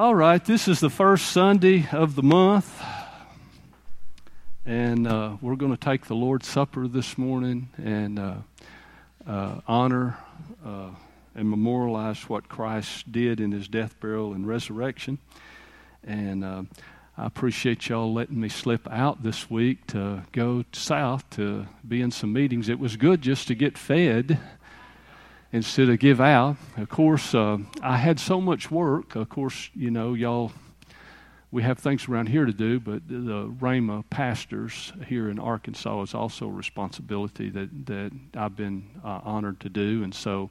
All 0.00 0.14
right, 0.14 0.42
this 0.42 0.66
is 0.66 0.80
the 0.80 0.88
first 0.88 1.26
Sunday 1.26 1.86
of 1.92 2.14
the 2.14 2.22
month, 2.22 2.82
and 4.64 5.06
uh, 5.06 5.36
we're 5.42 5.56
going 5.56 5.72
to 5.72 5.76
take 5.76 6.06
the 6.06 6.14
Lord's 6.14 6.48
Supper 6.48 6.88
this 6.88 7.18
morning 7.18 7.68
and 7.76 8.18
uh, 8.18 8.34
uh, 9.26 9.60
honor 9.68 10.16
uh, 10.64 10.88
and 11.34 11.50
memorialize 11.50 12.30
what 12.30 12.48
Christ 12.48 13.12
did 13.12 13.40
in 13.40 13.52
his 13.52 13.68
death, 13.68 14.00
burial, 14.00 14.32
and 14.32 14.48
resurrection. 14.48 15.18
And 16.02 16.44
uh, 16.44 16.62
I 17.18 17.26
appreciate 17.26 17.86
y'all 17.90 18.10
letting 18.10 18.40
me 18.40 18.48
slip 18.48 18.90
out 18.90 19.22
this 19.22 19.50
week 19.50 19.86
to 19.88 20.22
go 20.32 20.64
south 20.72 21.28
to 21.32 21.66
be 21.86 22.00
in 22.00 22.10
some 22.10 22.32
meetings. 22.32 22.70
It 22.70 22.78
was 22.78 22.96
good 22.96 23.20
just 23.20 23.48
to 23.48 23.54
get 23.54 23.76
fed 23.76 24.40
instead 25.52 25.88
of 25.88 25.98
give 25.98 26.20
out. 26.20 26.56
Of 26.76 26.88
course, 26.88 27.34
uh, 27.34 27.58
I 27.82 27.96
had 27.96 28.20
so 28.20 28.40
much 28.40 28.70
work. 28.70 29.16
Of 29.16 29.28
course, 29.28 29.70
you 29.74 29.90
know, 29.90 30.14
y'all, 30.14 30.52
we 31.50 31.62
have 31.64 31.78
things 31.78 32.08
around 32.08 32.28
here 32.28 32.44
to 32.44 32.52
do, 32.52 32.78
but 32.78 33.08
the 33.08 33.48
Rhema 33.60 34.04
pastors 34.08 34.92
here 35.06 35.28
in 35.28 35.38
Arkansas 35.38 36.02
is 36.02 36.14
also 36.14 36.46
a 36.46 36.52
responsibility 36.52 37.50
that, 37.50 37.86
that 37.86 38.12
I've 38.36 38.56
been 38.56 38.88
uh, 39.04 39.20
honored 39.24 39.58
to 39.60 39.68
do. 39.68 40.04
And 40.04 40.14
so 40.14 40.50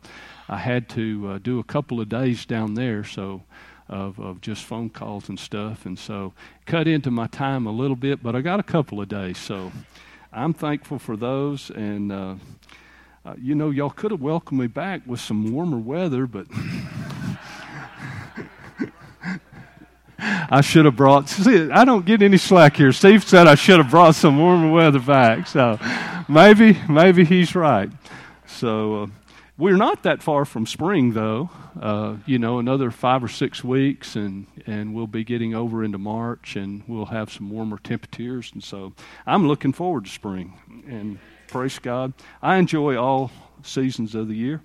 I 0.50 0.58
had 0.58 0.90
to 0.90 1.30
uh, 1.30 1.38
do 1.38 1.60
a 1.60 1.64
couple 1.64 2.02
of 2.02 2.10
days 2.10 2.46
down 2.46 2.74
there, 2.74 3.04
so 3.04 3.44
of, 3.88 4.20
of 4.20 4.42
just 4.42 4.66
phone 4.66 4.90
calls 4.90 5.30
and 5.30 5.40
stuff. 5.40 5.86
And 5.86 5.98
so 5.98 6.34
cut 6.66 6.88
into 6.88 7.10
my 7.10 7.28
time 7.28 7.66
a 7.66 7.72
little 7.72 7.96
bit, 7.96 8.22
but 8.22 8.36
I 8.36 8.42
got 8.42 8.60
a 8.60 8.64
couple 8.64 9.02
of 9.02 9.08
days. 9.08 9.38
So 9.38 9.72
I'm 10.34 10.54
thankful 10.54 11.00
for 11.00 11.16
those. 11.16 11.72
And, 11.72 12.12
uh, 13.26 13.36
you 13.38 13.56
know, 13.56 13.70
y'all 13.70 13.90
could 13.90 14.12
have 14.12 14.22
welcomed 14.22 14.62
me 14.62 14.68
back 14.68 15.02
with 15.06 15.20
some 15.20 15.52
warmer 15.52 15.78
weather, 15.78 16.26
but 16.26 16.48
I 20.20 20.62
should 20.62 20.86
have 20.86 20.96
brought. 20.96 21.30
See, 21.30 21.70
I 21.70 21.86
don't 21.86 22.06
get 22.06 22.22
any 22.22 22.38
slack 22.38 22.78
here. 22.78 22.92
Steve 22.92 23.24
said 23.24 23.48
I 23.48 23.56
should 23.56 23.78
have 23.78 23.90
brought 23.92 24.16
some 24.16 24.38
warmer 24.38 24.72
weather 24.72 25.00
back, 25.00 25.48
so 25.48 25.78
maybe 26.28 26.78
maybe 26.90 27.26
he's 27.26 27.56
right. 27.56 27.90
So 28.48 29.04
uh, 29.04 29.08
we're 29.58 29.78
not 29.78 30.04
that 30.04 30.24
far 30.24 30.46
from 30.46 30.66
spring, 30.66 31.14
though. 31.14 31.50
Uh, 31.80 32.16
you 32.26 32.40
know, 32.40 32.60
another 32.60 32.90
five 32.90 33.24
or 33.24 33.28
six 33.28 33.64
weeks, 33.64 34.16
and 34.16 34.48
and 34.66 34.94
we'll 34.96 35.08
be 35.08 35.24
getting 35.24 35.54
over 35.54 35.84
into 35.84 35.98
March, 35.98 36.56
and 36.56 36.84
we'll 36.88 37.06
have 37.06 37.32
some 37.32 37.50
warmer 37.50 37.78
temperatures, 37.78 38.52
and 38.54 38.64
so 38.64 38.94
I'm 39.28 39.48
looking 39.48 39.74
forward 39.74 40.06
to 40.06 40.12
spring 40.12 40.58
and 40.88 41.20
praise 41.50 41.80
God. 41.80 42.14
I 42.44 42.58
enjoy 42.58 42.96
all 42.96 43.32
seasons 43.64 44.14
of 44.14 44.28
the 44.28 44.36
year, 44.36 44.62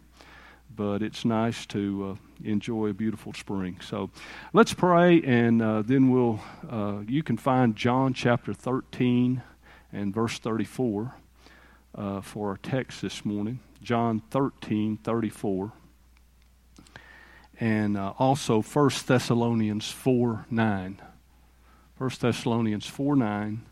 but 0.77 1.03
it's 1.03 1.25
nice 1.25 1.65
to 1.67 2.19
uh, 2.19 2.47
enjoy 2.47 2.89
a 2.89 2.93
beautiful 2.93 3.33
spring. 3.33 3.79
So 3.81 4.11
let's 4.53 4.75
pray, 4.75 5.23
and 5.23 5.63
uh, 5.63 5.83
then 5.83 6.11
we'll. 6.11 6.41
Uh, 6.69 7.01
you 7.09 7.23
can 7.23 7.39
find 7.39 7.75
John 7.75 8.13
chapter 8.13 8.53
13 8.53 9.43
and 9.93 10.15
verse 10.15 10.39
34 10.39 11.15
uh, 11.95 12.21
for 12.21 12.51
our 12.51 12.59
text 12.59 13.01
this 13.01 13.25
morning. 13.25 13.61
John 13.83 14.21
13, 14.31 14.99
34. 14.99 15.73
And 17.61 17.97
uh, 17.97 18.13
also 18.19 18.61
1 18.61 18.91
Thessalonians 19.07 19.91
4, 19.91 20.47
9. 20.51 21.03
1 21.97 22.11
Thessalonians 22.21 22.87
4, 22.87 23.17
9 23.17 23.63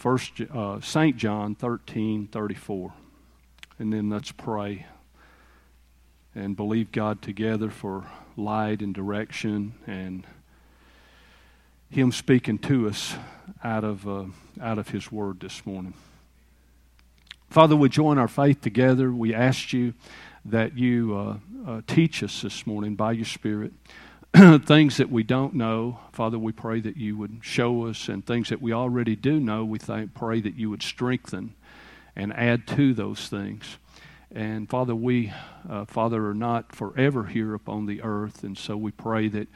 First 0.00 0.40
uh, 0.40 0.80
Saint 0.80 1.18
John 1.18 1.54
thirteen 1.54 2.26
thirty 2.26 2.54
four, 2.54 2.94
and 3.78 3.92
then 3.92 4.08
let's 4.08 4.32
pray 4.32 4.86
and 6.34 6.56
believe 6.56 6.90
God 6.90 7.20
together 7.20 7.68
for 7.68 8.06
light 8.34 8.80
and 8.80 8.94
direction 8.94 9.74
and 9.86 10.26
Him 11.90 12.12
speaking 12.12 12.56
to 12.60 12.88
us 12.88 13.14
out 13.62 13.84
of 13.84 14.08
uh, 14.08 14.24
out 14.58 14.78
of 14.78 14.88
His 14.88 15.12
Word 15.12 15.40
this 15.40 15.66
morning. 15.66 15.92
Father, 17.50 17.76
we 17.76 17.90
join 17.90 18.16
our 18.16 18.26
faith 18.26 18.62
together. 18.62 19.12
We 19.12 19.34
ask 19.34 19.74
you 19.74 19.92
that 20.46 20.78
you 20.78 21.14
uh, 21.14 21.36
uh, 21.70 21.80
teach 21.86 22.22
us 22.22 22.40
this 22.40 22.66
morning 22.66 22.94
by 22.94 23.12
your 23.12 23.26
Spirit. 23.26 23.74
things 24.64 24.98
that 24.98 25.10
we 25.10 25.24
don't 25.24 25.54
know, 25.54 25.98
Father, 26.12 26.38
we 26.38 26.52
pray 26.52 26.78
that 26.78 26.96
you 26.96 27.16
would 27.16 27.40
show 27.42 27.86
us, 27.86 28.08
and 28.08 28.24
things 28.24 28.48
that 28.50 28.62
we 28.62 28.72
already 28.72 29.16
do 29.16 29.40
know, 29.40 29.64
we 29.64 29.78
th- 29.78 30.14
pray 30.14 30.40
that 30.40 30.54
you 30.54 30.70
would 30.70 30.84
strengthen 30.84 31.54
and 32.14 32.32
add 32.34 32.64
to 32.68 32.94
those 32.94 33.28
things. 33.28 33.78
And 34.32 34.70
Father, 34.70 34.94
we, 34.94 35.32
uh, 35.68 35.84
Father, 35.84 36.28
are 36.28 36.34
not 36.34 36.76
forever 36.76 37.24
here 37.24 37.54
upon 37.54 37.86
the 37.86 38.02
earth, 38.02 38.44
and 38.44 38.56
so 38.56 38.76
we 38.76 38.92
pray 38.92 39.26
that 39.26 39.48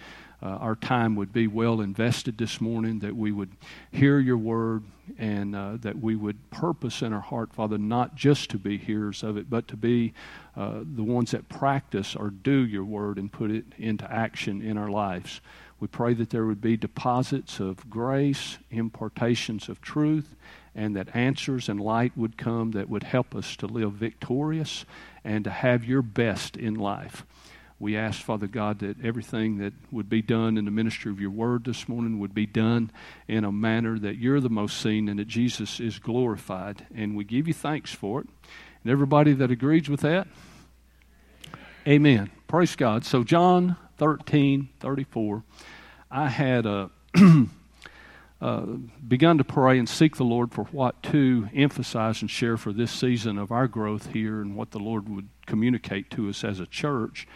uh, 0.43 0.49
our 0.49 0.75
time 0.75 1.15
would 1.15 1.33
be 1.33 1.47
well 1.47 1.81
invested 1.81 2.37
this 2.37 2.61
morning, 2.61 2.99
that 2.99 3.15
we 3.15 3.31
would 3.31 3.53
hear 3.93 4.19
your 4.19 4.37
word, 4.37 4.83
and 5.19 5.55
uh, 5.55 5.77
that 5.83 6.01
we 6.01 6.17
would 6.17 6.51
purpose 6.51 7.01
in 7.01 7.13
our 7.13 7.21
heart, 7.21 7.53
Father, 7.53 7.79
not 7.79 8.17
just 8.17 8.51
to 8.51 8.59
be 8.59 8.77
hearers 8.77 9.23
of 9.23 9.37
it, 9.37 9.49
but 9.49 9.69
to 9.69 9.77
be 9.77 10.13
uh, 10.57 10.81
the 10.85 11.03
ones 11.03 11.33
that 11.33 11.49
practice 11.49 12.15
or 12.15 12.31
do 12.31 12.65
your 12.65 12.85
word 12.85 13.19
and 13.19 13.33
put 13.33 13.51
it 13.51 13.65
into 13.79 14.11
action 14.11 14.63
in 14.63 14.79
our 14.79 14.91
lives. 14.91 15.41
We 15.81 15.89
pray 15.89 16.15
that 16.15 16.31
there 16.31 16.47
would 16.47 16.61
be 16.61 16.77
deposits 16.77 17.61
of 17.61 17.91
grace, 17.91 18.59
impartations 18.71 19.69
of 19.69 19.81
truth, 19.81 20.37
and 20.75 20.97
that 20.97 21.15
answers 21.15 21.69
and 21.69 21.81
light 21.81 22.13
would 22.17 22.37
come 22.37 22.73
that 22.73 22.89
would 22.89 23.03
help 23.03 23.35
us 23.35 23.57
to 23.57 23.67
live 23.67 23.93
victorious 23.93 24.85
and 25.25 25.45
to 25.45 25.51
have 25.51 25.85
your 25.85 26.03
best 26.03 26.57
in 26.57 26.75
life. 26.75 27.25
We 27.81 27.97
ask, 27.97 28.23
Father 28.23 28.47
God, 28.47 28.79
that 28.79 29.05
everything 29.05 29.59
that 29.59 29.73
would 29.91 30.09
be 30.09 30.23
done 30.23 30.57
in 30.57 30.65
the 30.65 30.71
ministry 30.71 31.11
of 31.11 31.21
your 31.21 31.31
word 31.31 31.65
this 31.65 31.89
morning 31.89 32.21
would 32.21 32.35
be 32.35 32.47
done 32.47 32.91
in 33.27 33.45
a 33.45 33.53
manner 33.53 33.99
that 33.99 34.17
you're 34.17 34.41
the 34.41 34.49
most 34.49 34.81
seen 34.81 35.09
and 35.09 35.19
that 35.19 35.29
Jesus 35.29 35.81
is 35.81 35.99
glorified. 35.99 36.87
And 36.95 37.17
we 37.17 37.25
give 37.25 37.49
you 37.49 37.55
thanks 37.55 37.93
for 37.93 38.21
it. 38.21 38.29
And 38.85 38.93
everybody 38.93 39.33
that 39.33 39.51
agrees 39.51 39.89
with 39.89 40.01
that, 40.01 40.29
amen. 41.89 42.31
Praise 42.47 42.77
God. 42.77 43.05
So, 43.07 43.25
John 43.25 43.77
13 43.97 44.69
34, 44.79 45.43
I 46.11 46.29
had 46.29 46.67
uh, 46.67 46.89
uh, 48.43 48.61
begun 49.09 49.39
to 49.39 49.45
pray 49.45 49.79
and 49.79 49.89
seek 49.89 50.17
the 50.17 50.25
Lord 50.25 50.53
for 50.53 50.65
what 50.65 51.03
to 51.05 51.49
emphasize 51.55 52.21
and 52.21 52.31
share 52.31 52.59
for 52.59 52.75
this 52.75 52.93
season 52.93 53.39
of 53.39 53.51
our 53.51 53.67
growth 53.67 54.13
here 54.13 54.43
and 54.43 54.55
what 54.55 54.73
the 54.73 54.79
Lord 54.79 55.09
would 55.09 55.29
communicate 55.47 56.11
to 56.11 56.29
us 56.29 56.45
as 56.45 56.61
a 56.61 56.67
church. 56.67 57.27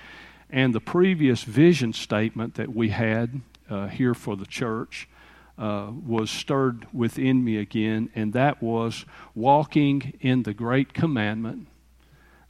And 0.50 0.74
the 0.74 0.80
previous 0.80 1.44
vision 1.44 1.94
statement 1.94 2.56
that 2.56 2.74
we 2.74 2.90
had 2.90 3.40
uh, 3.70 3.88
here 3.88 4.14
for 4.14 4.36
the 4.36 4.46
church 4.46 5.08
uh, 5.58 5.90
was 6.06 6.30
stirred 6.30 6.86
within 6.92 7.44
me 7.44 7.56
again, 7.56 8.10
and 8.14 8.32
that 8.32 8.62
was 8.62 9.04
walking 9.34 10.14
in 10.20 10.44
the 10.44 10.54
great 10.54 10.94
commandment, 10.94 11.66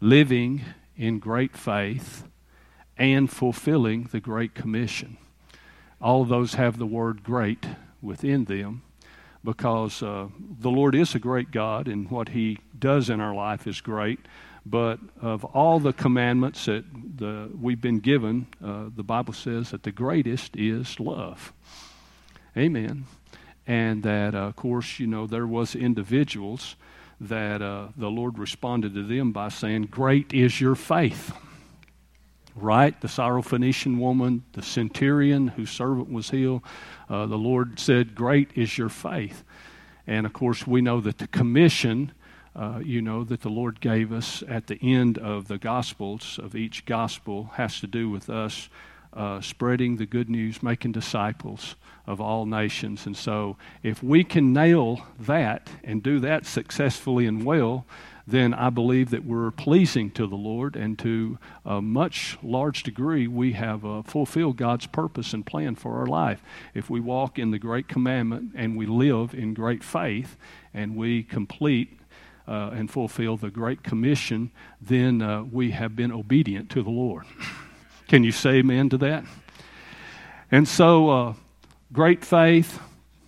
living 0.00 0.62
in 0.96 1.18
great 1.18 1.56
faith, 1.56 2.24
and 2.96 3.30
fulfilling 3.30 4.04
the 4.12 4.20
great 4.20 4.54
commission. 4.54 5.16
All 6.00 6.22
of 6.22 6.28
those 6.28 6.54
have 6.54 6.78
the 6.78 6.86
word 6.86 7.22
great 7.22 7.66
within 8.02 8.44
them 8.44 8.82
because 9.44 10.02
uh, 10.02 10.28
the 10.60 10.70
Lord 10.70 10.94
is 10.94 11.14
a 11.14 11.18
great 11.18 11.50
God, 11.50 11.88
and 11.88 12.10
what 12.10 12.30
He 12.30 12.58
does 12.78 13.08
in 13.08 13.20
our 13.20 13.34
life 13.34 13.66
is 13.66 13.80
great. 13.80 14.20
But 14.66 14.98
of 15.22 15.44
all 15.44 15.80
the 15.80 15.94
commandments 15.94 16.66
that 16.66 16.84
the, 17.16 17.48
we've 17.58 17.80
been 17.80 18.00
given, 18.00 18.48
uh, 18.62 18.90
the 18.94 19.02
Bible 19.02 19.32
says 19.32 19.70
that 19.70 19.84
the 19.84 19.92
greatest 19.92 20.56
is 20.56 21.00
love. 21.00 21.52
Amen. 22.58 23.04
And 23.68 24.02
that, 24.02 24.34
uh, 24.34 24.38
of 24.38 24.56
course, 24.56 24.98
you 24.98 25.06
know, 25.06 25.28
there 25.28 25.46
was 25.46 25.76
individuals 25.76 26.74
that 27.20 27.62
uh, 27.62 27.88
the 27.96 28.10
Lord 28.10 28.36
responded 28.36 28.94
to 28.94 29.04
them 29.04 29.30
by 29.30 29.48
saying, 29.48 29.84
Great 29.84 30.34
is 30.34 30.60
your 30.60 30.74
faith. 30.74 31.32
Right? 32.56 33.00
The 33.00 33.06
Syrophoenician 33.06 33.98
woman, 33.98 34.42
the 34.54 34.62
centurion 34.62 35.48
whose 35.48 35.70
servant 35.70 36.10
was 36.10 36.30
healed, 36.30 36.62
uh, 37.08 37.26
the 37.26 37.38
Lord 37.38 37.78
said, 37.78 38.16
Great 38.16 38.50
is 38.56 38.76
your 38.76 38.88
faith. 38.88 39.44
And 40.08 40.26
of 40.26 40.32
course, 40.32 40.66
we 40.66 40.80
know 40.80 41.00
that 41.00 41.18
the 41.18 41.28
commission 41.28 42.10
uh, 42.56 42.80
you 42.82 43.00
know, 43.00 43.22
that 43.22 43.42
the 43.42 43.48
Lord 43.48 43.80
gave 43.80 44.12
us 44.12 44.42
at 44.48 44.66
the 44.66 44.80
end 44.82 45.16
of 45.16 45.46
the 45.46 45.58
Gospels, 45.58 46.40
of 46.42 46.56
each 46.56 46.84
Gospel, 46.86 47.52
has 47.54 47.78
to 47.78 47.86
do 47.86 48.10
with 48.10 48.28
us 48.28 48.68
uh, 49.18 49.40
spreading 49.40 49.96
the 49.96 50.06
good 50.06 50.30
news, 50.30 50.62
making 50.62 50.92
disciples 50.92 51.74
of 52.06 52.20
all 52.20 52.46
nations. 52.46 53.04
And 53.04 53.16
so, 53.16 53.56
if 53.82 54.00
we 54.00 54.22
can 54.22 54.52
nail 54.52 55.04
that 55.18 55.68
and 55.82 56.02
do 56.02 56.20
that 56.20 56.46
successfully 56.46 57.26
and 57.26 57.44
well, 57.44 57.84
then 58.28 58.54
I 58.54 58.70
believe 58.70 59.10
that 59.10 59.24
we're 59.24 59.50
pleasing 59.50 60.10
to 60.12 60.26
the 60.26 60.36
Lord, 60.36 60.76
and 60.76 60.98
to 61.00 61.38
a 61.64 61.82
much 61.82 62.38
large 62.42 62.82
degree, 62.82 63.26
we 63.26 63.54
have 63.54 63.84
uh, 63.84 64.02
fulfilled 64.02 64.56
God's 64.56 64.86
purpose 64.86 65.32
and 65.32 65.44
plan 65.44 65.74
for 65.74 65.98
our 65.98 66.06
life. 66.06 66.40
If 66.74 66.88
we 66.88 67.00
walk 67.00 67.38
in 67.38 67.50
the 67.50 67.58
great 67.58 67.88
commandment 67.88 68.52
and 68.54 68.76
we 68.76 68.86
live 68.86 69.34
in 69.34 69.54
great 69.54 69.82
faith 69.82 70.36
and 70.74 70.94
we 70.94 71.22
complete 71.22 71.98
uh, 72.46 72.70
and 72.72 72.90
fulfill 72.90 73.36
the 73.36 73.50
Great 73.50 73.82
Commission, 73.82 74.50
then 74.80 75.22
uh, 75.22 75.42
we 75.42 75.70
have 75.72 75.96
been 75.96 76.12
obedient 76.12 76.70
to 76.70 76.82
the 76.82 76.90
Lord. 76.90 77.24
Can 78.08 78.24
you 78.24 78.32
say 78.32 78.56
amen 78.56 78.88
to 78.88 78.98
that? 78.98 79.24
And 80.50 80.66
so, 80.66 81.10
uh, 81.10 81.34
great 81.92 82.24
faith, 82.24 82.80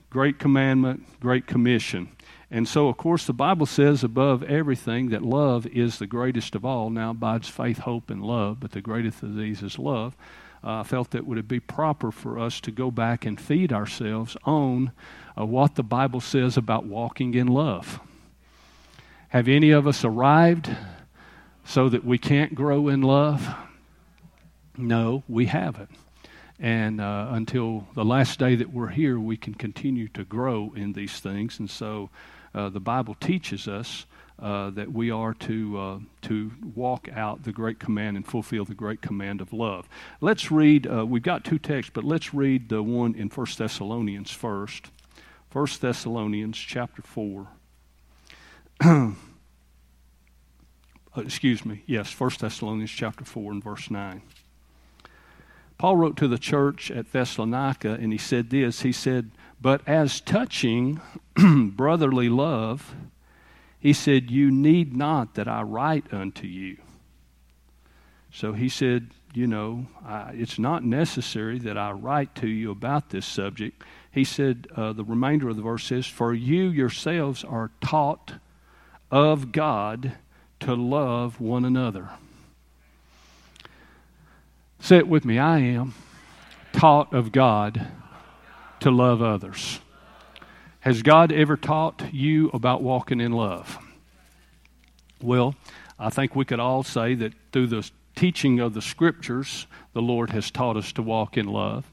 great 0.08 0.38
commandment, 0.38 1.20
great 1.20 1.46
commission. 1.46 2.08
And 2.50 2.66
so, 2.66 2.88
of 2.88 2.96
course, 2.96 3.26
the 3.26 3.34
Bible 3.34 3.66
says 3.66 4.02
above 4.02 4.42
everything 4.42 5.10
that 5.10 5.22
love 5.22 5.66
is 5.66 5.98
the 5.98 6.06
greatest 6.06 6.54
of 6.54 6.64
all. 6.64 6.88
Now 6.88 7.10
abides 7.10 7.46
faith, 7.46 7.80
hope, 7.80 8.08
and 8.08 8.22
love, 8.22 8.58
but 8.58 8.72
the 8.72 8.80
greatest 8.80 9.22
of 9.22 9.36
these 9.36 9.62
is 9.62 9.78
love. 9.78 10.16
Uh, 10.64 10.80
I 10.80 10.82
felt 10.82 11.10
that 11.10 11.26
would 11.26 11.36
it 11.36 11.46
be 11.46 11.60
proper 11.60 12.10
for 12.10 12.38
us 12.38 12.58
to 12.62 12.70
go 12.70 12.90
back 12.90 13.26
and 13.26 13.38
feed 13.38 13.74
ourselves 13.74 14.34
on 14.44 14.92
uh, 15.38 15.44
what 15.44 15.74
the 15.74 15.82
Bible 15.82 16.20
says 16.20 16.56
about 16.56 16.86
walking 16.86 17.34
in 17.34 17.48
love. 17.48 18.00
Have 19.28 19.46
any 19.46 19.72
of 19.72 19.86
us 19.86 20.06
arrived 20.06 20.74
so 21.66 21.90
that 21.90 22.04
we 22.04 22.16
can't 22.16 22.54
grow 22.54 22.88
in 22.88 23.02
love? 23.02 23.46
No, 24.80 25.22
we 25.28 25.46
haven't. 25.46 25.90
And 26.58 27.00
uh, 27.00 27.28
until 27.30 27.86
the 27.94 28.04
last 28.04 28.38
day 28.38 28.54
that 28.56 28.72
we're 28.72 28.88
here, 28.88 29.18
we 29.18 29.36
can 29.36 29.54
continue 29.54 30.08
to 30.08 30.24
grow 30.24 30.72
in 30.76 30.92
these 30.92 31.20
things. 31.20 31.58
And 31.58 31.70
so 31.70 32.10
uh, 32.54 32.68
the 32.68 32.80
Bible 32.80 33.14
teaches 33.14 33.66
us 33.68 34.06
uh, 34.38 34.70
that 34.70 34.92
we 34.92 35.10
are 35.10 35.34
to, 35.34 35.78
uh, 35.78 35.98
to 36.22 36.50
walk 36.74 37.08
out 37.14 37.44
the 37.44 37.52
great 37.52 37.78
command 37.78 38.16
and 38.16 38.26
fulfill 38.26 38.64
the 38.64 38.74
great 38.74 39.02
command 39.02 39.40
of 39.40 39.52
love. 39.52 39.88
Let's 40.20 40.50
read, 40.50 40.86
uh, 40.86 41.04
we've 41.06 41.22
got 41.22 41.44
two 41.44 41.58
texts, 41.58 41.92
but 41.94 42.04
let's 42.04 42.32
read 42.32 42.68
the 42.68 42.82
one 42.82 43.14
in 43.14 43.28
1 43.28 43.46
Thessalonians 43.56 44.30
first. 44.30 44.90
1 45.52 45.66
Thessalonians 45.80 46.56
chapter 46.56 47.02
4. 47.02 47.48
Uh, 51.16 51.22
excuse 51.22 51.66
me, 51.66 51.82
yes, 51.86 52.12
1 52.18 52.30
Thessalonians 52.38 52.90
chapter 52.90 53.24
4 53.24 53.50
and 53.50 53.64
verse 53.64 53.90
9. 53.90 54.22
Paul 55.80 55.96
wrote 55.96 56.18
to 56.18 56.28
the 56.28 56.36
church 56.36 56.90
at 56.90 57.10
Thessalonica 57.10 57.92
and 57.92 58.12
he 58.12 58.18
said 58.18 58.50
this 58.50 58.82
He 58.82 58.92
said, 58.92 59.30
But 59.62 59.80
as 59.88 60.20
touching 60.20 61.00
brotherly 61.74 62.28
love, 62.28 62.94
he 63.78 63.94
said, 63.94 64.30
You 64.30 64.50
need 64.50 64.94
not 64.94 65.36
that 65.36 65.48
I 65.48 65.62
write 65.62 66.12
unto 66.12 66.46
you. 66.46 66.76
So 68.30 68.52
he 68.52 68.68
said, 68.68 69.08
You 69.32 69.46
know, 69.46 69.86
I, 70.04 70.32
it's 70.34 70.58
not 70.58 70.84
necessary 70.84 71.58
that 71.60 71.78
I 71.78 71.92
write 71.92 72.34
to 72.34 72.46
you 72.46 72.70
about 72.70 73.08
this 73.08 73.24
subject. 73.24 73.82
He 74.12 74.22
said, 74.22 74.66
uh, 74.76 74.92
The 74.92 75.02
remainder 75.04 75.48
of 75.48 75.56
the 75.56 75.62
verse 75.62 75.84
says, 75.84 76.06
For 76.06 76.34
you 76.34 76.68
yourselves 76.68 77.42
are 77.42 77.70
taught 77.80 78.34
of 79.10 79.50
God 79.50 80.12
to 80.60 80.74
love 80.74 81.40
one 81.40 81.64
another. 81.64 82.10
Say 84.82 84.96
it 84.96 85.08
with 85.08 85.26
me 85.26 85.38
I 85.38 85.58
am 85.58 85.94
taught 86.72 87.12
of 87.12 87.32
God 87.32 87.86
to 88.80 88.90
love 88.90 89.20
others. 89.20 89.78
Has 90.80 91.02
God 91.02 91.30
ever 91.30 91.58
taught 91.58 92.14
you 92.14 92.48
about 92.54 92.82
walking 92.82 93.20
in 93.20 93.32
love? 93.32 93.78
Well, 95.20 95.54
I 95.98 96.08
think 96.08 96.34
we 96.34 96.46
could 96.46 96.60
all 96.60 96.82
say 96.82 97.14
that 97.16 97.34
through 97.52 97.66
the 97.66 97.88
teaching 98.16 98.58
of 98.58 98.72
the 98.72 98.80
scriptures, 98.80 99.66
the 99.92 100.00
Lord 100.00 100.30
has 100.30 100.50
taught 100.50 100.78
us 100.78 100.92
to 100.92 101.02
walk 101.02 101.36
in 101.36 101.46
love. 101.46 101.84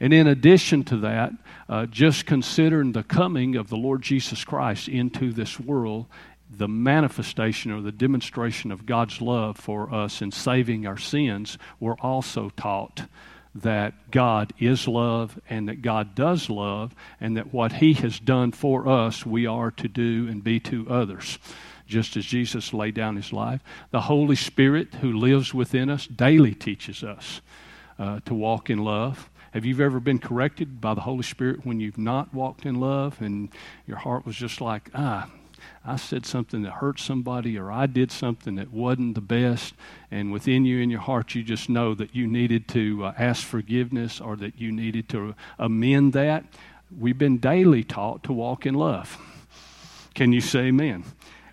And 0.00 0.14
in 0.14 0.26
addition 0.26 0.84
to 0.84 0.96
that, 0.98 1.32
uh, 1.68 1.84
just 1.86 2.24
considering 2.24 2.92
the 2.92 3.02
coming 3.02 3.56
of 3.56 3.68
the 3.68 3.76
Lord 3.76 4.00
Jesus 4.00 4.42
Christ 4.42 4.88
into 4.88 5.32
this 5.32 5.60
world, 5.60 6.06
the 6.56 6.68
manifestation 6.68 7.70
or 7.70 7.80
the 7.80 7.92
demonstration 7.92 8.70
of 8.70 8.86
God's 8.86 9.20
love 9.20 9.56
for 9.56 9.92
us 9.92 10.20
in 10.20 10.30
saving 10.30 10.86
our 10.86 10.98
sins, 10.98 11.58
we're 11.80 11.98
also 12.00 12.50
taught 12.56 13.02
that 13.54 14.10
God 14.10 14.52
is 14.58 14.88
love 14.88 15.38
and 15.48 15.68
that 15.68 15.82
God 15.82 16.14
does 16.14 16.48
love 16.48 16.94
and 17.20 17.36
that 17.36 17.52
what 17.52 17.74
He 17.74 17.92
has 17.94 18.18
done 18.18 18.52
for 18.52 18.88
us, 18.88 19.26
we 19.26 19.46
are 19.46 19.70
to 19.72 19.88
do 19.88 20.26
and 20.28 20.42
be 20.42 20.58
to 20.60 20.88
others. 20.88 21.38
Just 21.86 22.16
as 22.16 22.24
Jesus 22.24 22.72
laid 22.72 22.94
down 22.94 23.16
His 23.16 23.32
life. 23.32 23.60
The 23.90 24.02
Holy 24.02 24.36
Spirit, 24.36 24.94
who 24.94 25.12
lives 25.12 25.52
within 25.52 25.90
us, 25.90 26.06
daily 26.06 26.54
teaches 26.54 27.02
us 27.02 27.40
uh, 27.98 28.20
to 28.24 28.34
walk 28.34 28.70
in 28.70 28.78
love. 28.78 29.28
Have 29.52 29.66
you 29.66 29.78
ever 29.80 30.00
been 30.00 30.18
corrected 30.18 30.80
by 30.80 30.94
the 30.94 31.02
Holy 31.02 31.22
Spirit 31.22 31.66
when 31.66 31.78
you've 31.78 31.98
not 31.98 32.32
walked 32.32 32.64
in 32.64 32.80
love 32.80 33.20
and 33.20 33.50
your 33.86 33.98
heart 33.98 34.24
was 34.24 34.36
just 34.36 34.62
like, 34.62 34.88
ah, 34.94 35.28
I 35.84 35.96
said 35.96 36.24
something 36.24 36.62
that 36.62 36.74
hurt 36.74 37.00
somebody 37.00 37.58
or 37.58 37.72
I 37.72 37.86
did 37.86 38.12
something 38.12 38.54
that 38.54 38.72
wasn't 38.72 39.16
the 39.16 39.20
best, 39.20 39.74
and 40.10 40.32
within 40.32 40.64
you 40.64 40.78
in 40.78 40.90
your 40.90 41.00
heart, 41.00 41.34
you 41.34 41.42
just 41.42 41.68
know 41.68 41.94
that 41.94 42.14
you 42.14 42.26
needed 42.26 42.68
to 42.68 43.06
uh, 43.06 43.14
ask 43.18 43.44
forgiveness 43.44 44.20
or 44.20 44.36
that 44.36 44.60
you 44.60 44.70
needed 44.70 45.08
to 45.10 45.34
amend 45.58 46.12
that. 46.12 46.44
We've 46.96 47.18
been 47.18 47.38
daily 47.38 47.82
taught 47.82 48.22
to 48.24 48.32
walk 48.32 48.64
in 48.64 48.74
love. 48.74 49.18
Can 50.14 50.32
you 50.32 50.40
say 50.40 50.66
amen? 50.66 51.04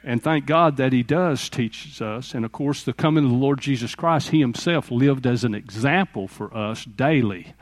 And 0.03 0.23
thank 0.23 0.45
God 0.45 0.77
that 0.77 0.93
He 0.93 1.03
does 1.03 1.49
teach 1.49 2.01
us. 2.01 2.33
And 2.33 2.45
of 2.45 2.51
course, 2.51 2.83
the 2.83 2.93
coming 2.93 3.25
of 3.25 3.31
the 3.31 3.35
Lord 3.35 3.59
Jesus 3.59 3.95
Christ, 3.95 4.29
He 4.29 4.39
Himself 4.39 4.91
lived 4.91 5.25
as 5.25 5.43
an 5.43 5.55
example 5.55 6.27
for 6.27 6.55
us 6.55 6.85
daily. 6.85 7.53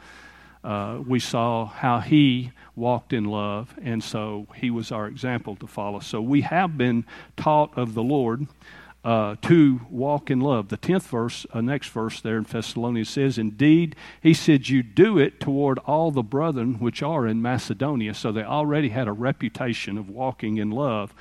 Uh, 0.64 1.00
we 1.06 1.20
saw 1.20 1.66
how 1.66 2.00
He 2.00 2.52
walked 2.78 3.12
in 3.12 3.26
love, 3.26 3.74
and 3.82 4.04
so 4.04 4.46
he 4.56 4.70
was 4.70 4.92
our 4.92 5.08
example 5.08 5.56
to 5.58 5.68
follow. 5.68 6.00
So 6.00 6.22
we 6.22 6.42
have 6.42 6.78
been 6.78 7.06
taught 7.36 7.76
of 7.76 7.96
the 7.96 8.04
Lord 8.04 8.46
uh, 9.04 9.36
to 9.42 9.82
walk 9.90 10.30
in 10.30 10.40
love. 10.40 10.70
The 10.70 10.78
10th 10.78 11.08
verse, 11.08 11.46
uh, 11.54 11.62
next 11.62 11.90
verse 11.90 12.22
there 12.22 12.38
in 12.38 12.44
Thessalonians 12.44 13.10
says, 13.10 13.38
Indeed, 13.38 13.96
he 14.22 14.34
said, 14.34 14.70
You 14.70 14.84
do 14.84 15.18
it 15.18 15.40
toward 15.40 15.80
all 15.80 16.12
the 16.12 16.24
brethren 16.24 16.76
which 16.76 17.02
are 17.02 17.26
in 17.26 17.42
Macedonia. 17.42 18.14
So 18.14 18.32
they 18.32 18.44
already 18.44 18.90
had 18.90 19.08
a 19.08 19.14
reputation 19.14 19.98
of 19.98 20.10
walking 20.10 20.58
in 20.58 20.70
love. 20.70 21.14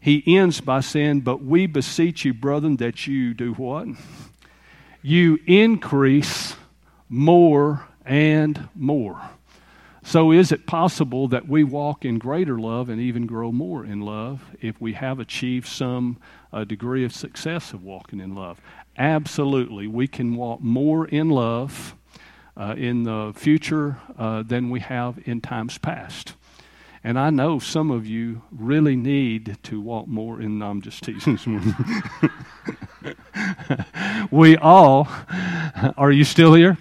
He 0.00 0.24
ends 0.26 0.60
by 0.60 0.80
saying, 0.80 1.20
But 1.20 1.44
we 1.44 1.66
beseech 1.66 2.24
you, 2.24 2.34
brethren, 2.34 2.76
that 2.78 3.06
you 3.06 3.34
do 3.34 3.52
what? 3.52 3.86
You 5.00 5.38
increase 5.46 6.56
more 7.08 7.86
and 8.04 8.68
more. 8.74 9.20
So, 10.04 10.32
is 10.32 10.50
it 10.50 10.66
possible 10.66 11.28
that 11.28 11.48
we 11.48 11.62
walk 11.62 12.04
in 12.04 12.18
greater 12.18 12.58
love 12.58 12.88
and 12.88 13.00
even 13.00 13.26
grow 13.26 13.52
more 13.52 13.84
in 13.84 14.00
love 14.00 14.42
if 14.60 14.80
we 14.80 14.94
have 14.94 15.20
achieved 15.20 15.68
some 15.68 16.18
uh, 16.52 16.64
degree 16.64 17.04
of 17.04 17.14
success 17.14 17.72
of 17.72 17.84
walking 17.84 18.18
in 18.18 18.34
love? 18.34 18.60
Absolutely. 18.98 19.86
We 19.86 20.08
can 20.08 20.34
walk 20.34 20.60
more 20.60 21.06
in 21.06 21.30
love 21.30 21.94
uh, 22.56 22.74
in 22.76 23.04
the 23.04 23.32
future 23.36 23.98
uh, 24.18 24.42
than 24.42 24.70
we 24.70 24.80
have 24.80 25.20
in 25.24 25.40
times 25.40 25.78
past. 25.78 26.34
And 27.04 27.18
I 27.18 27.30
know 27.30 27.58
some 27.58 27.90
of 27.90 28.06
you 28.06 28.42
really 28.52 28.94
need 28.94 29.58
to 29.64 29.80
walk 29.80 30.06
more 30.06 30.40
in. 30.40 30.62
I'm 30.62 30.82
just 30.82 31.02
teasing. 31.02 31.38
we 34.30 34.56
all, 34.56 35.08
are 35.96 36.12
you 36.12 36.24
still 36.24 36.54
here? 36.54 36.78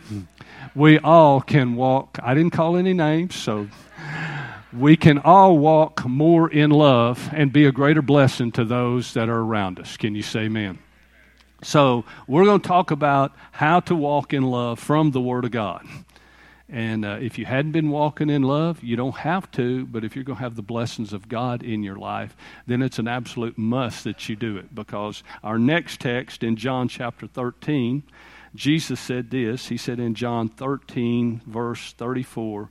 We 0.76 1.00
all 1.00 1.42
can 1.42 1.76
walk. 1.76 2.18
I 2.22 2.34
didn't 2.34 2.52
call 2.52 2.78
any 2.78 2.94
names, 2.94 3.36
so 3.36 3.68
we 4.74 4.96
can 4.96 5.20
all 5.20 5.58
walk 5.58 6.06
more 6.06 6.50
in 6.50 6.72
love 6.72 7.30
and 7.34 7.52
be 7.52 7.66
a 7.66 7.72
greater 7.72 8.02
blessing 8.02 8.52
to 8.54 8.64
those 8.64 9.14
that 9.14 9.30
are 9.30 9.40
around 9.40 9.80
us. 9.80 9.98
Can 9.98 10.16
you 10.16 10.22
say 10.22 10.42
amen? 10.42 10.80
So, 11.64 12.06
we're 12.28 12.46
going 12.46 12.62
to 12.62 12.68
talk 12.68 12.90
about 12.90 13.34
how 13.52 13.82
to 13.82 13.96
walk 13.96 14.34
in 14.34 14.44
love 14.44 14.80
from 14.80 15.12
the 15.12 15.22
Word 15.22 15.46
of 15.46 15.52
God. 15.52 15.86
And 16.68 17.04
uh, 17.04 17.18
if 17.22 17.38
you 17.38 17.46
hadn't 17.46 17.74
been 17.74 17.90
walking 17.90 18.30
in 18.30 18.44
love, 18.44 18.82
you 18.82 18.96
don't 18.96 19.18
have 19.18 19.52
to, 19.52 19.86
but 19.86 20.06
if 20.06 20.16
you're 20.16 20.24
going 20.24 20.38
to 20.38 20.44
have 20.44 20.56
the 20.56 20.62
blessings 20.62 21.12
of 21.12 21.28
God 21.28 21.62
in 21.62 21.84
your 21.84 21.98
life, 21.98 22.36
then 22.66 22.82
it's 22.82 22.98
an 22.98 23.10
absolute 23.10 23.58
must 23.58 24.06
that 24.06 24.30
you 24.30 24.38
do 24.38 24.56
it 24.58 24.74
because 24.74 25.22
our 25.44 25.60
next 25.60 26.00
text 26.00 26.44
in 26.44 26.56
John 26.56 26.88
chapter 26.88 27.28
13 27.28 28.04
Jesus 28.56 29.00
said 29.00 29.30
this. 29.30 29.68
He 29.68 29.78
said 29.78 30.00
in 30.00 30.14
John 30.14 30.50
13, 30.50 31.42
verse 31.46 31.94
34, 31.94 32.70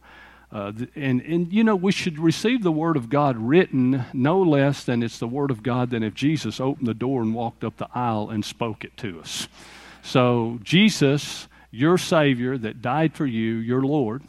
uh, 0.52 0.72
and, 0.96 1.20
and 1.20 1.52
you 1.52 1.62
know, 1.62 1.76
we 1.76 1.92
should 1.92 2.18
receive 2.18 2.62
the 2.62 2.72
Word 2.72 2.96
of 2.96 3.08
God 3.08 3.36
written 3.36 4.04
no 4.12 4.42
less 4.42 4.82
than 4.82 5.02
it's 5.02 5.18
the 5.18 5.28
Word 5.28 5.50
of 5.50 5.62
God 5.62 5.90
than 5.90 6.02
if 6.02 6.14
Jesus 6.14 6.58
opened 6.58 6.88
the 6.88 6.94
door 6.94 7.22
and 7.22 7.34
walked 7.34 7.62
up 7.62 7.76
the 7.76 7.88
aisle 7.94 8.30
and 8.30 8.44
spoke 8.44 8.84
it 8.84 8.96
to 8.98 9.20
us. 9.20 9.46
So, 10.02 10.58
Jesus, 10.64 11.46
your 11.70 11.98
Savior 11.98 12.58
that 12.58 12.82
died 12.82 13.14
for 13.14 13.26
you, 13.26 13.54
your 13.54 13.82
Lord, 13.82 14.22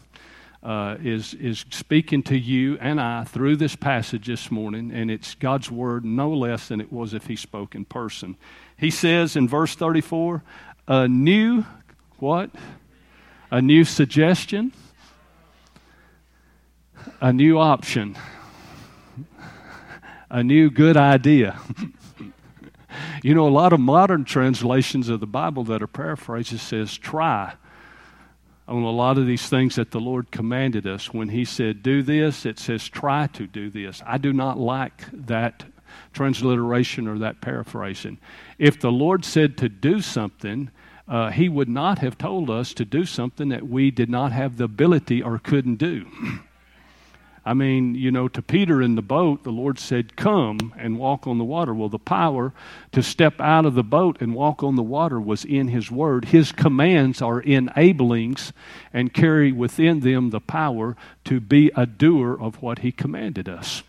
uh, 0.61 0.97
is, 1.01 1.33
is 1.33 1.65
speaking 1.71 2.21
to 2.21 2.37
you 2.37 2.77
and 2.79 3.01
I 3.01 3.23
through 3.23 3.55
this 3.55 3.75
passage 3.75 4.27
this 4.27 4.51
morning, 4.51 4.91
and 4.91 5.09
it's 5.09 5.33
God's 5.33 5.71
Word 5.71 6.05
no 6.05 6.31
less 6.31 6.67
than 6.67 6.79
it 6.79 6.93
was 6.93 7.15
if 7.15 7.25
He 7.25 7.35
spoke 7.35 7.73
in 7.73 7.85
person. 7.85 8.37
He 8.77 8.91
says 8.91 9.35
in 9.35 9.47
verse 9.47 9.73
34, 9.73 10.43
a 10.87 11.07
new 11.07 11.65
what? 12.19 12.51
A 13.49 13.61
new 13.61 13.83
suggestion, 13.83 14.71
a 17.19 17.33
new 17.33 17.59
option, 17.59 18.17
a 20.29 20.43
new 20.43 20.69
good 20.69 20.95
idea. 20.95 21.59
you 23.23 23.33
know, 23.35 23.47
a 23.47 23.49
lot 23.49 23.73
of 23.73 23.79
modern 23.79 24.23
translations 24.23 25.09
of 25.09 25.19
the 25.19 25.27
Bible 25.27 25.63
that 25.65 25.83
are 25.83 25.87
paraphrases 25.87 26.61
says 26.61 26.97
try 26.97 27.53
on 28.67 28.83
a 28.83 28.89
lot 28.89 29.17
of 29.17 29.27
these 29.27 29.49
things 29.49 29.75
that 29.75 29.91
the 29.91 29.99
Lord 29.99 30.31
commanded 30.31 30.87
us. 30.87 31.13
When 31.13 31.29
He 31.29 31.43
said, 31.43 31.83
do 31.83 32.01
this, 32.01 32.45
it 32.45 32.57
says, 32.57 32.87
try 32.87 33.27
to 33.27 33.45
do 33.45 33.69
this. 33.69 34.01
I 34.05 34.17
do 34.17 34.31
not 34.31 34.57
like 34.57 35.03
that 35.11 35.65
transliteration 36.13 37.07
or 37.07 37.17
that 37.19 37.41
paraphrasing. 37.41 38.17
If 38.57 38.79
the 38.79 38.91
Lord 38.91 39.25
said 39.25 39.57
to 39.57 39.69
do 39.69 40.01
something, 40.01 40.71
uh, 41.07 41.31
He 41.31 41.49
would 41.49 41.69
not 41.69 41.99
have 41.99 42.17
told 42.17 42.49
us 42.49 42.73
to 42.75 42.85
do 42.85 43.05
something 43.05 43.49
that 43.49 43.67
we 43.67 43.91
did 43.91 44.09
not 44.09 44.31
have 44.31 44.57
the 44.57 44.65
ability 44.65 45.21
or 45.21 45.39
couldn't 45.39 45.75
do. 45.75 46.05
I 47.43 47.55
mean, 47.55 47.95
you 47.95 48.11
know, 48.11 48.27
to 48.27 48.41
Peter 48.41 48.83
in 48.83 48.93
the 48.93 49.01
boat, 49.01 49.43
the 49.43 49.51
Lord 49.51 49.79
said, 49.79 50.15
Come 50.15 50.73
and 50.77 50.99
walk 50.99 51.25
on 51.25 51.39
the 51.39 51.43
water. 51.43 51.73
Well, 51.73 51.89
the 51.89 51.97
power 51.97 52.53
to 52.91 53.01
step 53.01 53.41
out 53.41 53.65
of 53.65 53.73
the 53.73 53.83
boat 53.83 54.21
and 54.21 54.35
walk 54.35 54.61
on 54.61 54.75
the 54.75 54.83
water 54.83 55.19
was 55.19 55.43
in 55.43 55.69
His 55.69 55.89
Word. 55.89 56.25
His 56.25 56.51
commands 56.51 57.19
are 57.19 57.41
enablings 57.41 58.53
and 58.93 59.11
carry 59.11 59.51
within 59.51 60.01
them 60.01 60.29
the 60.29 60.39
power 60.39 60.95
to 61.25 61.39
be 61.39 61.71
a 61.75 61.87
doer 61.87 62.37
of 62.39 62.61
what 62.61 62.79
He 62.79 62.91
commanded 62.91 63.49
us. 63.49 63.81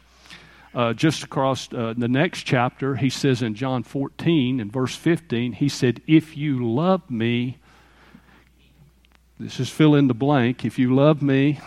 Uh, 0.75 0.95
just 0.95 1.23
across 1.23 1.71
uh, 1.73 1.93
the 1.97 2.09
next 2.09 2.45
chapter, 2.45 2.97
he 2.97 3.11
says 3.11 3.43
in 3.43 3.55
John 3.55 3.83
14 3.83 4.59
and 4.59 4.73
verse 4.73 4.95
15, 4.97 5.53
he 5.53 5.69
said, 5.69 6.01
If 6.07 6.35
you 6.37 6.67
love 6.67 7.11
me, 7.11 7.59
this 9.39 9.61
is 9.61 9.69
fill 9.69 9.95
in 9.95 10.09
the 10.09 10.15
blank, 10.15 10.65
if 10.65 10.79
you 10.79 10.95
love 10.95 11.21
me, 11.21 11.61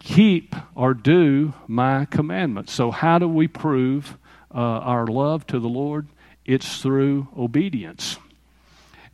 keep 0.00 0.54
or 0.74 0.92
do 0.92 1.54
my 1.66 2.04
commandments. 2.04 2.72
So, 2.72 2.90
how 2.90 3.18
do 3.18 3.26
we 3.26 3.48
prove 3.48 4.18
uh, 4.54 4.58
our 4.58 5.06
love 5.06 5.46
to 5.46 5.58
the 5.58 5.68
Lord? 5.68 6.08
It's 6.44 6.82
through 6.82 7.28
obedience. 7.38 8.18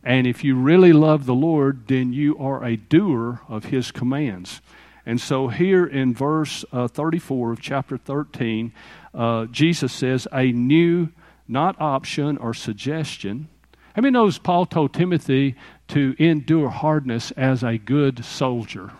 And 0.03 0.27
if 0.27 0.43
you 0.43 0.55
really 0.55 0.91
love 0.91 1.25
the 1.25 1.33
Lord, 1.33 1.87
then 1.87 2.11
you 2.11 2.37
are 2.37 2.63
a 2.63 2.75
doer 2.75 3.39
of 3.47 3.65
his 3.65 3.89
commands. 3.91 4.61
And 5.05 5.19
so, 5.19 5.49
here 5.49 5.85
in 5.85 6.13
verse 6.13 6.63
uh, 6.71 6.87
34 6.87 7.51
of 7.51 7.61
chapter 7.61 7.97
13, 7.97 8.71
uh, 9.13 9.45
Jesus 9.45 9.91
says, 9.91 10.27
A 10.31 10.51
new, 10.51 11.09
not 11.47 11.79
option 11.79 12.37
or 12.37 12.53
suggestion. 12.53 13.49
How 13.95 14.01
many 14.01 14.13
knows 14.13 14.37
Paul 14.37 14.65
told 14.65 14.93
Timothy 14.93 15.55
to 15.89 16.15
endure 16.17 16.69
hardness 16.69 17.31
as 17.31 17.63
a 17.63 17.77
good 17.77 18.23
soldier? 18.23 18.91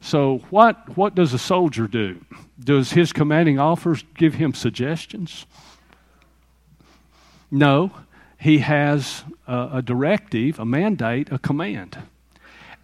So, 0.00 0.38
what, 0.50 0.96
what 0.96 1.14
does 1.14 1.34
a 1.34 1.38
soldier 1.38 1.86
do? 1.86 2.24
Does 2.58 2.92
his 2.92 3.12
commanding 3.12 3.58
officers 3.58 4.04
give 4.16 4.34
him 4.34 4.54
suggestions? 4.54 5.46
No, 7.50 7.92
he 8.38 8.58
has 8.58 9.22
a, 9.46 9.70
a 9.74 9.82
directive, 9.82 10.58
a 10.58 10.64
mandate, 10.64 11.30
a 11.30 11.38
command. 11.38 11.98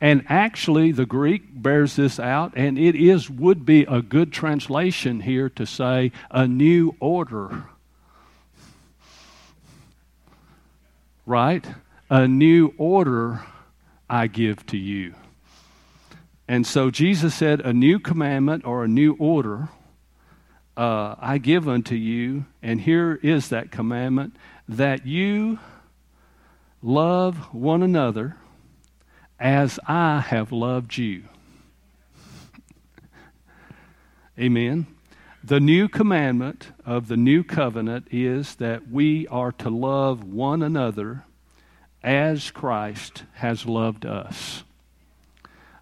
And 0.01 0.25
actually, 0.29 0.93
the 0.93 1.07
Greek 1.07 1.43
bears 1.61 1.97
this 1.97 2.21
out, 2.21 2.53
and 2.57 2.79
it 2.79 2.95
is 2.95 3.29
would 3.29 3.67
be 3.67 3.83
a 3.83 4.01
good 4.01 4.33
translation 4.33 5.21
here 5.21 5.49
to 5.51 5.67
say 5.67 6.13
a 6.31 6.47
new 6.47 6.95
order. 7.01 7.65
Right? 11.27 11.67
A 12.09 12.29
new 12.29 12.75
order 12.79 13.45
I 14.09 14.29
give 14.29 14.65
to 14.67 14.77
you. 14.77 15.15
And 16.47 16.67
so 16.67 16.91
Jesus 16.91 17.35
said, 17.35 17.61
A 17.61 17.73
new 17.73 17.99
commandment 17.99 18.65
or 18.65 18.85
a 18.85 18.89
new 18.89 19.15
order 19.19 19.69
uh, 20.79 21.17
I 21.19 21.39
give 21.39 21.69
unto 21.69 21.97
you, 21.97 22.47
and 22.63 22.81
here 22.81 23.19
is 23.21 23.49
that 23.49 23.73
commandment 23.73 24.37
that 24.69 25.05
you 25.05 25.59
love 26.83 27.53
one 27.53 27.83
another 27.83 28.37
as 29.39 29.79
I 29.87 30.21
have 30.21 30.53
loved 30.53 30.97
you. 30.97 31.25
Amen. 34.39 34.87
The 35.43 35.61
new 35.61 35.89
commandment 35.89 36.73
of 36.85 37.09
the 37.09 37.17
new 37.17 37.43
covenant 37.43 38.09
is 38.11 38.57
that 38.57 38.91
we 38.91 39.27
are 39.29 39.53
to 39.53 39.71
love 39.71 40.25
one 40.25 40.63
another 40.63 41.25
as 42.03 42.51
Christ 42.51 43.25
has 43.35 43.67
loved 43.67 44.05
us. 44.05 44.65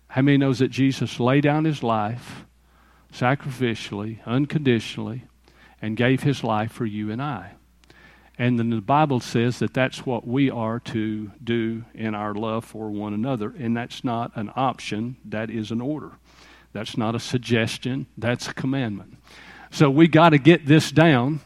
How 0.09 0.23
many 0.23 0.39
knows 0.39 0.61
that 0.61 0.71
Jesus 0.71 1.21
laid 1.21 1.43
down 1.43 1.65
his 1.65 1.83
life 1.83 2.47
sacrificially, 3.13 4.25
unconditionally, 4.25 5.25
and 5.83 5.97
gave 5.97 6.23
his 6.23 6.43
life 6.43 6.73
for 6.73 6.87
you 6.87 7.11
and 7.11 7.21
I? 7.21 7.53
And 8.39 8.59
then 8.59 8.71
the 8.71 8.81
Bible 8.81 9.21
says 9.21 9.61
that 9.61 9.73
that's 9.73 10.05
what 10.05 10.27
we 10.27 10.51
are 10.51 10.79
to 10.81 11.31
do 11.43 11.85
in 11.95 12.15
our 12.15 12.35
love 12.35 12.65
for 12.65 12.91
one 12.91 13.15
another. 13.15 13.55
And 13.59 13.77
that's 13.77 14.05
not 14.05 14.33
an 14.35 14.53
option, 14.55 15.17
that 15.25 15.51
is 15.51 15.71
an 15.71 15.81
order. 15.81 16.13
That's 16.73 16.99
not 16.99 17.15
a 17.15 17.21
suggestion, 17.21 18.07
that's 18.19 18.49
a 18.49 18.55
commandment. 18.55 19.17
So 19.71 19.89
we 19.91 20.09
got 20.09 20.31
to 20.31 20.39
get 20.39 20.67
this 20.67 20.93
down 20.93 21.41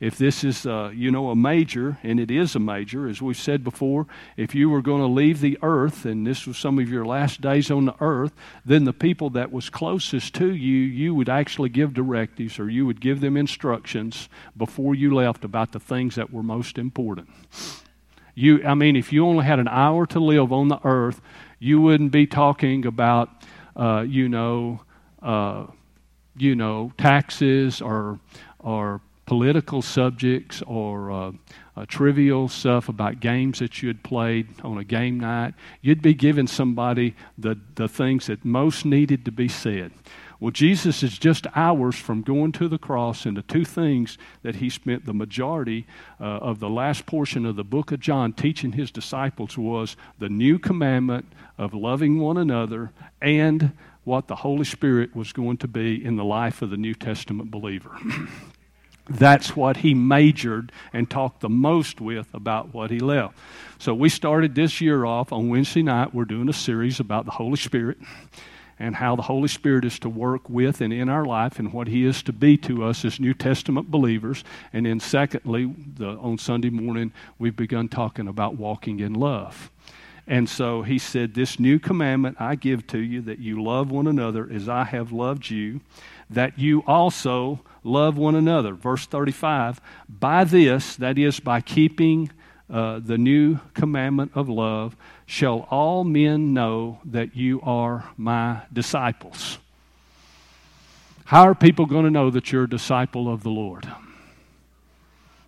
if 0.00 0.16
this 0.16 0.42
is, 0.44 0.64
uh, 0.64 0.90
you 0.94 1.10
know, 1.10 1.28
a 1.28 1.36
major, 1.36 1.98
and 2.02 2.18
it 2.18 2.30
is 2.30 2.56
a 2.56 2.58
major, 2.58 3.06
as 3.06 3.20
we've 3.20 3.36
said 3.36 3.62
before, 3.62 4.06
if 4.36 4.54
you 4.54 4.70
were 4.70 4.80
going 4.80 5.02
to 5.02 5.06
leave 5.06 5.40
the 5.40 5.58
earth, 5.62 6.06
and 6.06 6.26
this 6.26 6.46
was 6.46 6.56
some 6.56 6.78
of 6.78 6.88
your 6.88 7.04
last 7.04 7.42
days 7.42 7.70
on 7.70 7.84
the 7.84 7.94
earth, 8.00 8.32
then 8.64 8.84
the 8.84 8.94
people 8.94 9.28
that 9.30 9.52
was 9.52 9.68
closest 9.68 10.34
to 10.34 10.54
you, 10.54 10.78
you 10.78 11.14
would 11.14 11.28
actually 11.28 11.68
give 11.68 11.92
directives 11.92 12.58
or 12.58 12.70
you 12.70 12.86
would 12.86 13.00
give 13.00 13.20
them 13.20 13.36
instructions 13.36 14.30
before 14.56 14.94
you 14.94 15.14
left 15.14 15.44
about 15.44 15.72
the 15.72 15.80
things 15.80 16.14
that 16.14 16.32
were 16.32 16.42
most 16.42 16.78
important. 16.78 17.28
You, 18.34 18.64
I 18.64 18.72
mean, 18.72 18.96
if 18.96 19.12
you 19.12 19.26
only 19.26 19.44
had 19.44 19.58
an 19.58 19.68
hour 19.68 20.06
to 20.06 20.18
live 20.18 20.50
on 20.50 20.68
the 20.68 20.80
earth, 20.82 21.20
you 21.58 21.78
wouldn't 21.78 22.10
be 22.10 22.26
talking 22.26 22.86
about, 22.86 23.28
uh, 23.76 24.04
you 24.08 24.30
know, 24.30 24.80
uh, 25.20 25.66
you 26.38 26.54
know, 26.54 26.92
taxes 26.96 27.82
or 27.82 28.18
or 28.58 29.02
political 29.30 29.80
subjects 29.80 30.60
or 30.66 31.12
uh, 31.12 31.30
uh, 31.76 31.86
trivial 31.86 32.48
stuff 32.48 32.88
about 32.88 33.20
games 33.20 33.60
that 33.60 33.80
you 33.80 33.86
had 33.86 34.02
played 34.02 34.48
on 34.64 34.76
a 34.76 34.82
game 34.82 35.20
night, 35.20 35.54
you'd 35.80 36.02
be 36.02 36.12
giving 36.12 36.48
somebody 36.48 37.14
the, 37.38 37.56
the 37.76 37.86
things 37.86 38.26
that 38.26 38.44
most 38.44 38.84
needed 38.84 39.24
to 39.24 39.30
be 39.30 39.46
said. 39.46 39.92
Well, 40.40 40.50
Jesus 40.50 41.04
is 41.04 41.16
just 41.16 41.46
hours 41.54 41.94
from 41.94 42.22
going 42.22 42.50
to 42.52 42.66
the 42.66 42.76
cross, 42.76 43.24
and 43.24 43.36
the 43.36 43.42
two 43.42 43.64
things 43.64 44.18
that 44.42 44.56
he 44.56 44.68
spent 44.68 45.06
the 45.06 45.14
majority 45.14 45.86
uh, 46.20 46.24
of 46.24 46.58
the 46.58 46.68
last 46.68 47.06
portion 47.06 47.46
of 47.46 47.54
the 47.54 47.62
book 47.62 47.92
of 47.92 48.00
John 48.00 48.32
teaching 48.32 48.72
his 48.72 48.90
disciples 48.90 49.56
was 49.56 49.96
the 50.18 50.28
new 50.28 50.58
commandment 50.58 51.26
of 51.56 51.72
loving 51.72 52.18
one 52.18 52.36
another 52.36 52.90
and 53.22 53.74
what 54.02 54.26
the 54.26 54.34
Holy 54.34 54.64
Spirit 54.64 55.14
was 55.14 55.32
going 55.32 55.58
to 55.58 55.68
be 55.68 56.04
in 56.04 56.16
the 56.16 56.24
life 56.24 56.62
of 56.62 56.70
the 56.70 56.76
New 56.76 56.94
Testament 56.94 57.52
believer. 57.52 57.96
That's 59.10 59.56
what 59.56 59.78
he 59.78 59.92
majored 59.92 60.70
and 60.92 61.10
talked 61.10 61.40
the 61.40 61.48
most 61.48 62.00
with 62.00 62.32
about 62.32 62.72
what 62.72 62.92
he 62.92 63.00
left. 63.00 63.36
So 63.80 63.92
we 63.92 64.08
started 64.08 64.54
this 64.54 64.80
year 64.80 65.04
off 65.04 65.32
on 65.32 65.48
Wednesday 65.48 65.82
night. 65.82 66.14
We're 66.14 66.24
doing 66.24 66.48
a 66.48 66.52
series 66.52 67.00
about 67.00 67.24
the 67.24 67.32
Holy 67.32 67.56
Spirit 67.56 67.98
and 68.78 68.94
how 68.94 69.16
the 69.16 69.22
Holy 69.22 69.48
Spirit 69.48 69.84
is 69.84 69.98
to 69.98 70.08
work 70.08 70.48
with 70.48 70.80
and 70.80 70.92
in 70.92 71.08
our 71.08 71.24
life 71.24 71.58
and 71.58 71.72
what 71.72 71.88
He 71.88 72.04
is 72.04 72.22
to 72.22 72.32
be 72.32 72.56
to 72.58 72.84
us 72.84 73.04
as 73.04 73.18
New 73.18 73.34
Testament 73.34 73.90
believers. 73.90 74.44
And 74.72 74.86
then, 74.86 75.00
secondly, 75.00 75.74
the, 75.96 76.10
on 76.10 76.38
Sunday 76.38 76.70
morning, 76.70 77.12
we've 77.38 77.56
begun 77.56 77.88
talking 77.88 78.28
about 78.28 78.56
walking 78.56 79.00
in 79.00 79.14
love. 79.14 79.72
And 80.26 80.48
so 80.48 80.82
He 80.82 80.98
said, 80.98 81.34
This 81.34 81.58
new 81.58 81.80
commandment 81.80 82.36
I 82.40 82.54
give 82.54 82.86
to 82.88 82.98
you 82.98 83.20
that 83.22 83.40
you 83.40 83.60
love 83.60 83.90
one 83.90 84.06
another 84.06 84.48
as 84.50 84.68
I 84.68 84.84
have 84.84 85.10
loved 85.10 85.50
you, 85.50 85.80
that 86.30 86.58
you 86.58 86.82
also 86.86 87.60
love 87.84 88.16
one 88.16 88.34
another. 88.34 88.74
Verse 88.74 89.06
35 89.06 89.80
By 90.08 90.44
this, 90.44 90.96
that 90.96 91.18
is, 91.18 91.40
by 91.40 91.60
keeping 91.60 92.30
uh, 92.70 93.00
the 93.00 93.18
new 93.18 93.58
commandment 93.74 94.32
of 94.34 94.48
love, 94.48 94.96
shall 95.26 95.66
all 95.70 96.04
men 96.04 96.54
know 96.54 97.00
that 97.04 97.36
you 97.36 97.60
are 97.62 98.08
my 98.16 98.62
disciples. 98.72 99.58
How 101.24 101.42
are 101.42 101.54
people 101.54 101.86
going 101.86 102.04
to 102.04 102.10
know 102.10 102.30
that 102.30 102.50
you're 102.50 102.64
a 102.64 102.68
disciple 102.68 103.32
of 103.32 103.42
the 103.42 103.50
Lord? 103.50 103.88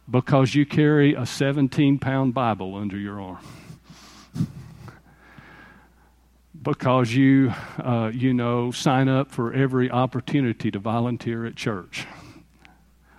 Because 0.09 0.55
you 0.55 0.65
carry 0.67 1.15
a 1.15 1.27
17 1.27 1.99
pound 1.99 2.35
Bible 2.35 2.77
under 2.77 2.97
your 2.97 3.21
arm. 3.21 3.39
Because 6.63 7.13
you, 7.13 7.53
uh, 7.79 8.11
you 8.15 8.33
know, 8.33 8.71
sign 8.71 9.09
up 9.09 9.31
for 9.31 9.53
every 9.53 9.91
opportunity 9.91 10.71
to 10.71 10.79
volunteer 10.79 11.45
at 11.45 11.57
church 11.57 12.07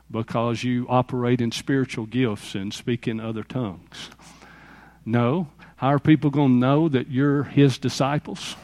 because 0.09 0.63
you 0.63 0.85
operate 0.87 1.41
in 1.41 1.51
spiritual 1.51 2.05
gifts 2.05 2.55
and 2.55 2.73
speak 2.73 3.07
in 3.07 3.19
other 3.19 3.43
tongues. 3.43 4.09
No. 5.05 5.49
How 5.75 5.89
are 5.89 5.99
people 5.99 6.29
going 6.29 6.51
to 6.51 6.65
know 6.65 6.87
that 6.87 7.09
you're 7.09 7.43
his 7.43 7.77
disciples? 7.77 8.55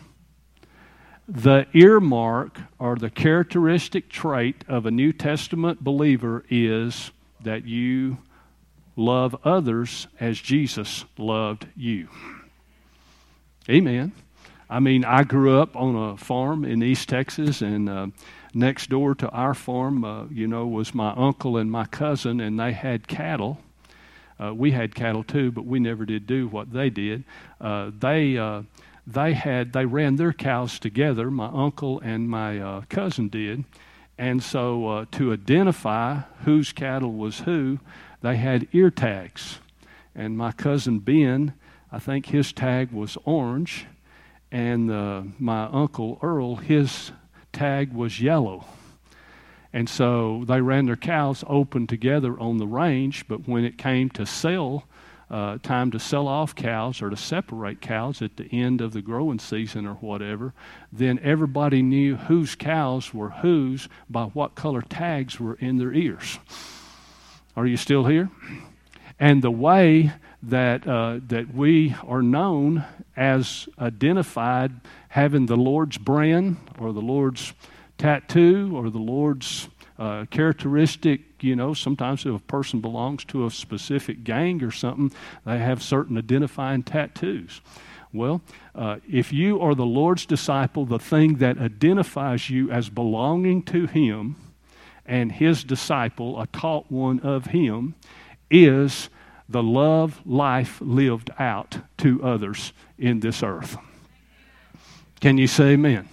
The 1.27 1.67
earmark 1.73 2.59
or 2.77 2.95
the 2.95 3.09
characteristic 3.09 4.09
trait 4.09 4.63
of 4.67 4.85
a 4.85 4.91
New 4.91 5.11
Testament 5.11 5.83
believer 5.83 6.45
is 6.49 7.11
that 7.41 7.65
you 7.65 8.19
love 8.95 9.35
others 9.43 10.07
as 10.19 10.39
Jesus 10.39 11.05
loved 11.17 11.67
you. 11.75 12.07
Amen. 13.69 14.13
I 14.71 14.79
mean, 14.79 15.03
I 15.03 15.23
grew 15.23 15.59
up 15.59 15.75
on 15.75 15.95
a 15.95 16.15
farm 16.15 16.63
in 16.63 16.83
East 16.83 17.09
Texas, 17.09 17.61
and 17.63 17.89
uh, 17.89 18.07
next 18.53 18.91
door 18.91 19.15
to 19.15 19.27
our 19.29 19.55
farm, 19.55 20.05
uh, 20.05 20.25
you 20.25 20.47
know, 20.47 20.67
was 20.67 20.93
my 20.93 21.11
uncle 21.13 21.57
and 21.57 21.71
my 21.71 21.85
cousin, 21.85 22.39
and 22.39 22.59
they 22.59 22.73
had 22.73 23.07
cattle. 23.07 23.59
Uh, 24.39 24.53
we 24.53 24.71
had 24.71 24.93
cattle 24.93 25.23
too, 25.23 25.51
but 25.51 25.65
we 25.65 25.79
never 25.79 26.05
did 26.05 26.27
do 26.27 26.47
what 26.47 26.71
they 26.71 26.91
did. 26.91 27.23
Uh, 27.59 27.89
they 27.99 28.37
uh, 28.37 28.61
they 29.07 29.33
had 29.33 29.73
they 29.73 29.85
ran 29.85 30.17
their 30.17 30.33
cows 30.33 30.77
together. 30.77 31.31
My 31.31 31.49
uncle 31.51 31.99
and 32.01 32.29
my 32.29 32.59
uh, 32.59 32.81
cousin 32.89 33.27
did, 33.27 33.63
and 34.19 34.43
so 34.43 35.07
to 35.11 35.33
identify 35.33 36.19
whose 36.45 36.71
cattle 36.71 37.13
was 37.13 37.39
who, 37.39 37.79
they 38.21 38.35
had 38.35 38.67
ear 38.71 38.91
tags. 38.91 39.59
And 40.15 40.37
my 40.37 40.51
cousin 40.51 40.99
Ben, 40.99 41.53
I 41.91 41.97
think 41.99 42.27
his 42.27 42.53
tag 42.53 42.91
was 42.91 43.17
orange, 43.25 43.87
and 44.51 44.91
uh, 44.91 45.23
my 45.37 45.65
uncle 45.65 46.19
Earl, 46.21 46.55
his 46.55 47.11
tag 47.53 47.93
was 47.93 48.19
yellow. 48.19 48.65
And 49.71 49.87
so 49.87 50.43
they 50.47 50.61
ran 50.61 50.85
their 50.87 50.95
cows 50.95 51.43
open 51.47 51.85
together 51.85 52.39
on 52.39 52.57
the 52.57 52.67
range, 52.67 53.27
but 53.27 53.47
when 53.47 53.63
it 53.63 53.77
came 53.77 54.09
to 54.11 54.25
sell, 54.25 54.85
uh, 55.29 55.59
time 55.61 55.91
to 55.91 55.99
sell 55.99 56.27
off 56.27 56.55
cows 56.55 57.03
or 57.03 57.11
to 57.11 57.17
separate 57.17 57.79
cows 57.79 58.21
at 58.23 58.35
the 58.37 58.49
end 58.51 58.81
of 58.81 58.93
the 58.93 59.01
growing 59.01 59.37
season 59.37 59.85
or 59.85 59.93
whatever, 59.95 60.53
then 60.91 61.19
everybody 61.21 61.83
knew 61.83 62.15
whose 62.15 62.55
cows 62.55 63.13
were 63.13 63.29
whose 63.29 63.87
by 64.09 64.23
what 64.23 64.55
color 64.55 64.81
tags 64.81 65.39
were 65.39 65.53
in 65.55 65.77
their 65.77 65.93
ears. 65.93 66.39
Are 67.55 67.67
you 67.67 67.77
still 67.77 68.05
here? 68.05 68.31
And 69.19 69.43
the 69.43 69.51
way 69.51 70.13
that 70.43 70.87
uh, 70.87 71.19
that 71.27 71.53
we 71.53 71.95
are 72.07 72.21
known 72.21 72.85
as 73.17 73.67
identified 73.79 74.71
having 75.09 75.45
the 75.47 75.57
Lord's 75.57 75.97
brand 75.97 76.57
or 76.79 76.93
the 76.93 77.01
Lord's 77.01 77.53
tattoo 77.97 78.71
or 78.73 78.89
the 78.89 78.99
Lord's 78.99 79.67
uh, 79.97 80.25
characteristic. 80.29 81.21
You 81.41 81.55
know, 81.55 81.73
sometimes 81.73 82.25
if 82.25 82.33
a 82.33 82.39
person 82.39 82.79
belongs 82.79 83.25
to 83.25 83.45
a 83.45 83.51
specific 83.51 84.23
gang 84.23 84.63
or 84.63 84.71
something, 84.71 85.11
they 85.45 85.59
have 85.59 85.83
certain 85.83 86.17
identifying 86.17 86.83
tattoos. 86.83 87.61
Well, 88.11 88.41
uh, 88.73 88.97
if 89.07 89.31
you 89.31 89.59
are 89.61 89.75
the 89.75 89.85
Lord's 89.85 90.25
disciple, 90.25 90.85
the 90.85 90.97
thing 90.97 91.35
that 91.35 91.59
identifies 91.59 92.49
you 92.49 92.71
as 92.71 92.89
belonging 92.89 93.61
to 93.63 93.85
Him 93.85 94.35
and 95.05 95.31
His 95.31 95.63
disciple, 95.63 96.41
a 96.41 96.47
taught 96.47 96.91
one 96.91 97.19
of 97.19 97.47
Him, 97.47 97.93
is 98.49 99.09
the 99.49 99.63
love 99.63 100.21
life 100.25 100.79
lived 100.79 101.31
out 101.39 101.79
to 101.97 102.23
others 102.23 102.71
in 102.97 103.19
this 103.19 103.41
earth. 103.41 103.77
Can 105.19 105.37
you 105.37 105.47
say 105.47 105.71
amen? 105.71 106.07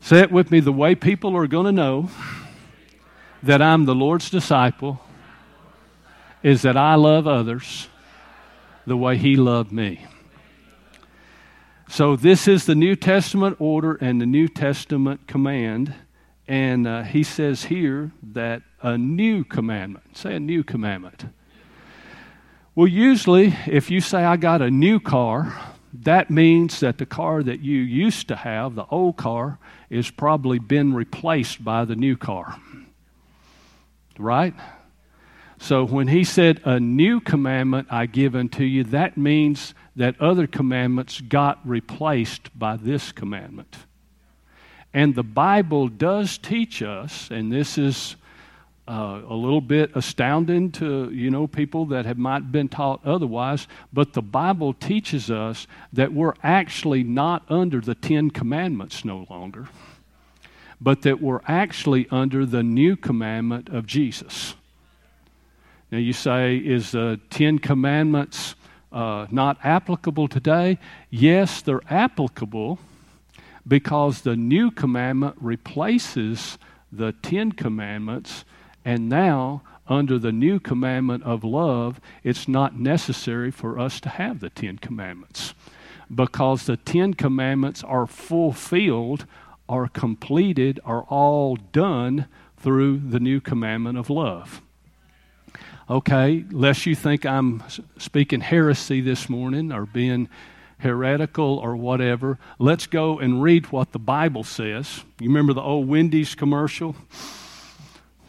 Say 0.00 0.18
it 0.18 0.32
with 0.32 0.50
me 0.50 0.58
the 0.58 0.72
way 0.72 0.96
people 0.96 1.36
are 1.36 1.46
going 1.46 1.66
to 1.66 1.72
know 1.72 2.10
that 3.44 3.62
I'm 3.62 3.84
the 3.84 3.94
Lord's 3.94 4.28
disciple 4.28 5.00
is 6.42 6.62
that 6.62 6.76
I 6.76 6.96
love 6.96 7.28
others 7.28 7.88
the 8.86 8.96
way 8.96 9.16
He 9.16 9.36
loved 9.36 9.70
me. 9.70 10.04
So, 11.88 12.16
this 12.16 12.48
is 12.48 12.66
the 12.66 12.74
New 12.74 12.96
Testament 12.96 13.56
order 13.60 13.94
and 13.94 14.20
the 14.20 14.26
New 14.26 14.48
Testament 14.48 15.26
command. 15.26 15.94
And 16.48 16.86
uh, 16.86 17.02
he 17.02 17.22
says 17.22 17.64
here 17.64 18.12
that 18.32 18.62
a 18.80 18.98
new 18.98 19.44
commandment, 19.44 20.16
say 20.16 20.34
a 20.34 20.40
new 20.40 20.64
commandment. 20.64 21.26
Well, 22.74 22.88
usually, 22.88 23.54
if 23.66 23.90
you 23.90 24.00
say, 24.00 24.24
I 24.24 24.38
got 24.38 24.62
a 24.62 24.70
new 24.70 24.98
car, 24.98 25.54
that 25.92 26.30
means 26.30 26.80
that 26.80 26.96
the 26.96 27.04
car 27.04 27.42
that 27.42 27.60
you 27.60 27.78
used 27.78 28.28
to 28.28 28.36
have, 28.36 28.74
the 28.74 28.86
old 28.86 29.18
car, 29.18 29.58
is 29.90 30.10
probably 30.10 30.58
been 30.58 30.94
replaced 30.94 31.62
by 31.62 31.84
the 31.84 31.96
new 31.96 32.16
car. 32.16 32.58
Right? 34.18 34.54
So 35.58 35.84
when 35.84 36.08
he 36.08 36.24
said, 36.24 36.62
A 36.64 36.80
new 36.80 37.20
commandment 37.20 37.88
I 37.90 38.06
give 38.06 38.34
unto 38.34 38.64
you, 38.64 38.84
that 38.84 39.18
means 39.18 39.74
that 39.94 40.18
other 40.18 40.46
commandments 40.46 41.20
got 41.20 41.60
replaced 41.68 42.58
by 42.58 42.78
this 42.78 43.12
commandment. 43.12 43.76
And 44.94 45.14
the 45.14 45.22
Bible 45.22 45.88
does 45.88 46.38
teach 46.38 46.82
us, 46.82 47.30
and 47.30 47.52
this 47.52 47.76
is 47.76 48.16
uh, 48.88 49.20
a 49.28 49.34
little 49.34 49.60
bit 49.60 49.90
astounding 49.94 50.70
to 50.72 51.08
you 51.12 51.30
know 51.30 51.46
people 51.46 51.86
that 51.86 52.04
have 52.04 52.18
not 52.18 52.50
been 52.50 52.68
taught 52.68 53.00
otherwise 53.04 53.68
but 53.92 54.12
the 54.12 54.22
bible 54.22 54.72
teaches 54.72 55.30
us 55.30 55.68
that 55.92 56.12
we're 56.12 56.34
actually 56.42 57.04
not 57.04 57.44
under 57.48 57.80
the 57.80 57.94
ten 57.94 58.28
commandments 58.30 59.04
no 59.04 59.24
longer 59.30 59.68
but 60.80 61.02
that 61.02 61.20
we're 61.22 61.40
actually 61.46 62.08
under 62.10 62.44
the 62.44 62.62
new 62.62 62.96
commandment 62.96 63.68
of 63.68 63.86
jesus. 63.86 64.54
Now 65.92 65.98
you 65.98 66.12
say 66.12 66.56
is 66.56 66.90
the 66.90 67.20
ten 67.30 67.60
commandments 67.60 68.56
uh, 68.90 69.26
not 69.30 69.58
applicable 69.62 70.26
today? 70.26 70.78
Yes 71.08 71.62
they're 71.62 71.82
applicable 71.88 72.80
because 73.66 74.22
the 74.22 74.34
new 74.34 74.72
commandment 74.72 75.36
replaces 75.40 76.58
the 76.90 77.12
ten 77.12 77.52
commandments 77.52 78.44
and 78.84 79.08
now, 79.08 79.62
under 79.86 80.18
the 80.18 80.32
new 80.32 80.60
commandment 80.60 81.24
of 81.24 81.44
love, 81.44 82.00
it's 82.22 82.48
not 82.48 82.78
necessary 82.78 83.50
for 83.50 83.78
us 83.78 84.00
to 84.00 84.08
have 84.08 84.40
the 84.40 84.50
Ten 84.50 84.78
Commandments 84.78 85.54
because 86.14 86.66
the 86.66 86.76
Ten 86.76 87.14
Commandments 87.14 87.82
are 87.82 88.06
fulfilled, 88.06 89.26
are 89.68 89.88
completed, 89.88 90.80
are 90.84 91.02
all 91.02 91.56
done 91.56 92.26
through 92.56 92.98
the 92.98 93.20
new 93.20 93.40
commandment 93.40 93.98
of 93.98 94.10
love. 94.10 94.60
Okay, 95.90 96.44
lest 96.50 96.86
you 96.86 96.94
think 96.94 97.26
I'm 97.26 97.62
speaking 97.98 98.40
heresy 98.40 99.00
this 99.00 99.28
morning 99.28 99.72
or 99.72 99.84
being 99.84 100.28
heretical 100.78 101.58
or 101.58 101.76
whatever, 101.76 102.38
let's 102.58 102.86
go 102.86 103.18
and 103.18 103.42
read 103.42 103.72
what 103.72 103.92
the 103.92 103.98
Bible 103.98 104.44
says. 104.44 105.04
You 105.20 105.28
remember 105.28 105.52
the 105.52 105.60
old 105.60 105.88
Wendy's 105.88 106.34
commercial? 106.34 106.96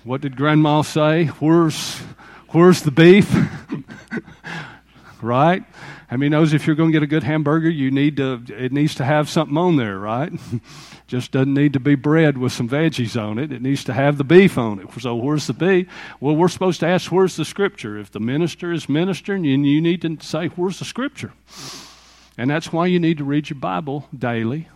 What 0.04 0.20
did 0.20 0.36
grandma 0.36 0.82
say? 0.82 1.28
Where's, 1.28 1.96
where's 2.50 2.82
the 2.82 2.92
beef? 2.92 3.34
right? 5.22 5.64
I 6.12 6.18
mean, 6.18 6.32
knows 6.32 6.52
if 6.52 6.68
you're 6.68 6.76
going 6.76 6.90
to 6.90 6.94
get 6.94 7.04
a 7.04 7.08
good 7.08 7.24
hamburger, 7.24 7.70
you 7.70 7.90
need 7.90 8.18
to, 8.18 8.44
it 8.50 8.74
needs 8.74 8.96
to 8.96 9.06
have 9.06 9.30
something 9.30 9.58
on 9.58 9.78
there, 9.78 9.98
right? 9.98 10.34
Just 11.08 11.32
doesn't 11.32 11.54
need 11.54 11.72
to 11.74 11.80
be 11.80 11.96
bread 11.96 12.38
with 12.38 12.52
some 12.52 12.68
veggies 12.68 13.22
on 13.22 13.40
it. 13.40 13.54
It 13.54 13.62
needs 13.62 13.86
to 13.86 13.94
have 13.94 14.18
the 14.18 14.26
beef 14.26 14.58
on 14.58 14.80
it. 14.80 14.88
So 15.00 15.16
where's 15.16 15.48
the 15.48 15.54
beef? 15.54 15.88
Well, 16.20 16.36
we're 16.36 16.50
supposed 16.50 16.82
to 16.82 16.88
ask, 16.88 17.10
where's 17.10 17.38
the 17.38 17.46
scripture? 17.46 17.98
If 17.98 18.12
the 18.12 18.20
minister 18.20 18.74
is 18.74 18.90
ministering, 18.90 19.46
you, 19.46 19.58
you 19.58 19.80
need 19.80 20.02
to 20.02 20.18
say, 20.20 20.48
where's 20.48 20.80
the 20.80 20.86
scripture? 20.86 21.32
And 22.38 22.50
that's 22.50 22.74
why 22.74 22.88
you 22.88 23.00
need 23.00 23.20
to 23.20 23.24
read 23.24 23.50
your 23.50 23.60
Bible 23.60 24.10
daily 24.14 24.68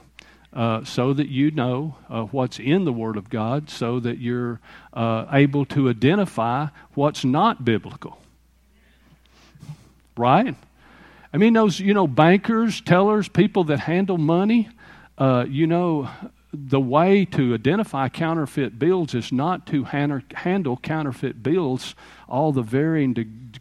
uh, 0.54 0.84
so 0.84 1.14
that 1.14 1.28
you 1.28 1.52
know 1.52 1.96
uh, 2.10 2.24
what's 2.24 2.60
in 2.60 2.86
the 2.86 2.94
Word 2.94 3.18
of 3.18 3.30
God, 3.30 3.70
so 3.70 4.00
that 4.00 4.18
you're 4.18 4.60
uh, 4.94 5.26
able 5.32 5.66
to 5.66 5.90
identify 5.90 6.68
what's 6.94 7.24
not 7.24 7.64
biblical. 7.66 8.20
Right? 10.16 10.56
I 11.34 11.38
mean, 11.38 11.54
those, 11.54 11.80
you 11.80 11.94
know, 11.94 12.08
bankers, 12.08 12.82
tellers, 12.82 13.28
people 13.28 13.66
that 13.66 13.82
handle 13.82 14.18
money, 14.18 14.70
uh, 15.18 15.46
you 15.48 15.68
know, 15.68 16.10
the 16.54 16.80
way 16.80 17.26
to 17.26 17.54
identify 17.54 18.10
counterfeit 18.10 18.80
bills 18.80 19.14
is 19.14 19.32
not 19.32 19.68
to 19.68 19.84
handle 19.84 20.78
counterfeit 20.78 21.44
bills, 21.44 21.94
all 22.28 22.52
the 22.52 22.62
varying 22.62 23.14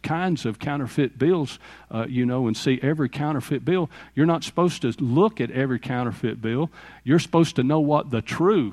kinds 0.07 0.47
of 0.47 0.59
counterfeit 0.61 1.19
bills, 1.19 1.59
uh, 1.91 2.07
you 2.09 2.25
know, 2.25 2.47
and 2.47 2.57
see 2.57 2.79
every 2.81 3.09
counterfeit 3.09 3.65
bill. 3.65 3.91
You're 4.15 4.27
not 4.27 4.45
supposed 4.45 4.83
to 4.83 4.95
look 5.01 5.41
at 5.41 5.51
every 5.51 5.81
counterfeit 5.81 6.41
bill. 6.41 6.71
You're 7.03 7.19
supposed 7.19 7.57
to 7.57 7.65
know 7.65 7.81
what 7.81 8.11
the 8.11 8.23
true 8.23 8.73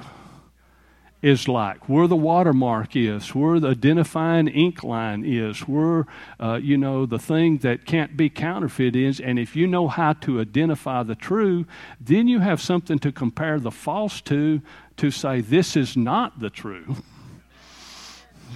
is 1.23 1.47
like, 1.47 1.87
where 1.87 2.05
the 2.05 2.17
watermark 2.17 2.95
is, 2.95 3.33
where 3.33 3.59
the 3.59 3.69
identifying 3.69 4.49
ink 4.49 4.83
line 4.83 5.23
is, 5.25 5.61
where, 5.61 6.05
uh, 6.39 6.59
you 6.61 6.77
know, 6.77 7.05
the 7.05 7.17
thing 7.17 7.57
that 7.59 7.85
can't 7.85 8.15
be 8.15 8.29
counterfeit 8.29 8.95
is. 8.95 9.21
And 9.21 9.39
if 9.39 9.55
you 9.55 9.65
know 9.65 9.87
how 9.87 10.13
to 10.13 10.41
identify 10.41 11.01
the 11.01 11.15
true, 11.15 11.65
then 11.99 12.27
you 12.27 12.39
have 12.39 12.61
something 12.61 12.99
to 12.99 13.11
compare 13.11 13.59
the 13.59 13.71
false 13.71 14.21
to 14.21 14.61
to 14.97 15.09
say, 15.09 15.41
this 15.41 15.75
is 15.75 15.97
not 15.97 16.39
the 16.39 16.51
true. 16.51 16.97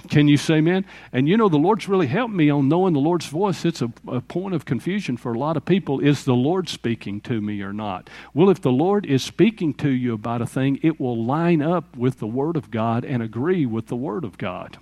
Can 0.08 0.28
you 0.28 0.36
say 0.36 0.54
amen? 0.56 0.84
And 1.12 1.28
you 1.28 1.36
know, 1.36 1.48
the 1.48 1.56
Lord's 1.56 1.88
really 1.88 2.06
helped 2.06 2.34
me 2.34 2.50
on 2.50 2.68
knowing 2.68 2.94
the 2.94 3.00
Lord's 3.00 3.26
voice. 3.26 3.64
It's 3.64 3.82
a, 3.82 3.92
a, 4.06 4.20
point 4.20 4.54
of 4.54 4.64
confusion 4.64 5.16
for 5.16 5.32
a 5.32 5.38
lot 5.38 5.56
of 5.56 5.64
people. 5.64 6.00
Is 6.00 6.24
the 6.24 6.34
Lord 6.34 6.68
speaking 6.68 7.20
to 7.22 7.40
me 7.40 7.62
or 7.62 7.72
not? 7.72 8.08
Well, 8.34 8.50
if 8.50 8.60
the 8.60 8.72
Lord 8.72 9.06
is 9.06 9.22
speaking 9.22 9.74
to 9.74 9.90
you 9.90 10.14
about 10.14 10.42
a 10.42 10.46
thing, 10.46 10.78
it 10.82 10.98
will 11.00 11.24
line 11.24 11.62
up 11.62 11.96
with 11.96 12.18
the 12.18 12.26
Word 12.26 12.56
of 12.56 12.70
God 12.70 13.04
and 13.04 13.22
agree 13.22 13.66
with 13.66 13.86
the 13.86 13.96
Word 13.96 14.24
of 14.24 14.38
God. 14.38 14.78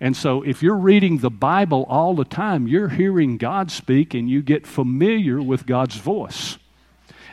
And 0.00 0.16
so, 0.16 0.42
if 0.42 0.62
you're 0.62 0.76
reading 0.76 1.18
the 1.18 1.30
Bible 1.30 1.86
all 1.88 2.14
the 2.14 2.24
time, 2.24 2.66
you're 2.66 2.88
hearing 2.88 3.38
God 3.38 3.70
speak 3.70 4.14
and 4.14 4.28
you 4.28 4.42
get 4.42 4.66
familiar 4.66 5.40
with 5.40 5.66
God's 5.66 5.96
voice. 5.96 6.58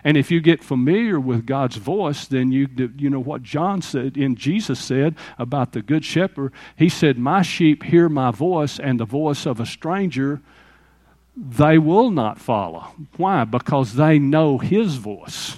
And 0.04 0.18
if 0.18 0.32
you 0.32 0.42
get 0.42 0.64
familiar 0.64 1.20
with 1.20 1.46
God's 1.46 1.78
voice, 1.78 2.26
then 2.26 2.52
you, 2.52 2.68
you 2.98 3.10
know 3.10 3.20
what 3.20 3.44
John 3.44 3.82
said, 3.82 4.18
and 4.18 4.38
Jesus 4.38 4.80
said 4.80 5.16
about 5.38 5.74
the 5.74 5.82
Good 5.82 6.04
Shepherd. 6.04 6.54
He 6.76 6.90
said, 6.90 7.18
My 7.18 7.42
sheep 7.42 7.84
hear 7.84 8.10
my 8.10 8.32
voice, 8.32 8.80
and 8.80 9.00
the 9.00 9.06
voice 9.06 9.46
of 9.46 9.60
a 9.60 9.66
stranger 9.66 10.42
they 11.36 11.78
will 11.78 12.12
not 12.12 12.40
follow. 12.40 12.88
Why? 13.18 13.46
Because 13.46 13.96
they 13.96 14.20
know 14.20 14.58
his 14.58 14.96
voice. 14.96 15.58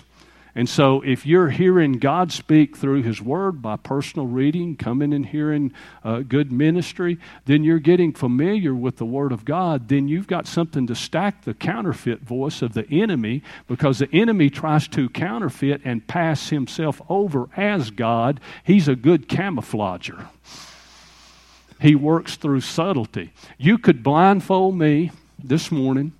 And 0.55 0.69
so, 0.69 1.01
if 1.01 1.25
you're 1.25 1.49
hearing 1.49 1.93
God 1.93 2.31
speak 2.31 2.77
through 2.77 3.01
His 3.01 3.19
Word 3.19 3.59
by 3.61 3.75
personal 3.75 4.27
reading, 4.27 4.75
coming 4.75 5.11
and 5.11 5.25
hearing 5.25 5.73
uh, 6.03 6.19
good 6.19 6.51
ministry, 6.51 7.17
then 7.45 7.63
you're 7.63 7.79
getting 7.79 8.13
familiar 8.13 8.75
with 8.75 8.97
the 8.97 9.05
Word 9.05 9.31
of 9.31 9.45
God. 9.45 9.87
Then 9.87 10.07
you've 10.07 10.27
got 10.27 10.45
something 10.45 10.85
to 10.87 10.95
stack 10.95 11.43
the 11.43 11.55
counterfeit 11.55 12.21
voice 12.21 12.61
of 12.61 12.73
the 12.73 12.87
enemy 12.91 13.41
because 13.67 13.97
the 13.97 14.09
enemy 14.13 14.51
tries 14.51 14.87
to 14.89 15.09
counterfeit 15.09 15.81
and 15.83 16.05
pass 16.05 16.49
himself 16.49 17.01
over 17.09 17.49
as 17.57 17.89
God. 17.89 18.39
He's 18.63 18.87
a 18.87 18.95
good 18.95 19.27
camouflager, 19.27 20.27
he 21.81 21.95
works 21.95 22.35
through 22.35 22.61
subtlety. 22.61 23.33
You 23.57 23.79
could 23.79 24.03
blindfold 24.03 24.77
me 24.77 25.11
this 25.43 25.71
morning 25.71 26.13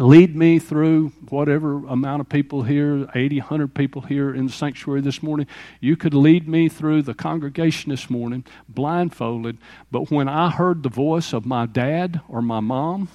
lead 0.00 0.34
me 0.34 0.58
through 0.58 1.08
whatever 1.28 1.86
amount 1.86 2.22
of 2.22 2.28
people 2.28 2.62
here 2.62 3.06
80 3.14 3.40
100 3.40 3.74
people 3.74 4.00
here 4.00 4.34
in 4.34 4.46
the 4.46 4.52
sanctuary 4.52 5.02
this 5.02 5.22
morning. 5.22 5.46
You 5.78 5.94
could 5.94 6.14
lead 6.14 6.48
me 6.48 6.70
through 6.70 7.02
the 7.02 7.12
congregation 7.12 7.90
this 7.90 8.08
morning 8.08 8.44
blindfolded 8.68 9.58
but 9.90 10.10
when 10.10 10.26
i 10.28 10.50
heard 10.50 10.82
the 10.82 10.88
voice 10.88 11.34
of 11.34 11.44
my 11.44 11.66
dad 11.66 12.20
or 12.28 12.40
my 12.40 12.60
mom 12.60 13.08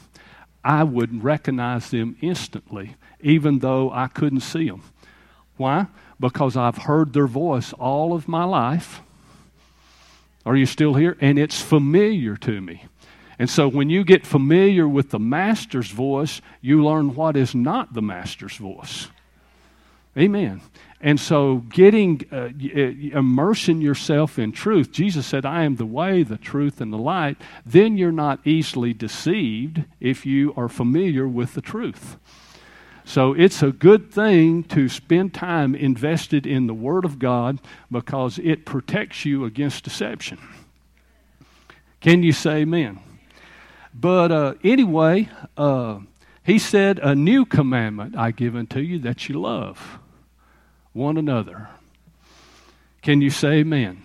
i 0.64 0.84
would 0.84 1.24
recognize 1.24 1.90
them 1.90 2.16
instantly 2.22 2.96
even 3.20 3.60
though 3.60 3.92
i 3.92 4.08
couldn't 4.08 4.42
see 4.42 4.70
them 4.70 4.84
why? 5.58 5.88
Because 6.20 6.56
i've 6.56 6.78
heard 6.78 7.14
their 7.14 7.28
voice 7.28 7.74
all 7.74 8.14
of 8.14 8.28
my 8.28 8.44
life. 8.44 9.02
Are 10.46 10.56
you 10.56 10.68
still 10.68 10.94
here? 10.94 11.18
And 11.20 11.40
it's 11.40 11.60
familiar 11.60 12.38
to 12.38 12.62
me 12.62 12.84
and 13.38 13.50
so 13.50 13.68
when 13.68 13.90
you 13.90 14.04
get 14.04 14.26
familiar 14.26 14.88
with 14.88 15.10
the 15.10 15.20
master's 15.20 15.92
voice, 15.92 16.42
you 16.62 16.84
learn 16.84 17.16
what 17.16 17.36
is 17.36 17.54
not 17.54 17.94
the 17.94 18.02
master's 18.02 18.56
voice. 18.56 19.10
Amen. 20.18 20.62
And 21.02 21.20
so 21.20 21.58
getting 21.58 22.22
uh, 22.32 22.50
immersing 22.58 23.82
yourself 23.82 24.40
in 24.40 24.54
truth, 24.54 24.92
Jesus 24.92 25.26
said, 25.26 25.46
"I 25.46 25.64
am 25.64 25.76
the 25.76 25.86
way, 25.86 26.24
the 26.24 26.38
truth 26.38 26.80
and 26.80 26.92
the 26.92 26.98
light." 26.98 27.38
Then 27.66 27.98
you're 27.98 28.14
not 28.14 28.40
easily 28.48 28.94
deceived 28.94 29.84
if 30.00 30.26
you 30.26 30.54
are 30.56 30.70
familiar 30.70 31.28
with 31.28 31.54
the 31.54 31.62
truth. 31.62 32.18
So 33.04 33.34
it's 33.34 33.62
a 33.62 33.72
good 33.72 34.10
thing 34.12 34.64
to 34.64 34.90
spend 34.90 35.34
time 35.34 35.76
invested 35.76 36.48
in 36.48 36.66
the 36.66 36.74
Word 36.74 37.06
of 37.06 37.20
God 37.20 37.60
because 37.92 38.40
it 38.40 38.66
protects 38.66 39.26
you 39.26 39.46
against 39.46 39.84
deception. 39.84 40.40
Can 42.00 42.24
you 42.24 42.32
say 42.32 42.62
amen? 42.62 43.00
But 43.98 44.32
uh, 44.32 44.54
anyway, 44.62 45.30
uh, 45.56 46.00
he 46.44 46.60
said, 46.60 47.00
A 47.00 47.16
new 47.16 47.46
commandment 47.46 48.18
I 48.18 48.32
give 48.32 48.56
unto 48.56 48.80
you 48.80 49.00
that 49.00 49.30
you 49.30 49.40
love 49.40 50.00
one 50.92 51.18
another. 51.18 51.70
Can 53.02 53.22
you 53.22 53.30
say 53.30 53.60
amen? 53.60 54.04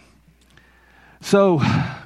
So, 1.20 1.61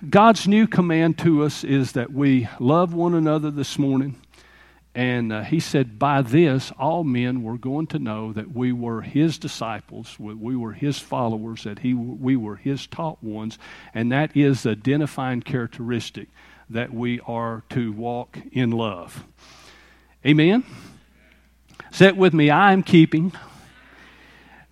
God's 0.08 0.48
new 0.48 0.66
command 0.66 1.18
to 1.18 1.44
us 1.44 1.62
is 1.62 1.92
that 1.92 2.10
we 2.10 2.48
love 2.58 2.94
one 2.94 3.14
another 3.14 3.50
this 3.50 3.78
morning. 3.78 4.16
And 4.94 5.32
uh, 5.32 5.42
he 5.42 5.60
said, 5.60 5.98
By 5.98 6.22
this, 6.22 6.72
all 6.78 7.04
men 7.04 7.42
were 7.42 7.58
going 7.58 7.88
to 7.88 7.98
know 7.98 8.32
that 8.32 8.50
we 8.50 8.72
were 8.72 9.02
his 9.02 9.38
disciples, 9.38 10.18
we 10.18 10.56
were 10.56 10.72
his 10.72 10.98
followers, 10.98 11.64
that 11.64 11.80
he, 11.80 11.92
we 11.92 12.34
were 12.34 12.56
his 12.56 12.86
taught 12.86 13.22
ones. 13.22 13.58
And 13.92 14.10
that 14.10 14.34
is 14.36 14.62
the 14.62 14.70
identifying 14.70 15.42
characteristic 15.42 16.28
that 16.70 16.92
we 16.92 17.20
are 17.20 17.62
to 17.70 17.92
walk 17.92 18.38
in 18.52 18.70
love. 18.70 19.24
Amen? 20.26 20.64
It 22.00 22.16
with 22.16 22.34
me 22.34 22.50
I 22.50 22.72
am 22.72 22.82
keeping 22.82 23.32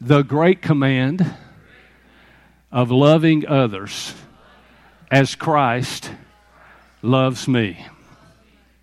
the 0.00 0.22
great 0.22 0.60
command 0.60 1.24
of 2.72 2.90
loving 2.90 3.46
others 3.46 4.14
as 5.10 5.34
Christ 5.34 6.10
loves 7.02 7.46
me. 7.46 7.86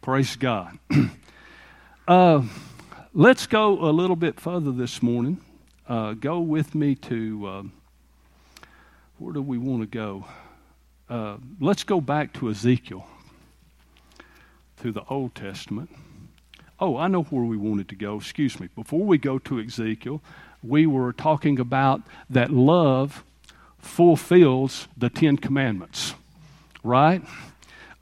Praise 0.02 0.36
God. 0.38 0.80
uh, 2.08 2.44
let's 3.14 3.48
go 3.48 3.84
a 3.84 3.92
little 3.92 4.16
bit 4.16 4.40
further 4.40 4.72
this 4.72 5.04
morning. 5.04 5.42
Uh, 5.88 6.14
go 6.14 6.40
with 6.40 6.76
me 6.76 6.96
to 6.96 7.48
uh, 7.48 7.64
where 9.18 9.34
do 9.34 9.42
we 9.42 9.58
want 9.58 9.82
to 9.82 9.88
go? 9.88 10.26
Uh, 11.10 11.38
let's 11.60 11.84
go 11.84 12.00
back 12.00 12.32
to 12.34 12.52
Ezekiel, 12.52 13.08
through 14.78 14.92
the 14.92 15.04
Old 15.10 15.34
Testament. 15.34 15.90
Oh, 16.80 16.98
I 16.98 17.08
know 17.08 17.24
where 17.24 17.44
we 17.44 17.58
wanted 17.58 17.90
to 17.90 17.96
go. 17.96 18.18
Excuse 18.18 18.60
me. 18.60 18.70
Before 18.76 19.04
we 19.04 19.18
go 19.18 19.40
to 19.40 19.60
Ezekiel, 19.60 20.22
we 20.62 20.86
were 20.86 21.12
talking 21.12 21.60
about 21.60 22.02
that 22.30 22.52
love 22.52 23.24
fulfills 23.80 24.88
the 24.96 25.10
Ten 25.10 25.38
Commandments, 25.38 26.14
right? 26.84 27.24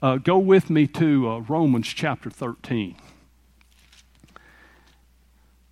Uh, 0.02 0.16
go 0.16 0.38
with 0.38 0.68
me 0.68 0.86
to 0.86 1.30
uh, 1.30 1.38
Romans 1.40 1.88
chapter 1.88 2.28
13. 2.28 2.94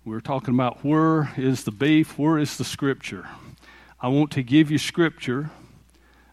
We 0.05 0.15
are 0.15 0.21
talking 0.21 0.55
about 0.55 0.83
where 0.83 1.33
is 1.37 1.65
the 1.65 1.71
beef, 1.71 2.17
where 2.17 2.39
is 2.39 2.57
the 2.57 2.63
scripture. 2.63 3.27
I 4.01 4.07
want 4.07 4.31
to 4.31 4.41
give 4.41 4.71
you 4.71 4.79
scripture 4.79 5.51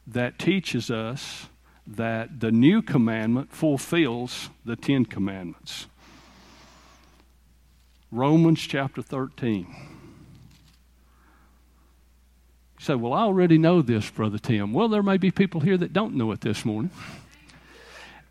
that 0.06 0.38
teaches 0.38 0.90
us 0.90 1.46
that 1.86 2.40
the 2.40 2.50
new 2.50 2.82
commandment 2.82 3.52
fulfills 3.52 4.48
the 4.64 4.76
Ten 4.76 5.04
Commandments. 5.04 5.86
Romans 8.10 8.60
chapter 8.60 9.02
13. 9.02 9.66
You 12.78 12.84
say, 12.84 12.94
Well, 12.94 13.12
I 13.12 13.22
already 13.22 13.58
know 13.58 13.82
this, 13.82 14.08
Brother 14.08 14.38
Tim. 14.38 14.72
Well, 14.72 14.88
there 14.88 15.02
may 15.02 15.16
be 15.16 15.30
people 15.30 15.60
here 15.60 15.76
that 15.76 15.92
don't 15.92 16.14
know 16.14 16.30
it 16.32 16.40
this 16.40 16.64
morning. 16.64 16.90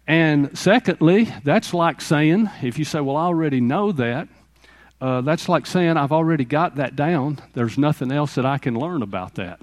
And 0.07 0.57
secondly, 0.57 1.33
that's 1.43 1.73
like 1.73 2.01
saying, 2.01 2.49
if 2.61 2.79
you 2.79 2.85
say, 2.85 3.01
Well, 3.01 3.17
I 3.17 3.25
already 3.25 3.61
know 3.61 3.91
that, 3.91 4.29
uh, 5.01 5.21
that's 5.21 5.49
like 5.49 5.65
saying, 5.65 5.97
I've 5.97 6.13
already 6.13 6.45
got 6.45 6.77
that 6.77 6.95
down. 6.95 7.39
There's 7.53 7.77
nothing 7.77 8.11
else 8.11 8.35
that 8.35 8.45
I 8.45 8.57
can 8.57 8.75
learn 8.75 9.01
about 9.01 9.35
that. 9.35 9.59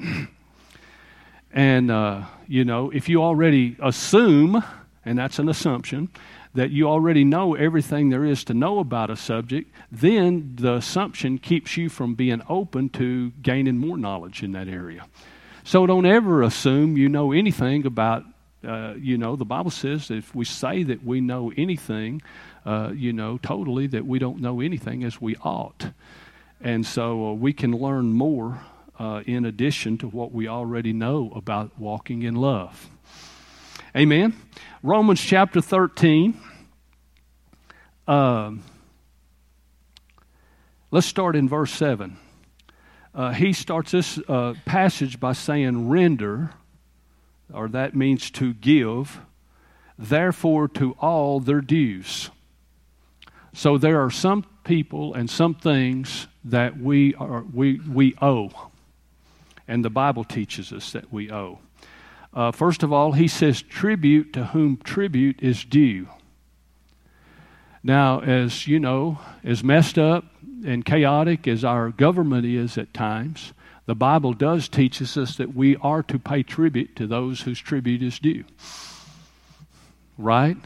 And, 1.52 1.90
uh, 1.90 2.22
you 2.46 2.64
know, 2.64 2.90
if 2.90 3.08
you 3.08 3.22
already 3.22 3.76
assume, 3.82 4.62
and 5.04 5.18
that's 5.18 5.38
an 5.38 5.48
assumption, 5.48 6.08
that 6.54 6.70
you 6.70 6.88
already 6.88 7.24
know 7.24 7.54
everything 7.54 8.10
there 8.10 8.24
is 8.24 8.44
to 8.44 8.54
know 8.54 8.78
about 8.78 9.10
a 9.10 9.16
subject, 9.16 9.72
then 9.90 10.52
the 10.56 10.74
assumption 10.74 11.38
keeps 11.38 11.76
you 11.76 11.88
from 11.88 12.14
being 12.14 12.42
open 12.48 12.88
to 12.88 13.30
gaining 13.42 13.78
more 13.78 13.96
knowledge 13.96 14.42
in 14.42 14.52
that 14.52 14.68
area. 14.68 15.06
So 15.62 15.86
don't 15.86 16.06
ever 16.06 16.42
assume 16.42 16.96
you 16.96 17.08
know 17.08 17.32
anything 17.32 17.86
about, 17.86 18.24
uh, 18.66 18.94
you 18.98 19.16
know, 19.18 19.36
the 19.36 19.44
Bible 19.44 19.70
says 19.70 20.10
if 20.10 20.34
we 20.34 20.44
say 20.44 20.82
that 20.84 21.04
we 21.04 21.20
know 21.20 21.52
anything, 21.56 22.22
uh, 22.66 22.92
you 22.94 23.12
know, 23.12 23.38
totally, 23.38 23.86
that 23.88 24.04
we 24.04 24.18
don't 24.18 24.40
know 24.40 24.60
anything 24.60 25.04
as 25.04 25.20
we 25.20 25.36
ought. 25.36 25.92
And 26.60 26.84
so 26.84 27.28
uh, 27.28 27.32
we 27.34 27.52
can 27.52 27.72
learn 27.72 28.12
more 28.12 28.60
uh, 29.00 29.22
in 29.26 29.46
addition 29.46 29.96
to 29.96 30.06
what 30.06 30.30
we 30.30 30.46
already 30.46 30.92
know 30.92 31.32
about 31.34 31.70
walking 31.78 32.22
in 32.22 32.34
love. 32.34 32.90
Amen. 33.96 34.36
Romans 34.82 35.20
chapter 35.22 35.62
13. 35.62 36.38
Uh, 38.06 38.52
let's 40.90 41.06
start 41.06 41.34
in 41.34 41.48
verse 41.48 41.72
7. 41.72 42.18
Uh, 43.14 43.32
he 43.32 43.54
starts 43.54 43.92
this 43.92 44.18
uh, 44.28 44.52
passage 44.66 45.18
by 45.18 45.32
saying, 45.32 45.88
Render, 45.88 46.50
or 47.52 47.68
that 47.68 47.96
means 47.96 48.30
to 48.32 48.52
give, 48.52 49.18
therefore 49.98 50.68
to 50.68 50.92
all 51.00 51.40
their 51.40 51.62
dues. 51.62 52.28
So 53.54 53.78
there 53.78 54.04
are 54.04 54.10
some 54.10 54.44
people 54.62 55.14
and 55.14 55.30
some 55.30 55.54
things 55.54 56.26
that 56.44 56.78
we, 56.78 57.14
are, 57.14 57.42
we, 57.42 57.80
we 57.80 58.14
owe 58.20 58.69
and 59.70 59.84
the 59.84 59.88
Bible 59.88 60.24
teaches 60.24 60.72
us 60.72 60.90
that 60.92 61.12
we 61.12 61.30
owe. 61.30 61.60
Uh, 62.34 62.50
first 62.50 62.82
of 62.82 62.92
all, 62.92 63.12
he 63.12 63.28
says, 63.28 63.62
tribute 63.62 64.32
to 64.32 64.46
whom 64.46 64.76
tribute 64.78 65.40
is 65.40 65.64
due. 65.64 66.08
Now, 67.80 68.18
as 68.20 68.66
you 68.66 68.80
know, 68.80 69.20
as 69.44 69.62
messed 69.62 69.96
up 69.96 70.24
and 70.66 70.84
chaotic 70.84 71.46
as 71.46 71.64
our 71.64 71.90
government 71.90 72.46
is 72.46 72.76
at 72.76 72.92
times, 72.92 73.52
the 73.86 73.94
Bible 73.94 74.32
does 74.32 74.68
teach 74.68 75.00
us 75.00 75.36
that 75.36 75.54
we 75.54 75.76
are 75.76 76.02
to 76.02 76.18
pay 76.18 76.42
tribute 76.42 76.96
to 76.96 77.06
those 77.06 77.42
whose 77.42 77.60
tribute 77.60 78.02
is 78.02 78.18
due. 78.18 78.44
Right? 80.18 80.58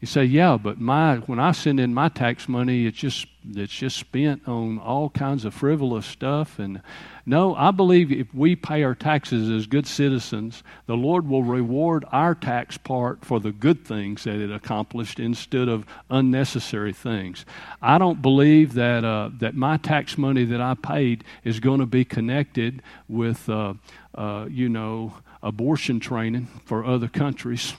You 0.00 0.06
say, 0.06 0.24
yeah, 0.24 0.58
but 0.62 0.78
my 0.78 1.16
when 1.20 1.38
I 1.38 1.52
send 1.52 1.80
in 1.80 1.94
my 1.94 2.10
tax 2.10 2.50
money, 2.50 2.84
it's 2.84 2.98
just 2.98 3.26
it's 3.54 3.72
just 3.72 3.96
spent 3.96 4.46
on 4.46 4.78
all 4.78 5.08
kinds 5.08 5.46
of 5.46 5.54
frivolous 5.54 6.04
stuff. 6.04 6.58
And 6.58 6.82
no, 7.24 7.54
I 7.54 7.70
believe 7.70 8.12
if 8.12 8.32
we 8.34 8.56
pay 8.56 8.82
our 8.82 8.94
taxes 8.94 9.48
as 9.48 9.66
good 9.66 9.86
citizens, 9.86 10.62
the 10.84 10.98
Lord 10.98 11.26
will 11.26 11.42
reward 11.42 12.04
our 12.12 12.34
tax 12.34 12.76
part 12.76 13.24
for 13.24 13.40
the 13.40 13.52
good 13.52 13.86
things 13.86 14.24
that 14.24 14.38
it 14.38 14.52
accomplished 14.52 15.18
instead 15.18 15.66
of 15.66 15.86
unnecessary 16.10 16.92
things. 16.92 17.46
I 17.80 17.96
don't 17.96 18.20
believe 18.20 18.74
that 18.74 19.02
uh, 19.02 19.30
that 19.38 19.54
my 19.54 19.78
tax 19.78 20.18
money 20.18 20.44
that 20.44 20.60
I 20.60 20.74
paid 20.74 21.24
is 21.42 21.58
going 21.58 21.80
to 21.80 21.86
be 21.86 22.04
connected 22.04 22.82
with 23.08 23.48
uh, 23.48 23.72
uh, 24.14 24.46
you 24.50 24.68
know 24.68 25.14
abortion 25.42 26.00
training 26.00 26.48
for 26.66 26.84
other 26.84 27.08
countries 27.08 27.72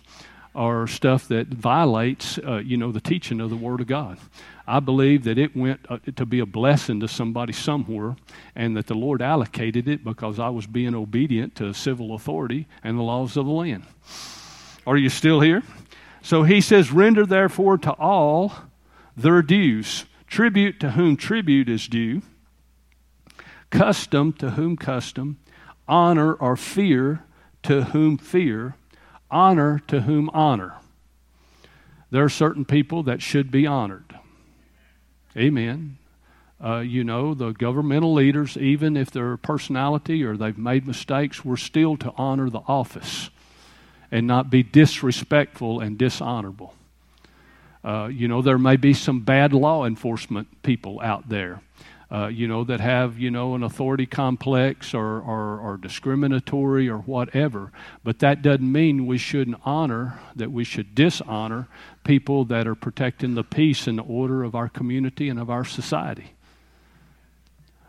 or 0.57 0.87
stuff 0.87 1.27
that 1.27 1.47
violates, 1.49 2.39
uh, 2.39 2.57
you 2.57 2.77
know, 2.77 2.91
the 2.91 2.99
teaching 2.99 3.39
of 3.39 3.51
the 3.51 3.55
Word 3.55 3.79
of 3.79 3.85
God. 3.85 4.17
I 4.65 4.79
believe 4.79 5.23
that 5.25 5.37
it 5.37 5.55
went 5.55 5.81
uh, 5.87 5.99
to 6.15 6.25
be 6.25 6.39
a 6.39 6.47
blessing 6.47 6.99
to 7.01 7.07
somebody 7.07 7.53
somewhere, 7.53 8.15
and 8.55 8.75
that 8.75 8.87
the 8.87 8.95
Lord 8.95 9.21
allocated 9.21 9.87
it 9.87 10.03
because 10.03 10.39
I 10.39 10.49
was 10.49 10.65
being 10.65 10.95
obedient 10.95 11.53
to 11.57 11.73
civil 11.73 12.15
authority 12.15 12.67
and 12.83 12.97
the 12.97 13.03
laws 13.03 13.37
of 13.37 13.45
the 13.45 13.51
land. 13.51 13.83
Are 14.87 14.97
you 14.97 15.09
still 15.09 15.41
here? 15.41 15.61
So 16.23 16.41
he 16.41 16.59
says, 16.59 16.91
Render 16.91 17.27
therefore 17.27 17.77
to 17.77 17.91
all 17.91 18.53
their 19.15 19.43
dues, 19.43 20.05
tribute 20.25 20.79
to 20.79 20.91
whom 20.91 21.17
tribute 21.17 21.69
is 21.69 21.87
due, 21.87 22.23
custom 23.69 24.33
to 24.33 24.51
whom 24.51 24.75
custom, 24.75 25.37
honor 25.87 26.33
or 26.33 26.57
fear 26.57 27.23
to 27.61 27.83
whom 27.83 28.17
fear 28.17 28.75
honor 29.29 29.81
to 29.87 30.01
whom 30.01 30.29
honor. 30.31 30.75
There 32.09 32.23
are 32.23 32.29
certain 32.29 32.65
people 32.65 33.03
that 33.03 33.21
should 33.21 33.51
be 33.51 33.67
honored. 33.67 34.17
Amen. 35.35 35.97
Uh, 36.63 36.79
you 36.79 37.03
know, 37.03 37.33
the 37.33 37.51
governmental 37.51 38.13
leaders, 38.13 38.57
even 38.57 38.97
if 38.97 39.11
they're 39.11 39.33
a 39.33 39.37
personality 39.37 40.23
or 40.23 40.35
they've 40.35 40.57
made 40.57 40.87
mistakes, 40.87 41.45
we're 41.45 41.57
still 41.57 41.95
to 41.97 42.11
honor 42.17 42.49
the 42.49 42.61
office 42.67 43.29
and 44.11 44.25
not 44.25 44.49
be 44.49 44.63
disrespectful 44.63 45.79
and 45.79 45.97
dishonorable. 45.97 46.73
Uh, 47.83 48.07
you 48.07 48.27
know, 48.27 48.41
there 48.41 48.57
may 48.57 48.75
be 48.75 48.93
some 48.93 49.19
bad 49.19 49.53
law 49.53 49.85
enforcement 49.85 50.63
people 50.63 50.99
out 51.01 51.29
there 51.29 51.61
uh, 52.09 52.27
you 52.27 52.47
know, 52.47 52.63
that 52.63 52.79
have, 52.79 53.19
you 53.19 53.29
know, 53.29 53.53
an 53.55 53.63
authority 53.63 54.05
complex 54.05 54.93
or, 54.93 55.19
or, 55.19 55.59
or 55.59 55.77
discriminatory 55.77 56.87
or 56.87 56.99
whatever. 56.99 57.71
But 58.03 58.19
that 58.19 58.41
doesn't 58.41 58.71
mean 58.71 59.07
we 59.07 59.17
shouldn't 59.17 59.59
honor, 59.65 60.19
that 60.35 60.51
we 60.51 60.63
should 60.63 60.95
dishonor 60.95 61.67
people 62.03 62.45
that 62.45 62.65
are 62.65 62.75
protecting 62.75 63.35
the 63.35 63.43
peace 63.43 63.87
and 63.87 63.97
the 63.97 64.03
order 64.03 64.43
of 64.43 64.55
our 64.55 64.69
community 64.69 65.27
and 65.27 65.39
of 65.39 65.49
our 65.49 65.65
society. 65.65 66.31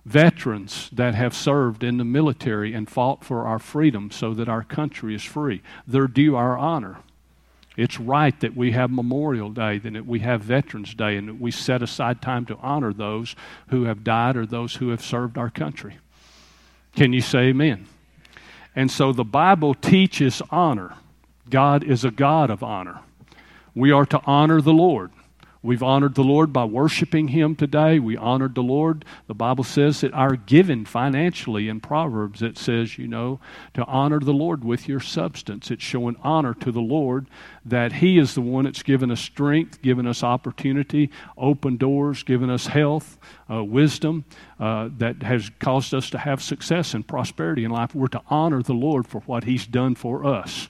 Veterans 0.04 0.88
that 0.92 1.14
have 1.14 1.35
served 1.35 1.85
in 1.85 1.98
the 1.98 2.04
military 2.04 2.72
and 2.74 2.88
fought 2.88 3.24
for 3.24 3.46
our 3.46 3.59
freedom 3.59 4.11
so 4.11 4.35
that 4.35 4.48
our 4.48 4.64
country 4.64 5.14
is 5.14 5.22
free, 5.22 5.62
they're 5.87 6.09
due 6.09 6.35
our 6.35 6.59
honor. 6.59 6.98
It's 7.78 8.00
right 8.00 8.38
that 8.40 8.56
we 8.56 8.72
have 8.72 8.90
Memorial 8.90 9.50
Day, 9.50 9.78
that 9.78 10.04
we 10.04 10.18
have 10.18 10.40
Veterans 10.40 10.94
Day, 10.94 11.16
and 11.16 11.28
that 11.28 11.40
we 11.40 11.52
set 11.52 11.80
aside 11.80 12.20
time 12.20 12.44
to 12.46 12.56
honor 12.56 12.92
those 12.92 13.36
who 13.68 13.84
have 13.84 14.02
died 14.02 14.36
or 14.36 14.44
those 14.44 14.74
who 14.74 14.88
have 14.88 15.00
served 15.00 15.38
our 15.38 15.48
country. 15.48 15.98
Can 16.96 17.12
you 17.12 17.20
say 17.20 17.50
amen? 17.50 17.86
And 18.74 18.90
so 18.90 19.12
the 19.12 19.22
Bible 19.22 19.74
teaches 19.74 20.42
honor. 20.50 20.94
God 21.48 21.84
is 21.84 22.04
a 22.04 22.10
God 22.10 22.50
of 22.50 22.64
honor. 22.64 22.98
We 23.76 23.92
are 23.92 24.06
to 24.06 24.20
honor 24.26 24.60
the 24.60 24.72
Lord. 24.72 25.12
We've 25.60 25.82
honored 25.82 26.14
the 26.14 26.22
Lord 26.22 26.52
by 26.52 26.64
worshiping 26.64 27.28
Him 27.28 27.56
today. 27.56 27.98
We 27.98 28.16
honored 28.16 28.54
the 28.54 28.62
Lord. 28.62 29.04
The 29.26 29.34
Bible 29.34 29.64
says 29.64 30.02
that 30.02 30.14
our 30.14 30.36
giving 30.36 30.84
financially 30.84 31.68
in 31.68 31.80
Proverbs, 31.80 32.42
it 32.42 32.56
says, 32.56 32.96
you 32.96 33.08
know, 33.08 33.40
to 33.74 33.84
honor 33.86 34.20
the 34.20 34.32
Lord 34.32 34.64
with 34.64 34.86
your 34.86 35.00
substance. 35.00 35.72
It's 35.72 35.82
showing 35.82 36.14
honor 36.22 36.54
to 36.54 36.70
the 36.70 36.80
Lord 36.80 37.26
that 37.64 37.94
He 37.94 38.18
is 38.18 38.34
the 38.34 38.40
one 38.40 38.66
that's 38.66 38.84
given 38.84 39.10
us 39.10 39.20
strength, 39.20 39.82
given 39.82 40.06
us 40.06 40.22
opportunity, 40.22 41.10
open 41.36 41.76
doors, 41.76 42.22
given 42.22 42.50
us 42.50 42.68
health, 42.68 43.18
uh, 43.50 43.64
wisdom 43.64 44.24
uh, 44.60 44.90
that 44.98 45.24
has 45.24 45.50
caused 45.58 45.92
us 45.92 46.08
to 46.10 46.18
have 46.18 46.40
success 46.40 46.94
and 46.94 47.04
prosperity 47.04 47.64
in 47.64 47.72
life. 47.72 47.96
We're 47.96 48.06
to 48.08 48.22
honor 48.28 48.62
the 48.62 48.74
Lord 48.74 49.08
for 49.08 49.22
what 49.22 49.42
He's 49.42 49.66
done 49.66 49.96
for 49.96 50.24
us. 50.24 50.68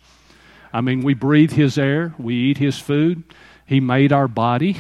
I 0.73 0.81
mean, 0.81 1.03
we 1.03 1.13
breathe 1.13 1.53
His 1.53 1.77
air, 1.77 2.15
we 2.19 2.35
eat 2.35 2.57
His 2.57 2.79
food. 2.79 3.23
He 3.69 3.81
made 3.81 4.15
our 4.15 4.29
body. 4.29 4.79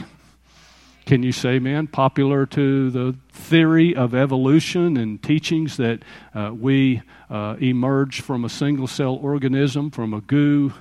Can 1.04 1.22
you 1.22 1.30
say, 1.30 1.58
man, 1.58 1.88
popular 1.88 2.46
to 2.46 2.90
the 2.90 3.14
theory 3.32 3.94
of 3.94 4.14
evolution 4.14 4.96
and 4.96 5.22
teachings 5.22 5.76
that 5.76 6.00
uh, 6.34 6.52
we 6.58 7.02
uh, 7.28 7.56
emerged 7.60 8.24
from 8.24 8.46
a 8.46 8.48
single 8.48 8.86
cell 8.86 9.14
organism, 9.16 9.90
from 9.90 10.14
a 10.14 10.22
goo 10.22 10.72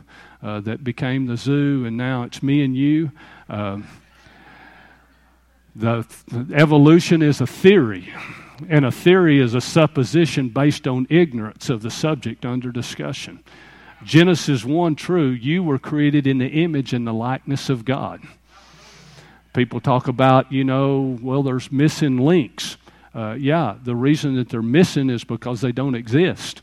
uh, 0.42 0.62
that 0.62 0.86
became 0.86 1.26
the 1.26 1.36
zoo, 1.36 1.84
and 1.86 1.98
now 1.98 2.24
it's 2.24 2.42
me 2.42 2.64
and 2.64 2.78
you? 2.78 3.12
Uh, 3.50 3.80
the, 5.76 6.08
the 6.30 6.56
evolution 6.56 7.22
is 7.22 7.42
a 7.42 7.48
theory, 7.48 8.14
and 8.70 8.86
a 8.86 8.92
theory 8.92 9.42
is 9.42 9.54
a 9.54 9.60
supposition 9.60 10.48
based 10.48 10.88
on 10.88 11.08
ignorance 11.10 11.70
of 11.70 11.82
the 11.82 11.92
subject 11.92 12.46
under 12.46 12.72
discussion. 12.72 13.44
Genesis 14.04 14.64
1 14.64 14.96
true, 14.96 15.30
you 15.30 15.64
were 15.64 15.80
created 15.80 16.28
in 16.28 16.38
the 16.38 16.48
image 16.48 16.94
and 16.94 17.06
the 17.06 17.14
likeness 17.14 17.70
of 17.70 17.84
God. 17.84 18.22
People 19.54 19.80
talk 19.80 20.08
about, 20.08 20.52
you 20.52 20.64
know, 20.64 21.18
well, 21.22 21.42
there's 21.42 21.72
missing 21.72 22.18
links. 22.18 22.78
Uh, 23.16 23.34
yeah, 23.34 23.76
the 23.84 23.96
reason 23.96 24.36
that 24.36 24.50
they're 24.50 24.62
missing 24.62 25.10
is 25.10 25.24
because 25.24 25.62
they 25.62 25.72
don't 25.72 25.96
exist. 25.96 26.62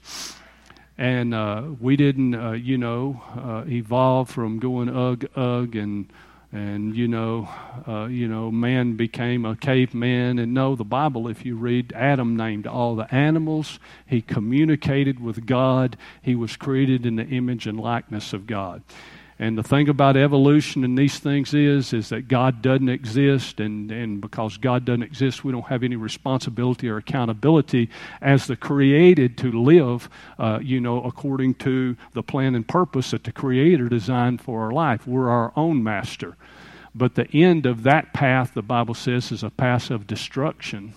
And 0.97 1.35
uh, 1.35 1.64
we 1.81 1.97
didn't, 1.97 2.37
uh, 2.37 2.53
you 2.53 2.79
know, 2.79 3.20
uh, 3.37 3.64
evolve 3.68 4.31
from 4.31 4.61
going 4.61 4.88
ugh, 4.88 5.27
ugh, 5.35 5.75
and 5.75 6.09
and 6.55 6.95
you 6.95 7.09
know, 7.09 7.49
uh, 7.88 8.05
you 8.05 8.29
know, 8.29 8.49
man 8.49 8.95
became 8.95 9.45
a 9.45 9.57
caveman. 9.57 10.38
And 10.38 10.55
no, 10.55 10.77
the 10.77 10.85
Bible, 10.85 11.27
if 11.27 11.45
you 11.45 11.57
read, 11.57 11.93
Adam 11.97 12.37
named 12.37 12.69
all 12.69 12.95
the 12.95 13.12
animals. 13.12 13.81
He 14.07 14.23
communicated 14.23 15.19
with 15.19 15.47
God. 15.47 15.97
He 16.23 16.37
was 16.37 16.57
created 16.57 17.05
in 17.05 17.17
the 17.17 17.27
image 17.27 17.67
and 17.67 17.81
likeness 17.81 18.33
of 18.33 18.47
God. 18.47 18.85
And 19.38 19.59
the 19.59 19.64
thing 19.64 19.88
about 19.88 20.16
evolution 20.16 20.85
and 20.85 20.97
these 20.97 21.18
things 21.18 21.55
is, 21.55 21.92
is 21.92 22.09
that 22.11 22.29
God 22.29 22.62
doesn't 22.62 22.88
exist, 22.88 23.59
and, 23.59 23.90
and 23.90 24.20
because 24.20 24.57
God 24.59 24.85
doesn't 24.85 25.03
exist, 25.03 25.42
we 25.42 25.51
don't 25.51 25.66
have 25.66 25.83
any 25.83 25.97
responsibility 25.97 26.88
or 26.88 26.99
accountability 26.99 27.90
as 28.23 28.47
the 28.47 28.55
created 28.55 29.37
to 29.38 29.51
live, 29.51 30.09
uh, 30.38 30.61
you 30.62 30.81
know, 30.81 31.03
according 31.03 31.55
to 31.55 31.97
the 32.12 32.23
plan 32.23 32.55
and 32.55 32.66
purpose 32.68 33.11
that 33.11 33.25
the 33.25 33.33
Creator 33.33 33.88
designed 33.88 34.40
for 34.40 34.62
our 34.62 34.70
life. 34.70 35.05
We're 35.05 35.29
our 35.29 35.53
own 35.57 35.83
master. 35.83 36.37
But 36.94 37.16
the 37.16 37.29
end 37.33 37.66
of 37.66 37.83
that 37.83 38.12
path, 38.12 38.55
the 38.55 38.62
Bible 38.62 38.94
says, 38.94 39.33
is 39.33 39.42
a 39.42 39.51
path 39.51 39.90
of 39.90 40.07
destruction 40.07 40.94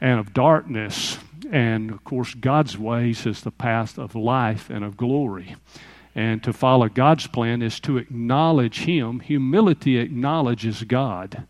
and 0.00 0.18
of 0.18 0.32
darkness. 0.32 1.18
And 1.52 1.90
of 1.90 2.04
course, 2.04 2.32
God's 2.32 2.78
ways 2.78 3.26
is 3.26 3.42
the 3.42 3.50
path 3.50 3.98
of 3.98 4.14
life 4.14 4.70
and 4.70 4.82
of 4.82 4.96
glory. 4.96 5.56
And 6.14 6.42
to 6.44 6.52
follow 6.52 6.88
God's 6.88 7.26
plan 7.26 7.60
is 7.60 7.80
to 7.80 7.98
acknowledge 7.98 8.80
Him. 8.80 9.20
Humility 9.20 9.98
acknowledges 9.98 10.84
God. 10.84 11.46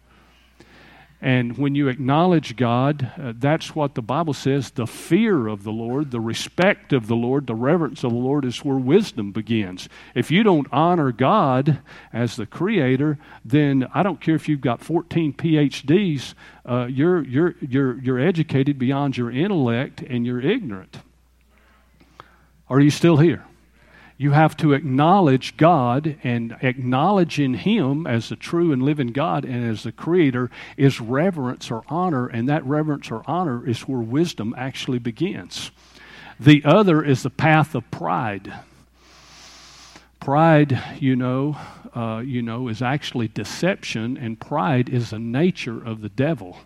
And 1.25 1.57
when 1.57 1.75
you 1.75 1.89
acknowledge 1.89 2.55
God, 2.55 3.11
uh, 3.19 3.33
that's 3.37 3.75
what 3.75 3.95
the 3.95 4.03
Bible 4.03 4.35
says 4.35 4.73
the 4.73 4.87
fear 4.87 5.47
of 5.47 5.65
the 5.65 5.73
Lord, 5.73 6.11
the 6.11 6.21
respect 6.21 6.93
of 6.93 7.07
the 7.07 7.17
Lord, 7.17 7.47
the 7.47 7.55
reverence 7.55 8.05
of 8.05 8.13
the 8.13 8.19
Lord 8.19 8.45
is 8.45 8.63
where 8.63 8.77
wisdom 8.77 9.33
begins. 9.33 9.89
If 10.15 10.31
you 10.31 10.43
don't 10.43 10.67
honor 10.71 11.13
God 11.13 11.79
as 12.13 12.37
the 12.37 12.45
Creator, 12.45 13.19
then 13.43 13.89
I 13.95 14.03
don't 14.03 14.21
care 14.21 14.35
if 14.35 14.51
you've 14.51 14.61
got 14.61 14.83
14 14.83 15.33
PhDs, 15.33 16.35
uh, 16.67 16.89
you're, 16.91 17.25
you're, 17.25 17.55
you're, 17.63 17.99
you're 18.03 18.21
educated 18.21 18.79
beyond 18.79 19.17
your 19.17 19.31
intellect 19.31 20.03
and 20.03 20.27
you're 20.27 20.43
ignorant. 20.43 20.99
Are 22.69 22.81
you 22.81 22.91
still 22.91 23.17
here? 23.17 23.47
You 24.25 24.31
have 24.31 24.57
to 24.57 24.73
acknowledge 24.73 25.55
God 25.59 26.17
and 26.25 26.57
acknowledging 26.63 27.53
Him 27.53 28.07
as 28.07 28.31
the 28.31 28.37
true 28.37 28.73
and 28.73 28.83
living 28.83 29.09
God 29.09 29.45
and 29.45 29.71
as 29.71 29.83
the 29.83 29.93
Creator 29.93 30.51
is 30.79 30.99
reverence 30.99 31.71
or 31.71 31.85
honor, 31.91 32.27
and 32.27 32.49
that 32.49 32.65
reverence 32.65 33.11
or 33.11 33.23
honor 33.27 33.69
is 33.69 33.83
where 33.83 34.01
wisdom 34.01 34.55
actually 34.57 34.99
begins. 34.99 35.71
The 36.41 36.63
other 36.65 37.05
is 37.05 37.23
the 37.23 37.29
path 37.29 37.75
of 37.75 37.91
pride. 37.91 38.51
Pride, 40.21 40.83
you 41.01 41.17
know, 41.17 41.59
uh, 41.95 42.23
you 42.25 42.41
know, 42.41 42.69
is 42.69 42.81
actually 42.81 43.29
deception, 43.29 44.17
and 44.17 44.41
pride 44.41 44.89
is 44.89 45.11
the 45.11 45.19
nature 45.19 45.87
of 45.87 46.01
the 46.01 46.09
devil. 46.09 46.57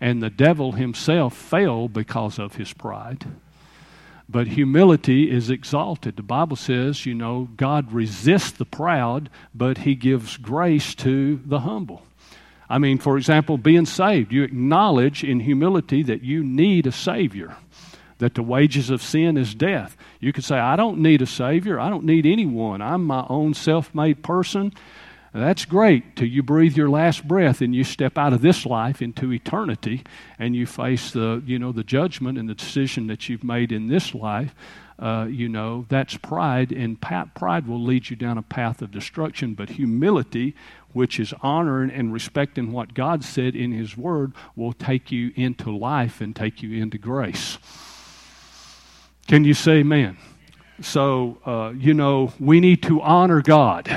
And 0.00 0.22
the 0.22 0.30
devil 0.30 0.72
himself 0.72 1.36
fell 1.36 1.88
because 1.88 2.38
of 2.38 2.56
his 2.56 2.72
pride. 2.72 3.26
But 4.28 4.48
humility 4.48 5.30
is 5.30 5.50
exalted. 5.50 6.16
The 6.16 6.22
Bible 6.22 6.56
says, 6.56 7.06
you 7.06 7.14
know, 7.14 7.48
God 7.56 7.92
resists 7.92 8.50
the 8.50 8.64
proud, 8.64 9.30
but 9.54 9.78
he 9.78 9.94
gives 9.94 10.36
grace 10.36 10.94
to 10.96 11.40
the 11.44 11.60
humble. 11.60 12.02
I 12.68 12.78
mean, 12.78 12.98
for 12.98 13.16
example, 13.16 13.58
being 13.58 13.86
saved, 13.86 14.32
you 14.32 14.42
acknowledge 14.42 15.22
in 15.22 15.40
humility 15.40 16.02
that 16.02 16.22
you 16.22 16.42
need 16.42 16.88
a 16.88 16.92
Savior, 16.92 17.56
that 18.18 18.34
the 18.34 18.42
wages 18.42 18.90
of 18.90 19.00
sin 19.00 19.36
is 19.36 19.54
death. 19.54 19.96
You 20.18 20.32
could 20.32 20.44
say, 20.44 20.58
I 20.58 20.74
don't 20.74 20.98
need 20.98 21.22
a 21.22 21.26
Savior. 21.26 21.78
I 21.78 21.88
don't 21.88 22.04
need 22.04 22.26
anyone. 22.26 22.82
I'm 22.82 23.04
my 23.04 23.24
own 23.28 23.54
self 23.54 23.94
made 23.94 24.24
person. 24.24 24.72
That's 25.36 25.66
great 25.66 26.16
till 26.16 26.28
you 26.28 26.42
breathe 26.42 26.78
your 26.78 26.88
last 26.88 27.28
breath 27.28 27.60
and 27.60 27.74
you 27.74 27.84
step 27.84 28.16
out 28.16 28.32
of 28.32 28.40
this 28.40 28.64
life 28.64 29.02
into 29.02 29.34
eternity 29.34 30.02
and 30.38 30.56
you 30.56 30.64
face 30.64 31.10
the, 31.10 31.42
you 31.44 31.58
know, 31.58 31.72
the 31.72 31.84
judgment 31.84 32.38
and 32.38 32.48
the 32.48 32.54
decision 32.54 33.06
that 33.08 33.28
you've 33.28 33.44
made 33.44 33.70
in 33.70 33.88
this 33.88 34.14
life. 34.14 34.54
Uh, 34.98 35.26
you 35.28 35.46
know, 35.46 35.84
that's 35.90 36.16
pride, 36.16 36.72
and 36.72 36.98
pride 37.02 37.66
will 37.66 37.82
lead 37.82 38.08
you 38.08 38.16
down 38.16 38.38
a 38.38 38.42
path 38.42 38.80
of 38.80 38.90
destruction. 38.90 39.52
But 39.52 39.68
humility, 39.68 40.54
which 40.94 41.20
is 41.20 41.34
honoring 41.42 41.90
and 41.90 42.14
respecting 42.14 42.72
what 42.72 42.94
God 42.94 43.22
said 43.22 43.54
in 43.54 43.72
His 43.72 43.94
Word, 43.94 44.32
will 44.54 44.72
take 44.72 45.12
you 45.12 45.32
into 45.36 45.76
life 45.76 46.22
and 46.22 46.34
take 46.34 46.62
you 46.62 46.82
into 46.82 46.96
grace. 46.96 47.58
Can 49.26 49.44
you 49.44 49.52
say 49.52 49.80
amen? 49.80 50.16
So, 50.80 51.36
uh, 51.44 51.74
you 51.76 51.92
know, 51.92 52.32
we 52.40 52.60
need 52.60 52.82
to 52.84 53.02
honor 53.02 53.42
God. 53.42 53.90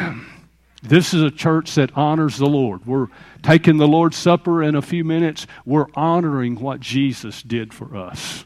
This 0.82 1.14
is 1.14 1.22
a 1.22 1.32
church 1.32 1.76
that 1.76 1.96
honors 1.98 2.38
the 2.38 2.46
Lord. 2.46 2.86
We're 2.86 3.08
taking 3.44 3.78
the 3.78 3.88
Lord's 3.88 4.18
Supper 4.18 4.64
in 4.64 4.76
a 4.76 4.82
few 4.82 5.04
minutes. 5.04 5.46
We're 5.66 5.88
honoring 5.94 6.60
what 6.60 6.80
Jesus 6.80 7.42
did 7.42 7.74
for 7.74 7.98
us. 7.98 8.46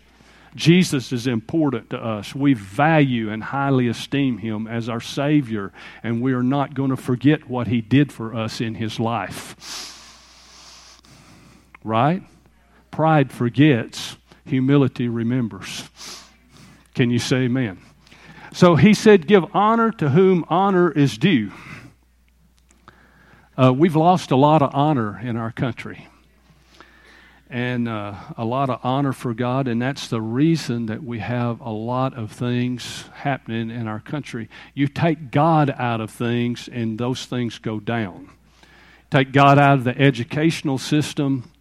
Jesus 0.56 1.12
is 1.12 1.26
important 1.26 1.90
to 1.92 1.98
us. 1.98 2.36
We 2.36 2.54
value 2.54 3.32
and 3.32 3.44
highly 3.44 3.88
esteem 3.88 4.38
him 4.38 4.68
as 4.68 4.88
our 4.88 5.02
Savior, 5.02 5.72
and 6.04 6.22
we 6.22 6.34
are 6.34 6.44
not 6.44 6.74
going 6.74 6.92
to 6.92 6.98
forget 6.98 7.50
what 7.50 7.68
he 7.68 7.82
did 7.82 8.12
for 8.12 8.36
us 8.36 8.62
in 8.62 8.76
his 8.76 9.00
life. 9.00 11.00
Right? 11.84 12.24
Pride 12.92 13.32
forgets, 13.32 14.18
humility 14.46 15.08
remembers. 15.08 15.90
Can 16.94 17.10
you 17.10 17.20
say 17.20 17.44
amen? 17.44 17.80
So 18.54 18.76
he 18.76 18.94
said, 18.94 19.26
Give 19.26 19.46
honor 19.56 19.92
to 19.94 20.10
whom 20.10 20.46
honor 20.48 20.92
is 20.92 21.18
due. 21.18 21.52
Uh, 23.56 23.72
we've 23.72 23.96
lost 23.96 24.32
a 24.32 24.36
lot 24.36 24.64
of 24.64 24.74
honor 24.74 25.20
in 25.20 25.38
our 25.38 25.52
country 25.52 26.08
and 27.52 27.88
uh, 27.88 28.16
a 28.36 28.44
lot 28.44 28.72
of 28.72 28.80
honor 28.82 29.14
for 29.14 29.36
God, 29.36 29.68
and 29.68 29.80
that's 29.80 30.08
the 30.08 30.20
reason 30.20 30.88
that 30.88 31.04
we 31.04 31.20
have 31.20 31.62
a 31.62 31.70
lot 31.70 32.18
of 32.18 32.32
things 32.32 33.06
happening 33.14 33.70
in 33.70 33.88
our 33.88 34.00
country. 34.00 34.50
You 34.74 34.88
take 34.88 35.30
God 35.30 35.70
out 35.78 36.02
of 36.02 36.10
things, 36.10 36.68
and 36.68 36.98
those 36.98 37.28
things 37.28 37.60
go 37.60 37.80
down. 37.80 38.32
Take 39.12 39.32
God 39.32 39.60
out 39.60 39.78
of 39.78 39.84
the 39.84 39.96
educational 39.96 40.80
system, 40.80 41.52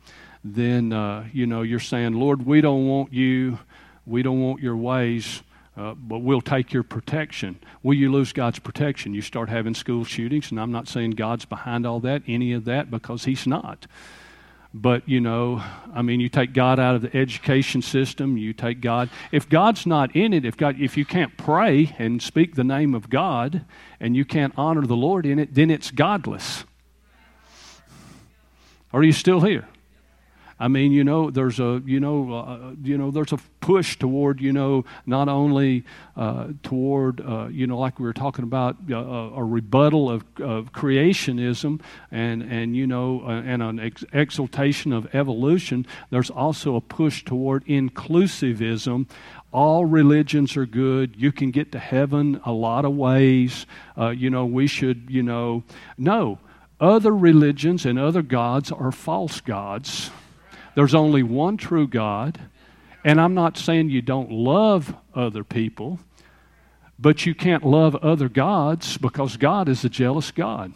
then 0.42 0.94
uh, 0.94 1.26
you 1.30 1.46
know 1.46 1.60
you're 1.60 1.78
saying, 1.78 2.14
Lord, 2.14 2.46
we 2.46 2.62
don't 2.62 2.88
want 2.88 3.12
you, 3.12 3.58
we 4.06 4.22
don't 4.22 4.40
want 4.40 4.62
your 4.62 4.78
ways. 4.78 5.42
Uh, 5.74 5.94
but 5.94 6.18
we'll 6.18 6.42
take 6.42 6.72
your 6.72 6.82
protection. 6.82 7.58
Will 7.82 7.94
you 7.94 8.12
lose 8.12 8.32
God's 8.32 8.58
protection? 8.58 9.14
You 9.14 9.22
start 9.22 9.48
having 9.48 9.74
school 9.74 10.04
shootings, 10.04 10.50
and 10.50 10.60
I'm 10.60 10.72
not 10.72 10.86
saying 10.86 11.12
God's 11.12 11.46
behind 11.46 11.86
all 11.86 12.00
that, 12.00 12.22
any 12.26 12.52
of 12.52 12.66
that, 12.66 12.90
because 12.90 13.24
He's 13.24 13.46
not. 13.46 13.86
But, 14.74 15.06
you 15.06 15.20
know, 15.20 15.62
I 15.94 16.00
mean, 16.00 16.20
you 16.20 16.30
take 16.30 16.54
God 16.54 16.78
out 16.78 16.94
of 16.94 17.02
the 17.02 17.14
education 17.14 17.82
system, 17.82 18.38
you 18.38 18.54
take 18.54 18.80
God. 18.80 19.10
If 19.30 19.48
God's 19.48 19.86
not 19.86 20.16
in 20.16 20.32
it, 20.32 20.46
if, 20.46 20.56
God, 20.56 20.80
if 20.80 20.96
you 20.96 21.04
can't 21.04 21.36
pray 21.36 21.94
and 21.98 22.22
speak 22.22 22.54
the 22.54 22.64
name 22.64 22.94
of 22.94 23.10
God 23.10 23.64
and 24.00 24.16
you 24.16 24.24
can't 24.24 24.54
honor 24.56 24.86
the 24.86 24.96
Lord 24.96 25.26
in 25.26 25.38
it, 25.38 25.54
then 25.54 25.70
it's 25.70 25.90
godless. 25.90 26.64
Are 28.94 29.02
you 29.02 29.12
still 29.12 29.40
here? 29.40 29.68
I 30.58 30.68
mean, 30.68 30.92
you 30.92 31.04
know, 31.04 31.30
there's 31.30 31.58
a, 31.58 31.82
you 31.84 32.00
know, 32.00 32.32
uh, 32.32 32.74
you 32.82 32.96
know, 32.96 33.10
there's 33.10 33.32
a 33.32 33.38
push 33.60 33.96
toward, 33.96 34.40
you 34.40 34.52
know, 34.52 34.84
not 35.06 35.28
only 35.28 35.84
uh, 36.16 36.48
toward, 36.62 37.20
uh, 37.20 37.48
you 37.50 37.66
know, 37.66 37.78
like 37.78 37.98
we 37.98 38.04
were 38.04 38.12
talking 38.12 38.44
about, 38.44 38.76
uh, 38.90 38.96
a 38.96 39.42
rebuttal 39.42 40.10
of, 40.10 40.24
of 40.40 40.72
creationism 40.72 41.80
and, 42.10 42.42
and 42.42 42.76
you 42.76 42.86
know, 42.86 43.22
uh, 43.24 43.42
and 43.44 43.62
an 43.62 43.80
ex- 43.80 44.04
exaltation 44.12 44.92
of 44.92 45.12
evolution. 45.14 45.86
There's 46.10 46.30
also 46.30 46.76
a 46.76 46.80
push 46.80 47.24
toward 47.24 47.64
inclusivism. 47.66 49.08
All 49.52 49.84
religions 49.84 50.56
are 50.56 50.66
good. 50.66 51.14
You 51.16 51.32
can 51.32 51.50
get 51.50 51.72
to 51.72 51.78
heaven 51.78 52.40
a 52.44 52.52
lot 52.52 52.84
of 52.84 52.94
ways. 52.94 53.66
Uh, 53.98 54.10
you 54.10 54.30
know, 54.30 54.46
we 54.46 54.66
should, 54.66 55.06
you 55.08 55.22
know, 55.22 55.62
no. 55.98 56.38
Other 56.80 57.14
religions 57.14 57.86
and 57.86 57.98
other 57.98 58.22
gods 58.22 58.72
are 58.72 58.90
false 58.90 59.40
gods 59.40 60.10
there's 60.74 60.94
only 60.94 61.22
one 61.22 61.56
true 61.56 61.86
God. 61.86 62.40
And 63.04 63.20
I'm 63.20 63.34
not 63.34 63.58
saying 63.58 63.90
you 63.90 64.02
don't 64.02 64.30
love 64.30 64.94
other 65.14 65.42
people, 65.42 65.98
but 66.98 67.26
you 67.26 67.34
can't 67.34 67.64
love 67.64 67.96
other 67.96 68.28
gods 68.28 68.96
because 68.96 69.36
God 69.36 69.68
is 69.68 69.84
a 69.84 69.88
jealous 69.88 70.30
God. 70.30 70.72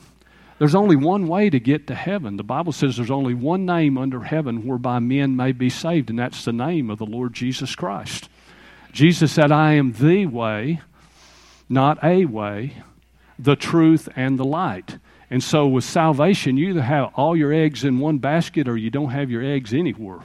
There's 0.59 0.75
only 0.75 0.97
one 0.97 1.29
way 1.29 1.51
to 1.51 1.61
get 1.61 1.87
to 1.87 1.95
heaven. 1.95 2.37
The 2.37 2.43
Bible 2.43 2.73
says 2.73 2.97
there's 2.97 3.11
only 3.11 3.35
one 3.35 3.67
name 3.67 3.99
under 3.99 4.21
heaven 4.23 4.67
whereby 4.67 4.99
men 4.99 5.37
may 5.37 5.53
be 5.53 5.69
saved, 5.69 6.11
and 6.11 6.19
that's 6.19 6.45
the 6.45 6.53
name 6.53 6.91
of 6.91 6.99
the 6.99 7.07
Lord 7.07 7.35
Jesus 7.35 7.75
Christ. 7.75 8.29
Jesus 8.93 9.31
said, 9.33 9.53
I 9.53 9.75
am 9.75 9.93
the 9.93 10.27
way, 10.27 10.81
not 11.69 12.03
a 12.03 12.25
way, 12.25 12.73
the 13.39 13.55
truth, 13.55 14.09
and 14.17 14.39
the 14.39 14.45
light. 14.45 14.99
And 15.31 15.43
so 15.43 15.67
with 15.67 15.85
salvation, 15.85 16.57
you 16.57 16.71
either 16.71 16.83
have 16.83 17.13
all 17.15 17.37
your 17.37 17.53
eggs 17.53 17.85
in 17.85 17.99
one 17.99 18.19
basket 18.19 18.69
or 18.69 18.77
you 18.77 18.91
don't 18.91 19.11
have 19.11 19.31
your 19.31 19.43
eggs 19.43 19.75
anywhere. 19.75 20.21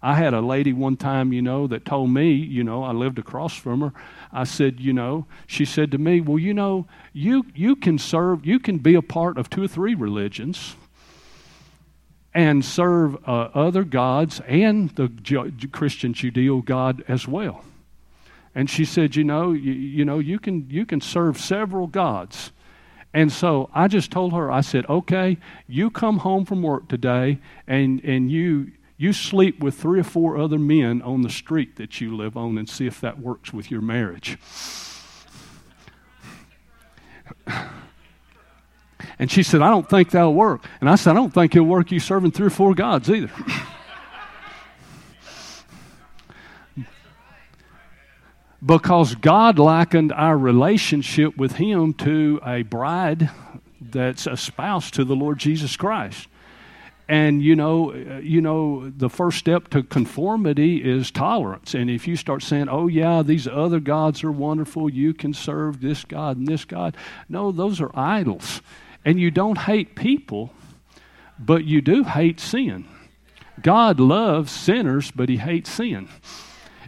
I 0.00 0.14
had 0.14 0.34
a 0.34 0.42
lady 0.42 0.74
one 0.74 0.98
time, 0.98 1.32
you 1.32 1.40
know, 1.40 1.66
that 1.66 1.86
told 1.86 2.10
me, 2.10 2.32
you 2.32 2.62
know, 2.62 2.84
I 2.84 2.92
lived 2.92 3.18
across 3.18 3.56
from 3.56 3.80
her. 3.80 3.92
I 4.30 4.44
said, 4.44 4.78
you 4.78 4.92
know, 4.92 5.26
she 5.46 5.64
said 5.64 5.90
to 5.92 5.98
me, 5.98 6.20
well, 6.20 6.38
you 6.38 6.52
know, 6.52 6.86
you, 7.14 7.46
you 7.54 7.74
can 7.74 7.96
serve, 7.98 8.44
you 8.44 8.58
can 8.58 8.78
be 8.78 8.94
a 8.94 9.02
part 9.02 9.38
of 9.38 9.48
two 9.48 9.64
or 9.64 9.68
three 9.68 9.94
religions 9.94 10.76
and 12.34 12.64
serve 12.64 13.16
uh, 13.26 13.48
other 13.54 13.82
gods 13.82 14.40
and 14.46 14.90
the 14.90 15.08
Christian 15.72 16.12
Judeo 16.12 16.62
God 16.62 17.02
as 17.08 17.26
well. 17.26 17.64
And 18.54 18.68
she 18.68 18.84
said, 18.84 19.16
you 19.16 19.24
know, 19.24 19.52
you, 19.52 19.72
you 19.72 20.04
know, 20.04 20.18
you 20.18 20.38
can, 20.38 20.68
you 20.68 20.84
can 20.84 21.00
serve 21.00 21.38
several 21.38 21.86
gods 21.86 22.52
and 23.14 23.30
so 23.30 23.70
I 23.72 23.86
just 23.86 24.10
told 24.10 24.32
her, 24.32 24.50
I 24.50 24.60
said, 24.60 24.84
okay, 24.86 25.38
you 25.68 25.88
come 25.88 26.18
home 26.18 26.44
from 26.44 26.62
work 26.62 26.88
today 26.88 27.38
and, 27.64 28.04
and 28.04 28.28
you, 28.28 28.72
you 28.96 29.12
sleep 29.12 29.60
with 29.60 29.76
three 29.76 30.00
or 30.00 30.04
four 30.04 30.36
other 30.36 30.58
men 30.58 31.00
on 31.00 31.22
the 31.22 31.30
street 31.30 31.76
that 31.76 32.00
you 32.00 32.16
live 32.16 32.36
on 32.36 32.58
and 32.58 32.68
see 32.68 32.88
if 32.88 33.00
that 33.02 33.20
works 33.20 33.52
with 33.52 33.70
your 33.70 33.80
marriage. 33.80 34.36
And 39.16 39.30
she 39.30 39.44
said, 39.44 39.62
I 39.62 39.70
don't 39.70 39.88
think 39.88 40.10
that'll 40.10 40.34
work. 40.34 40.64
And 40.80 40.90
I 40.90 40.96
said, 40.96 41.12
I 41.12 41.14
don't 41.14 41.32
think 41.32 41.54
it'll 41.54 41.68
work 41.68 41.92
you 41.92 42.00
serving 42.00 42.32
three 42.32 42.48
or 42.48 42.50
four 42.50 42.74
gods 42.74 43.08
either. 43.08 43.30
Because 48.64 49.14
God 49.16 49.58
likened 49.58 50.12
our 50.12 50.38
relationship 50.38 51.36
with 51.36 51.52
Him 51.52 51.92
to 51.94 52.40
a 52.44 52.62
bride 52.62 53.30
that's 53.80 54.26
a 54.26 54.36
spouse 54.36 54.90
to 54.92 55.04
the 55.04 55.16
Lord 55.16 55.38
Jesus 55.38 55.76
Christ. 55.76 56.28
And 57.06 57.42
you 57.42 57.54
know, 57.54 57.92
you 58.22 58.40
know, 58.40 58.88
the 58.88 59.10
first 59.10 59.38
step 59.38 59.68
to 59.68 59.82
conformity 59.82 60.82
is 60.82 61.10
tolerance. 61.10 61.74
And 61.74 61.90
if 61.90 62.08
you 62.08 62.16
start 62.16 62.42
saying, 62.42 62.68
"Oh 62.70 62.86
yeah, 62.86 63.22
these 63.22 63.46
other 63.46 63.78
gods 63.78 64.24
are 64.24 64.32
wonderful. 64.32 64.88
You 64.88 65.12
can 65.12 65.34
serve 65.34 65.82
this 65.82 66.04
God 66.04 66.38
and 66.38 66.48
this 66.48 66.64
God," 66.64 66.96
no, 67.28 67.52
those 67.52 67.78
are 67.82 67.90
idols. 67.94 68.62
And 69.04 69.20
you 69.20 69.30
don't 69.30 69.58
hate 69.58 69.96
people, 69.96 70.54
but 71.38 71.66
you 71.66 71.82
do 71.82 72.04
hate 72.04 72.40
sin. 72.40 72.86
God 73.60 74.00
loves 74.00 74.50
sinners, 74.50 75.10
but 75.10 75.28
He 75.28 75.36
hates 75.36 75.70
sin. 75.70 76.08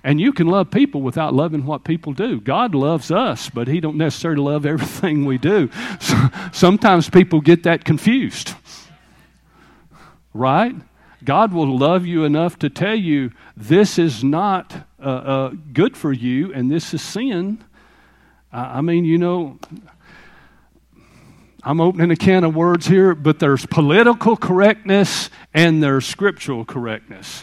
And 0.07 0.21
you 0.21 0.33
can 0.33 0.47
love 0.47 0.71
people 0.71 1.03
without 1.03 1.35
loving 1.35 1.67
what 1.67 1.83
people 1.83 2.13
do. 2.13 2.41
God 2.41 2.77
loves 2.77 3.11
us, 3.11 3.51
but 3.51 3.67
He 3.67 3.81
don't 3.81 3.97
necessarily 3.97 4.41
love 4.41 4.65
everything 4.65 5.25
we 5.25 5.37
do. 5.37 5.69
So, 5.99 6.29
sometimes 6.53 7.11
people 7.11 7.41
get 7.41 7.65
that 7.65 7.85
confused. 7.85 8.55
Right? 10.33 10.77
God 11.25 11.53
will 11.53 11.77
love 11.77 12.07
you 12.07 12.23
enough 12.23 12.57
to 12.61 12.71
tell 12.71 12.95
you 12.95 13.33
this 13.57 13.99
is 13.99 14.23
not 14.23 14.87
uh, 15.01 15.09
uh, 15.09 15.51
good 15.73 15.97
for 15.97 16.13
you 16.13 16.53
and 16.53 16.71
this 16.71 16.95
is 16.95 17.03
sin. 17.03 17.65
I 18.53 18.83
mean, 18.83 19.05
you 19.05 19.19
know, 19.19 19.59
I'm 21.65 21.81
opening 21.81 22.13
a 22.13 22.17
can 22.17 22.45
of 22.45 22.55
words 22.55 22.87
here, 22.87 23.17
but 23.17 23.41
there's 23.41 23.67
political 23.67 24.37
correctness 24.37 25.31
and 25.53 25.83
there's 25.83 26.07
scriptural 26.07 26.65
correctness. 26.65 27.43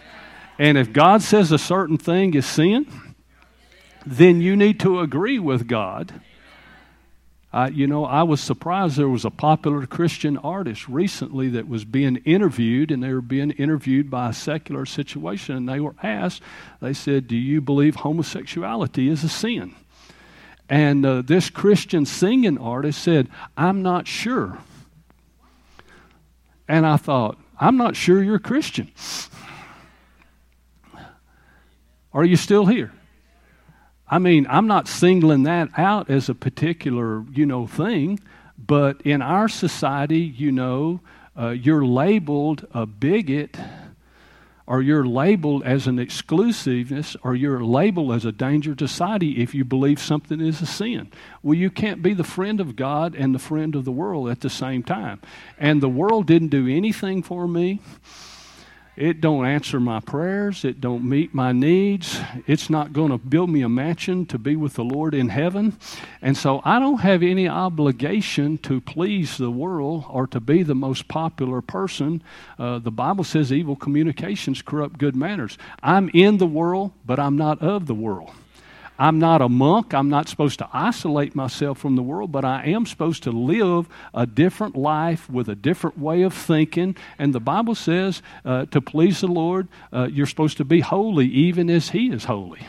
And 0.60 0.78
if 0.78 0.94
God 0.94 1.22
says 1.22 1.52
a 1.52 1.58
certain 1.58 1.98
thing 1.98 2.34
is 2.34 2.46
sin, 2.46 2.86
then 4.06 4.42
you 4.42 4.56
need 4.56 4.80
to 4.82 5.00
agree 5.00 5.40
with 5.40 5.68
God. 5.68 6.14
Uh, 7.52 7.70
you 7.72 7.86
know, 7.86 8.04
I 8.04 8.24
was 8.24 8.42
surprised 8.42 8.98
there 8.98 9.08
was 9.08 9.26
a 9.26 9.30
popular 9.30 9.86
Christian 9.86 10.38
artist 10.40 10.88
recently 10.88 11.50
that 11.50 11.68
was 11.68 11.86
being 11.86 12.18
interviewed, 12.18 12.90
and 12.90 13.04
they 13.04 13.14
were 13.14 13.22
being 13.22 13.52
interviewed 13.52 14.10
by 14.10 14.30
a 14.30 14.34
secular 14.34 14.88
situation, 14.88 15.56
and 15.56 15.70
they 15.70 15.80
were 15.80 15.96
asked, 16.02 16.42
they 16.82 16.94
said, 16.94 17.28
Do 17.28 17.36
you 17.36 17.62
believe 17.62 17.98
homosexuality 17.98 19.08
is 19.08 19.24
a 19.24 19.30
sin? 19.30 19.76
And 20.68 21.06
uh, 21.06 21.22
this 21.22 21.52
Christian 21.52 22.08
singing 22.08 22.58
artist 22.58 23.04
said, 23.04 23.30
I'm 23.56 23.84
not 23.84 24.08
sure. 24.08 24.58
And 26.68 26.88
I 26.88 26.98
thought, 26.98 27.38
I'm 27.60 27.78
not 27.78 27.96
sure 27.96 28.24
you're 28.24 28.36
a 28.36 28.40
Christian. 28.40 28.92
Are 32.14 32.24
you 32.24 32.36
still 32.36 32.66
here? 32.66 32.92
I 34.08 34.20
mean, 34.20 34.46
I'm 34.50 34.68
not 34.68 34.88
singling 34.88 35.44
that 35.44 35.70
out 35.78 36.10
as 36.10 36.30
a 36.30 36.36
particular, 36.36 37.24
you 37.32 37.46
know, 37.46 37.66
thing, 37.66 38.20
but 38.58 39.02
in 39.02 39.22
our 39.22 39.50
society, 39.50 40.20
you 40.20 40.52
know, 40.52 41.00
uh, 41.38 41.50
you're 41.50 41.86
labeled 41.86 42.68
a 42.74 42.86
bigot 42.86 43.58
or 44.66 44.82
you're 44.82 45.06
labeled 45.06 45.64
as 45.64 45.88
an 45.88 46.00
exclusiveness 46.00 47.18
or 47.24 47.36
you're 47.36 47.64
labeled 47.64 48.14
as 48.14 48.24
a 48.24 48.32
danger 48.32 48.76
to 48.76 48.88
society 48.88 49.42
if 49.42 49.54
you 49.54 49.66
believe 49.66 50.00
something 50.00 50.40
is 50.40 50.62
a 50.62 50.66
sin. 50.66 51.12
Well, 51.42 51.56
you 51.56 51.70
can't 51.70 52.02
be 52.02 52.14
the 52.14 52.24
friend 52.24 52.62
of 52.62 52.76
God 52.76 53.16
and 53.16 53.34
the 53.34 53.40
friend 53.40 53.76
of 53.76 53.84
the 53.84 53.92
world 53.92 54.30
at 54.30 54.42
the 54.42 54.50
same 54.50 54.84
time. 54.84 55.20
And 55.58 55.82
the 55.82 55.90
world 55.90 56.28
didn't 56.28 56.50
do 56.50 56.68
anything 56.68 57.24
for 57.24 57.48
me. 57.48 57.82
It 58.96 59.22
don't 59.22 59.46
answer 59.46 59.80
my 59.80 60.02
prayers. 60.02 60.64
It 60.64 60.80
don't 60.80 61.04
meet 61.04 61.34
my 61.34 61.52
needs. 61.52 62.20
It's 62.46 62.70
not 62.70 62.94
going 62.94 63.10
to 63.10 63.18
build 63.18 63.50
me 63.50 63.64
a 63.64 63.70
mansion 63.70 64.28
to 64.28 64.38
be 64.38 64.56
with 64.56 64.76
the 64.76 64.84
Lord 64.84 65.16
in 65.16 65.30
heaven. 65.30 65.78
And 66.22 66.38
so 66.38 66.62
I 66.64 66.78
don't 66.78 67.00
have 67.00 67.24
any 67.24 67.48
obligation 67.48 68.60
to 68.60 68.80
please 68.80 69.38
the 69.38 69.50
world 69.50 70.06
or 70.08 70.28
to 70.28 70.40
be 70.40 70.62
the 70.62 70.76
most 70.76 71.08
popular 71.08 71.62
person. 71.62 72.22
Uh, 72.60 72.78
the 72.78 72.92
Bible 72.92 73.24
says 73.24 73.52
evil 73.52 73.76
communications 73.76 74.62
corrupt 74.62 75.00
good 75.00 75.16
manners. 75.16 75.58
I'm 75.82 76.10
in 76.14 76.38
the 76.38 76.46
world, 76.46 76.92
but 77.04 77.20
I'm 77.20 77.36
not 77.36 77.64
of 77.64 77.88
the 77.88 77.96
world. 77.96 78.30
I'm 78.98 79.18
not 79.18 79.42
a 79.42 79.50
monk. 79.50 79.94
I'm 79.94 80.10
not 80.10 80.30
supposed 80.30 80.60
to 80.60 80.70
isolate 80.72 81.36
myself 81.36 81.80
from 81.80 81.96
the 81.96 82.04
world, 82.04 82.32
but 82.32 82.46
I 82.46 82.66
am 82.66 82.86
supposed 82.86 83.24
to 83.24 83.32
live 83.32 83.88
a 84.14 84.26
different 84.26 84.76
life 84.76 85.30
with 85.30 85.50
a 85.50 85.56
different 85.56 85.98
way 85.98 86.22
of 86.22 86.34
thinking. 86.34 86.96
And 87.18 87.34
the 87.34 87.40
Bible 87.40 87.76
says 87.76 88.22
uh, 88.46 88.66
to 88.68 88.82
please 88.82 89.22
the 89.22 89.28
Lord, 89.28 89.68
uh, 89.92 90.10
you're 90.12 90.28
supposed 90.28 90.58
to 90.58 90.66
be 90.66 90.82
holy 90.82 91.28
even 91.28 91.70
as 91.70 91.90
He 91.90 92.12
is 92.12 92.26
holy. 92.26 92.60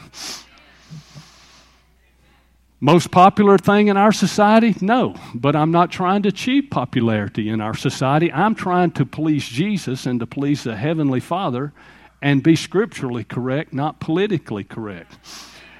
Most 2.80 3.10
popular 3.10 3.56
thing 3.56 3.88
in 3.88 3.96
our 3.96 4.12
society? 4.12 4.74
No. 4.80 5.14
But 5.34 5.56
I'm 5.56 5.70
not 5.70 5.90
trying 5.90 6.22
to 6.22 6.28
achieve 6.28 6.68
popularity 6.70 7.48
in 7.48 7.60
our 7.60 7.74
society. 7.74 8.32
I'm 8.32 8.54
trying 8.54 8.90
to 8.92 9.06
please 9.06 9.46
Jesus 9.46 10.04
and 10.04 10.20
to 10.20 10.26
please 10.26 10.64
the 10.64 10.76
Heavenly 10.76 11.20
Father 11.20 11.72
and 12.20 12.42
be 12.42 12.56
scripturally 12.56 13.24
correct, 13.24 13.72
not 13.72 14.00
politically 14.00 14.64
correct. 14.64 15.16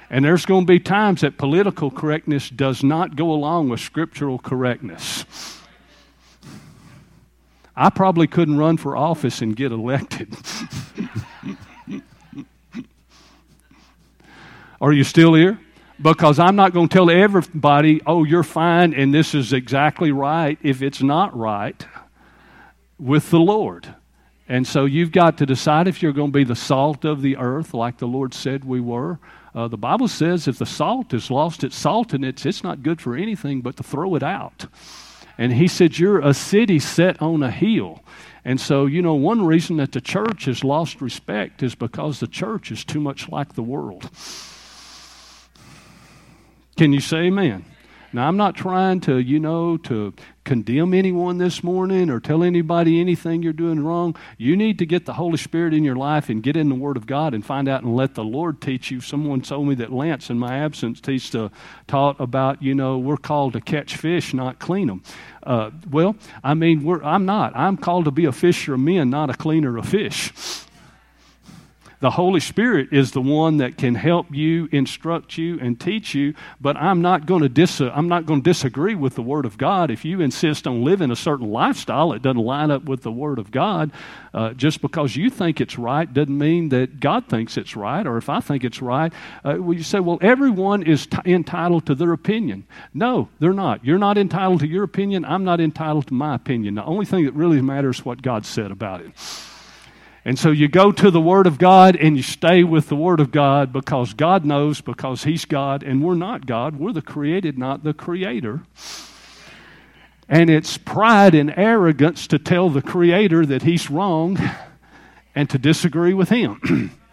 And 0.09 0.23
there's 0.23 0.45
going 0.45 0.65
to 0.65 0.67
be 0.67 0.79
times 0.79 1.21
that 1.21 1.37
political 1.37 1.89
correctness 1.89 2.49
does 2.49 2.83
not 2.83 3.15
go 3.15 3.31
along 3.31 3.69
with 3.69 3.79
scriptural 3.79 4.37
correctness. 4.37 5.25
I 7.75 7.89
probably 7.89 8.27
couldn't 8.27 8.57
run 8.57 8.77
for 8.77 8.95
office 8.95 9.41
and 9.41 9.55
get 9.55 9.71
elected. 9.71 10.33
Are 14.81 14.93
you 14.93 15.03
still 15.03 15.33
here? 15.33 15.59
Because 16.01 16.39
I'm 16.39 16.55
not 16.55 16.73
going 16.73 16.87
to 16.89 16.93
tell 16.93 17.09
everybody, 17.09 18.01
oh, 18.05 18.23
you're 18.23 18.43
fine 18.43 18.93
and 18.93 19.13
this 19.13 19.33
is 19.33 19.53
exactly 19.53 20.11
right 20.11 20.59
if 20.61 20.81
it's 20.81 21.01
not 21.01 21.35
right 21.35 21.85
with 22.99 23.29
the 23.29 23.39
Lord. 23.39 23.95
And 24.47 24.67
so 24.67 24.85
you've 24.85 25.11
got 25.11 25.37
to 25.39 25.45
decide 25.45 25.87
if 25.87 26.03
you're 26.03 26.11
going 26.11 26.31
to 26.31 26.37
be 26.37 26.43
the 26.43 26.55
salt 26.55 27.03
of 27.03 27.21
the 27.21 27.37
earth, 27.37 27.73
like 27.73 27.97
the 27.97 28.07
Lord 28.07 28.33
said 28.33 28.63
we 28.63 28.79
were, 28.79 29.19
uh, 29.55 29.69
the 29.69 29.77
Bible 29.77 30.09
says 30.09 30.47
if 30.47 30.57
the 30.57 30.65
salt 30.65 31.13
has 31.13 31.31
lost 31.31 31.63
its 31.63 31.81
saltiness, 31.81 32.45
it's 32.45 32.63
not 32.63 32.83
good 32.83 32.99
for 32.99 33.15
anything 33.15 33.61
but 33.61 33.77
to 33.77 33.83
throw 33.83 34.15
it 34.15 34.23
out. 34.23 34.67
And 35.37 35.53
he 35.53 35.67
said, 35.67 35.97
You're 35.97 36.19
a 36.19 36.33
city 36.33 36.77
set 36.77 37.21
on 37.21 37.41
a 37.41 37.51
hill. 37.51 38.03
And 38.43 38.59
so, 38.59 38.85
you 38.85 39.01
know, 39.01 39.15
one 39.15 39.45
reason 39.45 39.77
that 39.77 39.93
the 39.93 40.01
church 40.01 40.45
has 40.45 40.63
lost 40.63 41.01
respect 41.01 41.63
is 41.63 41.73
because 41.73 42.19
the 42.19 42.27
church 42.27 42.69
is 42.69 42.83
too 42.83 42.99
much 42.99 43.29
like 43.29 43.53
the 43.53 43.63
world. 43.63 44.09
Can 46.77 46.91
you 46.91 46.99
say 46.99 47.23
amen? 47.23 47.65
Now, 48.13 48.27
I'm 48.27 48.37
not 48.37 48.55
trying 48.55 48.99
to, 49.01 49.17
you 49.17 49.39
know, 49.39 49.77
to 49.77 50.13
condemn 50.45 50.93
anyone 50.93 51.39
this 51.39 51.63
morning 51.63 52.09
or 52.09 52.19
tell 52.19 52.43
anybody 52.43 53.01
anything 53.01 53.43
you're 53.43 53.51
doing 53.51 53.83
wrong. 53.83 54.15
You 54.37 54.55
need 54.55 54.79
to 54.79 54.85
get 54.85 55.05
the 55.05 55.13
Holy 55.13 55.37
Spirit 55.37 55.73
in 55.73 55.83
your 55.83 55.95
life 55.95 56.29
and 56.29 56.41
get 56.41 56.55
in 56.55 56.69
the 56.69 56.75
Word 56.75 56.95
of 56.95 57.07
God 57.07 57.33
and 57.33 57.45
find 57.45 57.67
out 57.67 57.83
and 57.83 57.95
let 57.95 58.13
the 58.13 58.23
Lord 58.23 58.61
teach 58.61 58.91
you. 58.91 59.01
Someone 59.01 59.41
told 59.41 59.67
me 59.67 59.75
that 59.75 59.91
Lance, 59.91 60.29
in 60.29 60.39
my 60.39 60.59
absence, 60.59 61.01
taught 61.87 62.19
about, 62.19 62.61
you 62.61 62.75
know, 62.75 62.97
we're 62.97 63.17
called 63.17 63.53
to 63.53 63.61
catch 63.61 63.97
fish, 63.97 64.33
not 64.33 64.59
clean 64.59 64.87
them. 64.87 65.03
Uh, 65.43 65.71
well, 65.89 66.15
I 66.43 66.53
mean, 66.53 66.87
I'm 67.03 67.25
not. 67.25 67.55
I'm 67.55 67.75
called 67.75 68.05
to 68.05 68.11
be 68.11 68.25
a 68.25 68.31
fisher 68.31 68.75
of 68.75 68.79
men, 68.79 69.09
not 69.09 69.29
a 69.29 69.33
cleaner 69.33 69.77
of 69.77 69.89
fish. 69.89 70.31
The 71.99 72.11
Holy 72.11 72.39
Spirit 72.39 72.89
is 72.91 73.11
the 73.11 73.21
one 73.21 73.57
that 73.57 73.77
can 73.77 73.95
help 73.95 74.33
you, 74.33 74.69
instruct 74.71 75.37
you, 75.37 75.59
and 75.59 75.79
teach 75.79 76.13
you. 76.13 76.33
But 76.61 76.77
I'm 76.77 77.01
not 77.01 77.25
going 77.25 77.41
to 77.41 77.49
dis- 77.49 77.81
I'm 77.81 78.07
not 78.07 78.25
going 78.25 78.41
to 78.41 78.49
disagree 78.49 78.95
with 78.95 79.15
the 79.15 79.21
Word 79.21 79.45
of 79.45 79.57
God. 79.57 79.89
If 79.89 80.05
you 80.05 80.21
insist 80.21 80.67
on 80.67 80.83
living 80.83 81.11
a 81.11 81.15
certain 81.15 81.51
lifestyle 81.51 82.09
that 82.09 82.21
doesn't 82.21 82.41
line 82.41 82.71
up 82.71 82.83
with 82.83 83.01
the 83.01 83.11
Word 83.11 83.39
of 83.39 83.51
God, 83.51 83.91
uh, 84.33 84.53
just 84.53 84.81
because 84.81 85.15
you 85.15 85.29
think 85.29 85.61
it's 85.61 85.77
right 85.77 86.11
doesn't 86.13 86.37
mean 86.37 86.69
that 86.69 86.99
God 86.99 87.27
thinks 87.27 87.57
it's 87.57 87.75
right. 87.75 88.05
Or 88.05 88.17
if 88.17 88.29
I 88.29 88.39
think 88.41 88.63
it's 88.63 88.81
right, 88.81 89.11
uh, 89.43 89.55
well, 89.59 89.73
you 89.73 89.83
say, 89.83 89.99
well, 89.99 90.19
everyone 90.21 90.83
is 90.83 91.07
t- 91.07 91.17
entitled 91.25 91.85
to 91.85 91.95
their 91.95 92.11
opinion. 92.11 92.65
No, 92.93 93.29
they're 93.39 93.53
not. 93.53 93.85
You're 93.85 93.97
not 93.97 94.17
entitled 94.17 94.59
to 94.59 94.67
your 94.67 94.83
opinion. 94.83 95.25
I'm 95.25 95.43
not 95.43 95.59
entitled 95.59 96.07
to 96.07 96.13
my 96.13 96.35
opinion. 96.35 96.75
The 96.75 96.83
only 96.83 97.05
thing 97.05 97.25
that 97.25 97.33
really 97.33 97.61
matters 97.61 97.99
is 97.99 98.05
what 98.05 98.21
God 98.21 98.45
said 98.45 98.71
about 98.71 99.01
it. 99.01 99.11
And 100.27 100.39
so 100.39 100.49
you 100.49 100.67
go 100.67 100.91
to 100.91 101.11
the 101.11 101.21
Word 101.21 101.45
of 101.45 101.59
God 101.59 101.95
and 101.95 102.17
you 102.17 102.23
stay 102.23 102.63
with 102.63 102.89
the 102.89 102.95
Word 102.95 103.19
of 103.19 103.31
God 103.31 103.71
because 103.71 104.13
God 104.15 104.43
knows, 104.43 104.81
because 104.81 105.23
He's 105.23 105.45
God, 105.45 105.83
and 105.83 106.03
we're 106.03 106.15
not 106.15 106.47
God. 106.47 106.79
We're 106.79 106.93
the 106.93 107.03
created, 107.03 107.59
not 107.59 107.83
the 107.83 107.93
Creator. 107.93 108.63
And 110.27 110.49
it's 110.49 110.79
pride 110.79 111.35
and 111.35 111.53
arrogance 111.55 112.25
to 112.27 112.39
tell 112.39 112.71
the 112.71 112.81
Creator 112.81 113.45
that 113.45 113.61
He's 113.61 113.91
wrong 113.91 114.39
and 115.35 115.47
to 115.51 115.59
disagree 115.59 116.15
with 116.15 116.29
Him. 116.29 116.89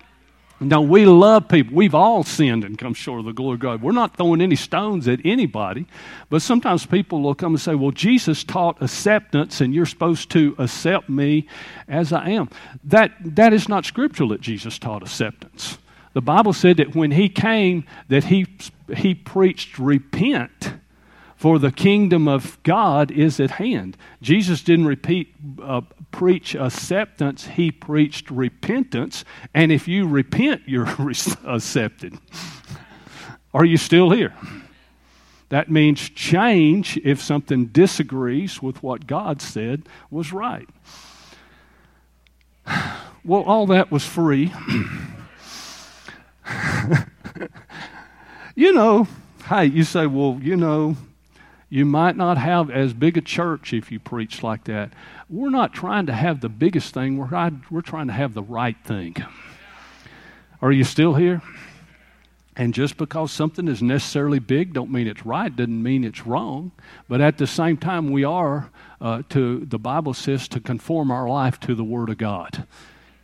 Now, 0.69 0.81
we 0.81 1.07
love 1.07 1.49
people. 1.49 1.75
We've 1.75 1.95
all 1.95 2.23
sinned 2.23 2.65
and 2.65 2.79
come 2.79 2.95
short 2.95 3.21
of 3.21 3.27
the 3.27 3.33
glory 3.33 3.55
of 3.55 3.61
God. 3.61 3.83
We're 3.83 3.93
not 3.93 4.17
throwing 4.17 4.41
any 4.41 4.57
stones 4.57 5.09
at 5.09 5.21
anybody, 5.25 5.87
but 6.31 6.41
sometimes 6.43 6.87
people 6.87 7.21
will 7.21 7.35
come 7.35 7.55
and 7.55 7.61
say, 7.61 7.75
Well, 7.75 7.91
Jesus 7.91 8.45
taught 8.45 8.81
acceptance, 8.81 9.61
and 9.61 9.75
you're 9.75 9.87
supposed 9.87 10.31
to 10.31 10.55
accept 10.59 11.09
me 11.09 11.49
as 11.89 12.13
I 12.13 12.31
am. 12.31 12.49
That, 12.85 13.13
that 13.25 13.53
is 13.53 13.69
not 13.69 13.85
scriptural 13.85 14.29
that 14.31 14.41
Jesus 14.41 14.79
taught 14.79 15.03
acceptance. 15.03 15.79
The 16.13 16.21
Bible 16.21 16.53
said 16.53 16.77
that 16.77 16.95
when 16.95 17.11
he 17.11 17.29
came, 17.29 17.85
that 18.09 18.25
he, 18.25 18.47
he 18.95 19.15
preached 19.15 19.79
repent 19.79 20.75
for 21.43 21.59
the 21.59 21.73
kingdom 21.73 22.29
of 22.29 22.63
God 22.63 23.11
is 23.11 23.41
at 23.41 23.51
hand. 23.51 23.97
Jesus 24.21 24.63
didn't 24.63 24.87
repeat, 24.87 25.35
uh, 25.61 25.81
preach 26.13 26.55
acceptance, 26.55 27.49
he 27.49 27.73
preached 27.73 28.31
repentance. 28.31 29.25
And 29.53 29.73
if 29.73 29.89
you 29.89 30.07
repent, 30.07 30.63
you're 30.67 30.87
accepted. 31.45 32.17
Are 33.53 33.65
you 33.65 33.77
still 33.77 34.11
here? 34.11 34.33
That 35.49 35.69
means 35.69 36.11
change 36.11 36.97
if 36.99 37.21
something 37.21 37.67
disagrees 37.67 38.63
with 38.63 38.81
what 38.81 39.09
God 39.09 39.43
said 39.43 39.89
was 40.13 40.33
right. 40.33 40.69
Well, 43.25 43.43
all 43.43 43.69
that 43.69 43.93
was 43.93 44.05
free. 44.05 44.47
you 48.57 48.73
know, 48.73 49.07
hey, 49.49 49.67
you 49.67 49.85
say, 49.85 50.09
well, 50.09 50.41
you 50.43 50.57
know, 50.57 50.97
you 51.73 51.87
might 51.87 52.19
not 52.19 52.37
have 52.37 52.71
as 52.71 52.93
big 52.93 53.17
a 53.17 53.23
church 53.23 53.73
if 53.73 53.91
you 53.91 53.99
preach 53.99 54.43
like 54.43 54.65
that. 54.65 54.93
We're 55.31 55.49
not 55.49 55.73
trying 55.73 56.05
to 56.05 56.13
have 56.13 56.43
the 56.43 56.51
biggest 56.51 56.93
thing, 56.93 57.17
we're, 57.17 57.51
we're 57.71 57.81
trying 57.81 58.09
to 58.09 58.13
have 58.13 58.35
the 58.35 58.43
right 58.43 58.77
thing. 58.85 59.17
Are 60.61 60.71
you 60.71 60.85
still 60.85 61.15
here? 61.15 61.41
And 62.57 62.75
just 62.75 62.99
because 62.99 63.33
something 63.33 63.69
is 63.69 63.83
necessarily 63.83 64.39
big, 64.39 64.75
don't 64.75 64.93
mean 64.93 65.07
it's 65.07 65.25
right, 65.25 65.57
doesn't 65.57 65.83
mean 65.83 66.05
it's 66.05 66.27
wrong. 66.27 66.73
But 67.09 67.23
at 67.23 67.39
the 67.39 67.47
same 67.47 67.79
time, 67.79 68.11
we 68.11 68.23
are 68.23 68.71
uh, 69.01 69.23
to 69.31 69.65
the 69.65 69.79
Bible 69.79 70.13
says 70.13 70.49
to 70.49 70.61
conform 70.61 71.11
our 71.11 71.27
life 71.27 71.59
to 71.61 71.75
the 71.75 71.85
Word 71.85 72.11
of 72.11 72.19
God. 72.19 72.67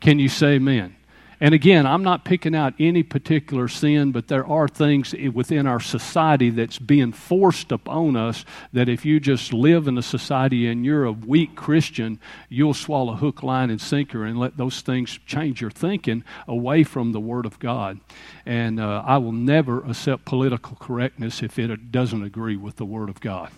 Can 0.01 0.18
you 0.18 0.30
say 0.30 0.55
Amen? 0.55 0.96
And 1.41 1.55
again, 1.55 1.86
I'm 1.86 2.03
not 2.03 2.24
picking 2.24 2.55
out 2.57 2.74
any 2.80 3.05
particular 3.05 3.68
sin, 3.68 4.11
but 4.11 4.26
there 4.26 4.47
are 4.47 4.66
things 4.66 5.14
within 5.32 5.68
our 5.68 5.78
society 5.78 6.51
that's 6.51 6.80
being 6.80 7.12
forced 7.12 7.70
upon 7.70 8.16
us 8.16 8.45
that 8.72 8.89
if 8.89 9.05
you 9.05 9.20
just 9.20 9.53
live 9.53 9.86
in 9.86 9.97
a 9.97 10.03
society 10.03 10.66
and 10.66 10.84
you're 10.84 11.05
a 11.05 11.12
weak 11.12 11.55
Christian, 11.55 12.18
you'll 12.49 12.74
swallow 12.74 13.14
hook, 13.14 13.45
line, 13.45 13.70
and 13.70 13.80
sinker 13.80 14.24
and 14.24 14.36
let 14.39 14.57
those 14.57 14.80
things 14.80 15.18
change 15.26 15.61
your 15.61 15.70
thinking 15.70 16.24
away 16.49 16.82
from 16.82 17.12
the 17.12 17.20
Word 17.20 17.47
of 17.47 17.61
God. 17.61 18.01
And 18.45 18.80
uh, 18.80 19.05
I 19.07 19.18
will 19.18 19.32
never 19.32 19.84
accept 19.84 20.24
political 20.24 20.76
correctness 20.80 21.43
if 21.43 21.57
it 21.59 21.93
doesn't 21.93 22.24
agree 22.24 22.57
with 22.57 22.76
the 22.76 22.86
Word 22.86 23.09
of 23.09 23.20
God. 23.20 23.53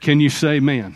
Can 0.00 0.20
you 0.20 0.30
say 0.30 0.56
amen? 0.56 0.94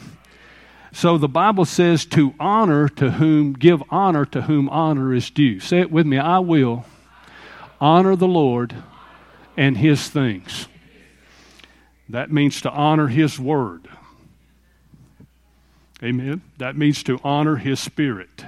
So 0.93 1.16
the 1.16 1.28
Bible 1.28 1.64
says 1.64 2.05
to 2.07 2.34
honor 2.38 2.88
to 2.90 3.12
whom, 3.12 3.55
give 3.55 3.82
honor 3.90 4.26
to 4.26 4.43
whom 4.43 4.68
honor 4.68 5.14
is 5.14 5.30
due. 5.30 5.59
Say 5.59 5.80
it 5.80 5.90
with 5.90 6.07
me 6.07 6.18
I 6.18 6.38
will 6.38 6.84
honor 7.80 8.14
the 8.14 8.28
Lord 8.28 8.74
and 9.57 9.76
his 9.76 10.09
things. 10.09 10.68
That 12.09 12.30
means 12.30 12.61
to 12.61 12.70
honor 12.70 13.09
his 13.09 13.38
word. 13.38 13.88
Amen. 16.03 16.43
That 16.59 16.76
means 16.76 17.03
to 17.05 17.18
honor 17.24 17.57
his 17.57 17.80
spirit. 17.80 18.45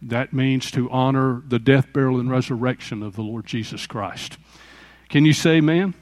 That 0.00 0.32
means 0.32 0.70
to 0.70 0.88
honor 0.90 1.42
the 1.46 1.58
death, 1.58 1.92
burial, 1.92 2.18
and 2.18 2.30
resurrection 2.30 3.02
of 3.02 3.16
the 3.16 3.22
Lord 3.22 3.44
Jesus 3.44 3.86
Christ. 3.86 4.38
Can 5.10 5.26
you 5.26 5.34
say 5.34 5.56
amen? 5.56 5.94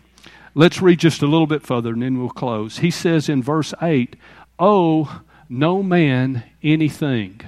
Let's 0.54 0.80
read 0.80 1.00
just 1.00 1.22
a 1.22 1.26
little 1.26 1.46
bit 1.46 1.62
further 1.62 1.92
and 1.92 2.02
then 2.02 2.18
we'll 2.18 2.30
close. 2.30 2.78
He 2.78 2.90
says 2.90 3.28
in 3.28 3.42
verse 3.42 3.74
8, 3.82 4.14
Oh, 4.58 5.22
no 5.48 5.82
man 5.82 6.44
anything. 6.62 7.40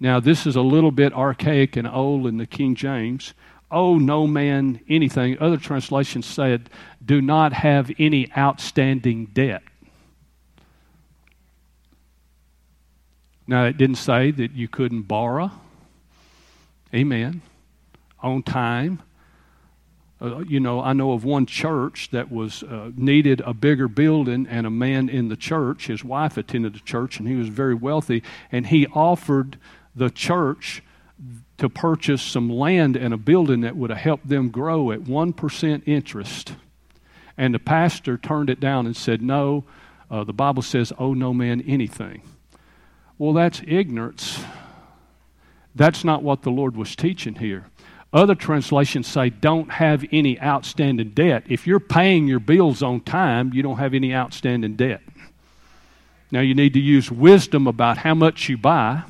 Now, 0.00 0.20
this 0.20 0.46
is 0.46 0.56
a 0.56 0.60
little 0.60 0.90
bit 0.90 1.12
archaic 1.12 1.76
and 1.76 1.88
old 1.88 2.26
in 2.26 2.36
the 2.36 2.46
King 2.46 2.74
James. 2.74 3.32
Oh, 3.70 3.96
no 3.96 4.26
man 4.26 4.80
anything. 4.88 5.38
Other 5.38 5.56
translations 5.56 6.26
said, 6.26 6.68
do 7.04 7.20
not 7.20 7.52
have 7.52 7.90
any 7.98 8.30
outstanding 8.36 9.26
debt. 9.26 9.62
Now, 13.46 13.64
it 13.64 13.76
didn't 13.76 13.96
say 13.96 14.30
that 14.30 14.52
you 14.52 14.68
couldn't 14.68 15.02
borrow. 15.02 15.50
Amen. 16.94 17.42
On 18.22 18.42
time 18.42 19.02
uh, 20.24 20.38
you 20.40 20.58
know, 20.60 20.80
I 20.80 20.92
know 20.92 21.12
of 21.12 21.24
one 21.24 21.46
church 21.46 22.10
that 22.10 22.32
was 22.32 22.62
uh, 22.62 22.90
needed 22.96 23.42
a 23.44 23.52
bigger 23.52 23.88
building, 23.88 24.46
and 24.48 24.66
a 24.66 24.70
man 24.70 25.08
in 25.08 25.28
the 25.28 25.36
church, 25.36 25.86
his 25.86 26.02
wife 26.02 26.36
attended 26.36 26.74
the 26.74 26.80
church, 26.80 27.18
and 27.18 27.28
he 27.28 27.34
was 27.34 27.48
very 27.48 27.74
wealthy, 27.74 28.22
and 28.50 28.68
he 28.68 28.86
offered 28.88 29.58
the 29.94 30.10
church 30.10 30.82
to 31.58 31.68
purchase 31.68 32.22
some 32.22 32.50
land 32.50 32.96
and 32.96 33.14
a 33.14 33.16
building 33.16 33.60
that 33.60 33.76
would 33.76 33.90
have 33.90 34.00
helped 34.00 34.28
them 34.28 34.48
grow 34.48 34.90
at 34.90 35.00
1% 35.00 35.82
interest. 35.86 36.54
And 37.36 37.54
the 37.54 37.58
pastor 37.58 38.16
turned 38.16 38.50
it 38.50 38.60
down 38.60 38.86
and 38.86 38.96
said, 38.96 39.22
No, 39.22 39.64
uh, 40.10 40.24
the 40.24 40.32
Bible 40.32 40.62
says, 40.62 40.92
owe 40.98 41.14
no 41.14 41.32
man 41.32 41.60
anything. 41.62 42.22
Well, 43.18 43.32
that's 43.32 43.62
ignorance. 43.66 44.42
That's 45.74 46.04
not 46.04 46.22
what 46.22 46.42
the 46.42 46.50
Lord 46.50 46.76
was 46.76 46.94
teaching 46.94 47.36
here. 47.36 47.66
Other 48.14 48.36
translations 48.36 49.08
say 49.08 49.28
don't 49.28 49.72
have 49.72 50.04
any 50.12 50.40
outstanding 50.40 51.10
debt. 51.10 51.42
If 51.48 51.66
you're 51.66 51.80
paying 51.80 52.28
your 52.28 52.38
bills 52.38 52.80
on 52.80 53.00
time, 53.00 53.52
you 53.52 53.60
don't 53.60 53.78
have 53.78 53.92
any 53.92 54.14
outstanding 54.14 54.76
debt. 54.76 55.02
Now, 56.30 56.40
you 56.40 56.54
need 56.54 56.74
to 56.74 56.80
use 56.80 57.10
wisdom 57.10 57.66
about 57.66 57.98
how 57.98 58.14
much 58.14 58.48
you 58.48 58.56
buy 58.56 59.02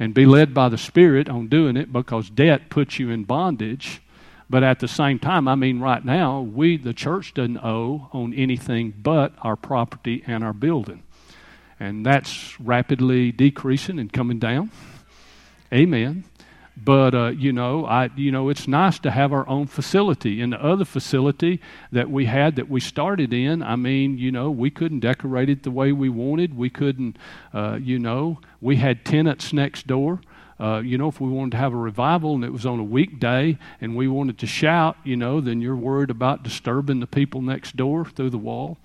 and 0.00 0.12
be 0.12 0.26
led 0.26 0.52
by 0.52 0.68
the 0.68 0.78
Spirit 0.78 1.28
on 1.28 1.46
doing 1.46 1.76
it 1.76 1.92
because 1.92 2.28
debt 2.28 2.70
puts 2.70 2.98
you 2.98 3.10
in 3.10 3.22
bondage. 3.22 4.02
But 4.50 4.64
at 4.64 4.80
the 4.80 4.88
same 4.88 5.20
time, 5.20 5.46
I 5.46 5.54
mean, 5.54 5.78
right 5.78 6.04
now, 6.04 6.40
we, 6.40 6.76
the 6.76 6.92
church, 6.92 7.34
doesn't 7.34 7.58
owe 7.58 8.08
on 8.12 8.34
anything 8.34 8.92
but 9.00 9.32
our 9.42 9.56
property 9.56 10.24
and 10.26 10.42
our 10.42 10.52
building. 10.52 11.04
And 11.78 12.04
that's 12.04 12.58
rapidly 12.60 13.30
decreasing 13.30 14.00
and 14.00 14.12
coming 14.12 14.40
down. 14.40 14.70
Amen. 15.72 16.24
But 16.76 17.14
uh, 17.14 17.28
you 17.28 17.52
know, 17.52 17.84
I 17.84 18.10
you 18.16 18.32
know, 18.32 18.48
it's 18.48 18.66
nice 18.66 18.98
to 19.00 19.10
have 19.10 19.32
our 19.32 19.46
own 19.48 19.66
facility. 19.66 20.40
In 20.40 20.50
the 20.50 20.64
other 20.64 20.84
facility 20.84 21.60
that 21.90 22.10
we 22.10 22.24
had 22.24 22.56
that 22.56 22.68
we 22.68 22.80
started 22.80 23.32
in, 23.32 23.62
I 23.62 23.76
mean, 23.76 24.16
you 24.16 24.32
know, 24.32 24.50
we 24.50 24.70
couldn't 24.70 25.00
decorate 25.00 25.50
it 25.50 25.64
the 25.64 25.70
way 25.70 25.92
we 25.92 26.08
wanted. 26.08 26.56
We 26.56 26.70
couldn't, 26.70 27.18
uh, 27.52 27.78
you 27.80 27.98
know, 27.98 28.40
we 28.60 28.76
had 28.76 29.04
tenants 29.04 29.52
next 29.52 29.86
door. 29.86 30.20
Uh, 30.58 30.80
you 30.80 30.96
know, 30.96 31.08
if 31.08 31.20
we 31.20 31.28
wanted 31.28 31.50
to 31.50 31.56
have 31.56 31.72
a 31.72 31.76
revival 31.76 32.34
and 32.36 32.44
it 32.44 32.52
was 32.52 32.64
on 32.64 32.78
a 32.78 32.84
weekday 32.84 33.58
and 33.80 33.96
we 33.96 34.06
wanted 34.06 34.38
to 34.38 34.46
shout, 34.46 34.96
you 35.02 35.16
know, 35.16 35.40
then 35.40 35.60
you're 35.60 35.76
worried 35.76 36.10
about 36.10 36.42
disturbing 36.42 37.00
the 37.00 37.06
people 37.06 37.42
next 37.42 37.76
door 37.76 38.04
through 38.04 38.30
the 38.30 38.38
wall 38.38 38.78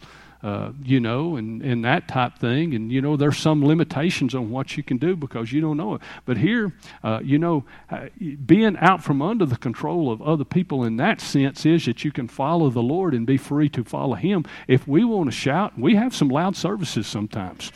uh, 0.43 0.71
you 0.83 0.99
know, 0.99 1.35
and, 1.35 1.63
and 1.63 1.83
that 1.83 2.07
type 2.07 2.37
thing. 2.37 2.75
And, 2.75 2.91
you 2.91 3.01
know, 3.01 3.17
there's 3.17 3.37
some 3.37 3.65
limitations 3.65 4.35
on 4.35 4.51
what 4.51 4.77
you 4.77 4.83
can 4.83 4.97
do 4.97 5.15
because 5.15 5.51
you 5.51 5.61
don't 5.61 5.77
know 5.77 5.95
it. 5.95 6.01
But 6.25 6.37
here, 6.37 6.73
uh, 7.03 7.21
you 7.23 7.39
know, 7.39 7.65
uh, 7.89 8.07
being 8.45 8.77
out 8.77 9.03
from 9.03 9.21
under 9.21 9.45
the 9.45 9.57
control 9.57 10.11
of 10.11 10.21
other 10.21 10.43
people 10.43 10.83
in 10.83 10.97
that 10.97 11.21
sense 11.21 11.65
is 11.65 11.85
that 11.85 12.05
you 12.05 12.11
can 12.11 12.27
follow 12.27 12.69
the 12.69 12.83
Lord 12.83 13.13
and 13.13 13.25
be 13.25 13.37
free 13.37 13.69
to 13.69 13.83
follow 13.83 14.13
Him. 14.13 14.45
If 14.67 14.87
we 14.87 15.03
want 15.03 15.27
to 15.27 15.35
shout, 15.35 15.77
we 15.77 15.95
have 15.95 16.15
some 16.15 16.29
loud 16.29 16.55
services 16.55 17.07
sometimes. 17.07 17.71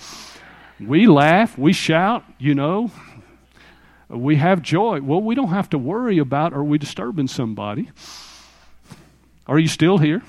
We 0.80 1.08
laugh, 1.08 1.58
we 1.58 1.74
shout, 1.74 2.24
you 2.38 2.56
know, 2.56 2.92
we 4.08 4.36
have 4.36 4.62
joy. 4.62 5.00
Well, 5.02 5.22
we 5.22 5.36
don't 5.36 5.50
have 5.50 5.70
to 5.70 5.78
worry 5.78 6.18
about 6.18 6.54
are 6.54 6.64
we 6.64 6.78
disturbing 6.78 7.28
somebody? 7.28 7.90
Are 9.48 9.58
you 9.58 9.68
still 9.68 9.98
here? 9.98 10.22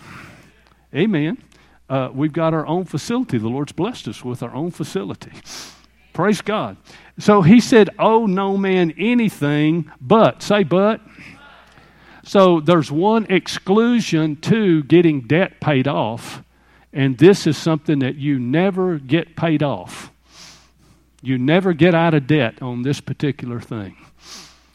Amen 0.94 1.38
uh, 1.92 2.10
we've 2.10 2.32
got 2.32 2.54
our 2.54 2.66
own 2.66 2.86
facility. 2.86 3.36
The 3.36 3.50
Lord's 3.50 3.72
blessed 3.72 4.08
us 4.08 4.24
with 4.24 4.42
our 4.42 4.54
own 4.54 4.70
facility. 4.70 5.30
Praise 6.14 6.40
God. 6.40 6.78
So 7.18 7.42
he 7.42 7.60
said, 7.60 7.90
Oh, 7.98 8.24
no 8.24 8.56
man 8.56 8.94
anything 8.96 9.92
but. 10.00 10.42
Say, 10.42 10.62
but. 10.62 11.02
So 12.24 12.60
there's 12.60 12.90
one 12.90 13.26
exclusion 13.28 14.36
to 14.36 14.84
getting 14.84 15.26
debt 15.26 15.60
paid 15.60 15.86
off, 15.86 16.42
and 16.94 17.18
this 17.18 17.46
is 17.46 17.58
something 17.58 17.98
that 17.98 18.14
you 18.14 18.38
never 18.38 18.98
get 18.98 19.36
paid 19.36 19.62
off. 19.62 20.10
You 21.20 21.36
never 21.36 21.74
get 21.74 21.94
out 21.94 22.14
of 22.14 22.26
debt 22.26 22.62
on 22.62 22.82
this 22.82 23.02
particular 23.02 23.60
thing. 23.60 23.98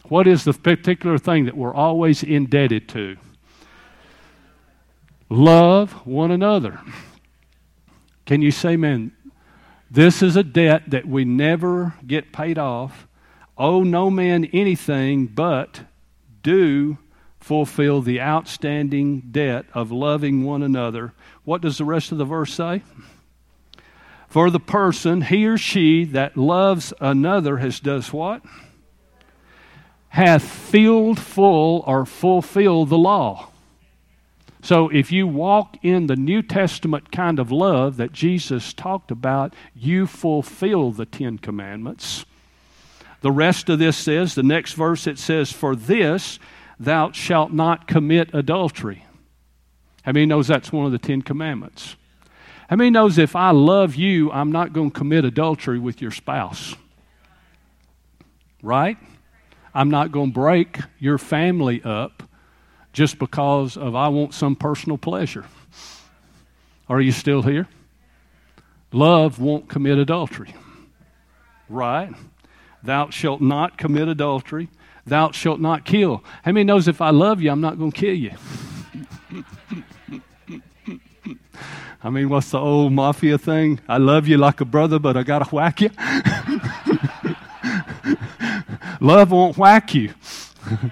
What 0.04 0.28
is 0.28 0.44
the 0.44 0.54
particular 0.54 1.18
thing 1.18 1.46
that 1.46 1.58
we're 1.58 1.74
always 1.74 2.22
indebted 2.22 2.88
to? 2.90 3.18
Love 5.30 5.94
one 6.06 6.30
another. 6.30 6.80
Can 8.28 8.42
you 8.42 8.52
say, 8.52 8.76
man, 8.76 9.14
this 9.90 10.22
is 10.22 10.36
a 10.36 10.44
debt 10.44 10.90
that 10.90 11.08
we 11.08 11.24
never 11.24 11.96
get 12.06 12.34
paid 12.34 12.60
off? 12.60 13.08
Owe 13.58 13.84
no 13.84 14.12
man 14.12 14.46
anything 14.52 15.28
but 15.28 15.82
do 16.44 16.98
fulfill 17.40 18.02
the 18.02 18.20
outstanding 18.20 19.22
debt 19.32 19.66
of 19.74 19.94
loving 19.94 20.44
one 20.44 20.62
another. 20.62 21.14
What 21.46 21.62
does 21.62 21.78
the 21.78 21.86
rest 21.86 22.12
of 22.12 22.18
the 22.18 22.26
verse 22.26 22.54
say? 22.54 22.84
For 24.28 24.50
the 24.50 24.60
person, 24.60 25.22
he 25.22 25.48
or 25.48 25.58
she 25.58 26.04
that 26.04 26.36
loves 26.36 26.92
another 27.00 27.58
has 27.58 27.80
does 27.80 28.12
what? 28.12 28.42
Hath 30.10 30.44
filled 30.44 31.18
full 31.18 31.82
or 31.88 32.06
fulfilled 32.06 32.90
the 32.90 32.98
law. 32.98 33.52
So 34.68 34.90
if 34.90 35.14
you 35.14 35.28
walk 35.28 35.78
in 35.82 36.08
the 36.08 36.18
New 36.18 36.42
Testament 36.42 37.10
kind 37.10 37.40
of 37.40 37.54
love 37.54 37.96
that 37.96 38.12
Jesus 38.12 38.74
talked 38.74 39.12
about, 39.12 39.54
you 39.74 40.06
fulfill 40.06 40.92
the 40.92 41.06
Ten 41.06 41.38
Commandments. 41.38 42.26
The 43.22 43.32
rest 43.32 43.70
of 43.70 43.80
this 43.80 43.96
says, 43.96 44.36
the 44.36 44.44
next 44.44 44.74
verse 44.74 45.08
it 45.08 45.20
says, 45.20 45.54
For 45.54 45.74
this 45.74 46.38
thou 46.78 47.14
shalt 47.14 47.54
not 47.54 47.88
commit 47.88 48.34
adultery. 48.34 49.06
How 50.04 50.12
many 50.12 50.26
knows 50.26 50.48
that's 50.48 50.70
one 50.70 50.86
of 50.86 50.92
the 50.92 50.98
Ten 50.98 51.22
Commandments? 51.22 51.96
How 52.70 52.76
many 52.76 52.90
knows 52.90 53.18
if 53.18 53.38
I 53.38 53.52
love 53.52 53.96
you, 53.96 54.30
I'm 54.34 54.52
not 54.52 54.74
going 54.74 54.92
to 54.92 54.98
commit 54.98 55.24
adultery 55.24 55.80
with 55.80 56.02
your 56.02 56.12
spouse? 56.12 56.76
Right? 58.62 58.98
I'm 59.74 59.90
not 59.90 60.12
going 60.12 60.32
to 60.32 60.38
break 60.38 60.80
your 61.00 61.18
family 61.18 61.82
up 61.86 62.27
just 62.98 63.20
because 63.20 63.78
of 63.78 63.96
I 63.96 64.08
want 64.08 64.34
some 64.34 64.56
personal 64.56 64.98
pleasure. 64.98 65.46
Are 66.90 67.00
you 67.00 67.12
still 67.12 67.44
here? 67.44 67.68
Love 68.92 69.40
won't 69.40 69.70
commit 69.70 70.00
adultery. 70.00 70.56
Right? 71.70 72.12
Thou 72.82 73.12
shalt 73.12 73.40
not 73.40 73.78
commit 73.78 74.08
adultery. 74.08 74.70
Thou 75.06 75.30
shalt 75.30 75.60
not 75.60 75.86
kill. 75.86 76.24
How 76.42 76.52
many 76.52 76.64
knows 76.64 76.88
if 76.88 77.00
I 77.00 77.12
love 77.12 77.40
you, 77.40 77.52
I'm 77.52 77.62
not 77.62 77.78
going 77.78 77.92
to 77.92 78.00
kill 78.00 78.16
you? 78.16 78.32
I 82.04 82.10
mean, 82.10 82.30
what's 82.30 82.50
the 82.50 82.58
old 82.58 82.94
mafia 82.94 83.38
thing? 83.38 83.80
I 83.88 83.98
love 83.98 84.28
you 84.28 84.40
like 84.40 84.60
a 84.60 84.66
brother, 84.66 84.98
but 84.98 85.16
I 85.16 85.22
got 85.22 85.48
to 85.48 85.56
whack 85.56 85.82
you. 85.82 85.92
love 89.00 89.30
won't 89.30 89.56
whack 89.56 89.94
you. 89.94 90.16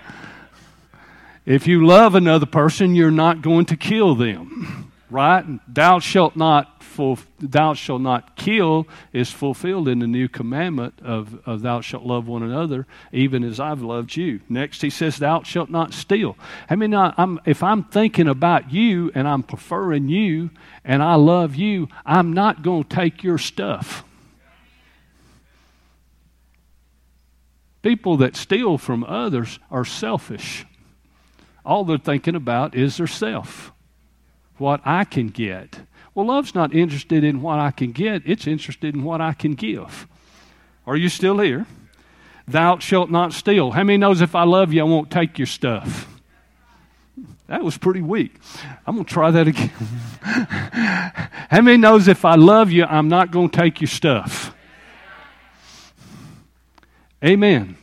if 1.45 1.67
you 1.67 1.85
love 1.85 2.15
another 2.15 2.45
person, 2.45 2.95
you're 2.95 3.11
not 3.11 3.41
going 3.41 3.65
to 3.65 3.77
kill 3.77 4.15
them, 4.15 4.91
right? 5.09 5.45
Thou 5.73 5.99
shalt 5.99 6.35
not 6.35 6.83
full, 6.95 7.19
thou 7.39 7.73
shalt 7.73 8.01
not 8.01 8.35
kill 8.35 8.87
is 9.13 9.29
fulfilled 9.29 9.87
in 9.87 9.99
the 9.99 10.07
new 10.07 10.27
commandment 10.27 10.93
of, 11.03 11.39
of 11.45 11.61
thou 11.61 11.81
shalt 11.81 12.03
love 12.03 12.27
one 12.27 12.41
another, 12.41 12.87
even 13.11 13.43
as 13.43 13.59
I've 13.59 13.81
loved 13.81 14.15
you. 14.15 14.39
Next, 14.49 14.81
he 14.81 14.89
says, 14.89 15.17
thou 15.17 15.43
shalt 15.43 15.69
not 15.69 15.93
steal. 15.93 16.37
I 16.69 16.75
mean, 16.75 16.95
I, 16.95 17.13
I'm, 17.17 17.39
if 17.45 17.61
I'm 17.61 17.83
thinking 17.83 18.27
about 18.27 18.71
you 18.71 19.11
and 19.13 19.27
I'm 19.27 19.43
preferring 19.43 20.07
you 20.07 20.49
and 20.83 21.03
I 21.03 21.15
love 21.15 21.55
you, 21.55 21.89
I'm 22.05 22.33
not 22.33 22.63
going 22.63 22.85
to 22.85 22.95
take 22.95 23.23
your 23.23 23.37
stuff. 23.37 24.03
People 27.83 28.17
that 28.17 28.35
steal 28.35 28.79
from 28.79 29.03
others 29.03 29.59
are 29.69 29.85
selfish. 29.85 30.65
All 31.65 31.83
they're 31.83 31.97
thinking 31.97 32.35
about 32.35 32.75
is 32.75 32.97
their 32.97 33.07
self, 33.07 33.71
what 34.57 34.81
I 34.85 35.03
can 35.03 35.29
get. 35.29 35.79
Well, 36.13 36.27
love's 36.27 36.55
not 36.55 36.73
interested 36.73 37.23
in 37.23 37.41
what 37.41 37.59
I 37.59 37.71
can 37.71 37.91
get, 37.91 38.21
it's 38.25 38.47
interested 38.47 38.95
in 38.95 39.03
what 39.03 39.19
I 39.19 39.33
can 39.33 39.55
give. 39.55 40.07
Are 40.85 40.95
you 40.95 41.09
still 41.09 41.39
here? 41.39 41.65
Thou 42.47 42.77
shalt 42.77 43.09
not 43.09 43.33
steal. 43.33 43.71
How 43.71 43.83
many 43.83 43.97
knows 43.97 44.21
if 44.21 44.35
I 44.35 44.43
love 44.43 44.71
you, 44.71 44.81
I 44.81 44.83
won't 44.83 45.09
take 45.09 45.39
your 45.39 45.47
stuff? 45.47 46.07
That 47.47 47.63
was 47.63 47.77
pretty 47.77 48.01
weak. 48.01 48.35
I'm 48.85 48.95
going 48.95 49.05
to 49.05 49.13
try 49.13 49.31
that 49.31 49.47
again. 49.47 49.69
How 50.21 51.61
many 51.61 51.77
knows 51.77 52.07
if 52.07 52.25
I 52.25 52.35
love 52.35 52.71
you, 52.71 52.85
I'm 52.85 53.07
not 53.07 53.31
going 53.31 53.49
to 53.49 53.57
take 53.57 53.81
your 53.81 53.87
stuff? 53.87 54.53
Amen. 57.23 57.77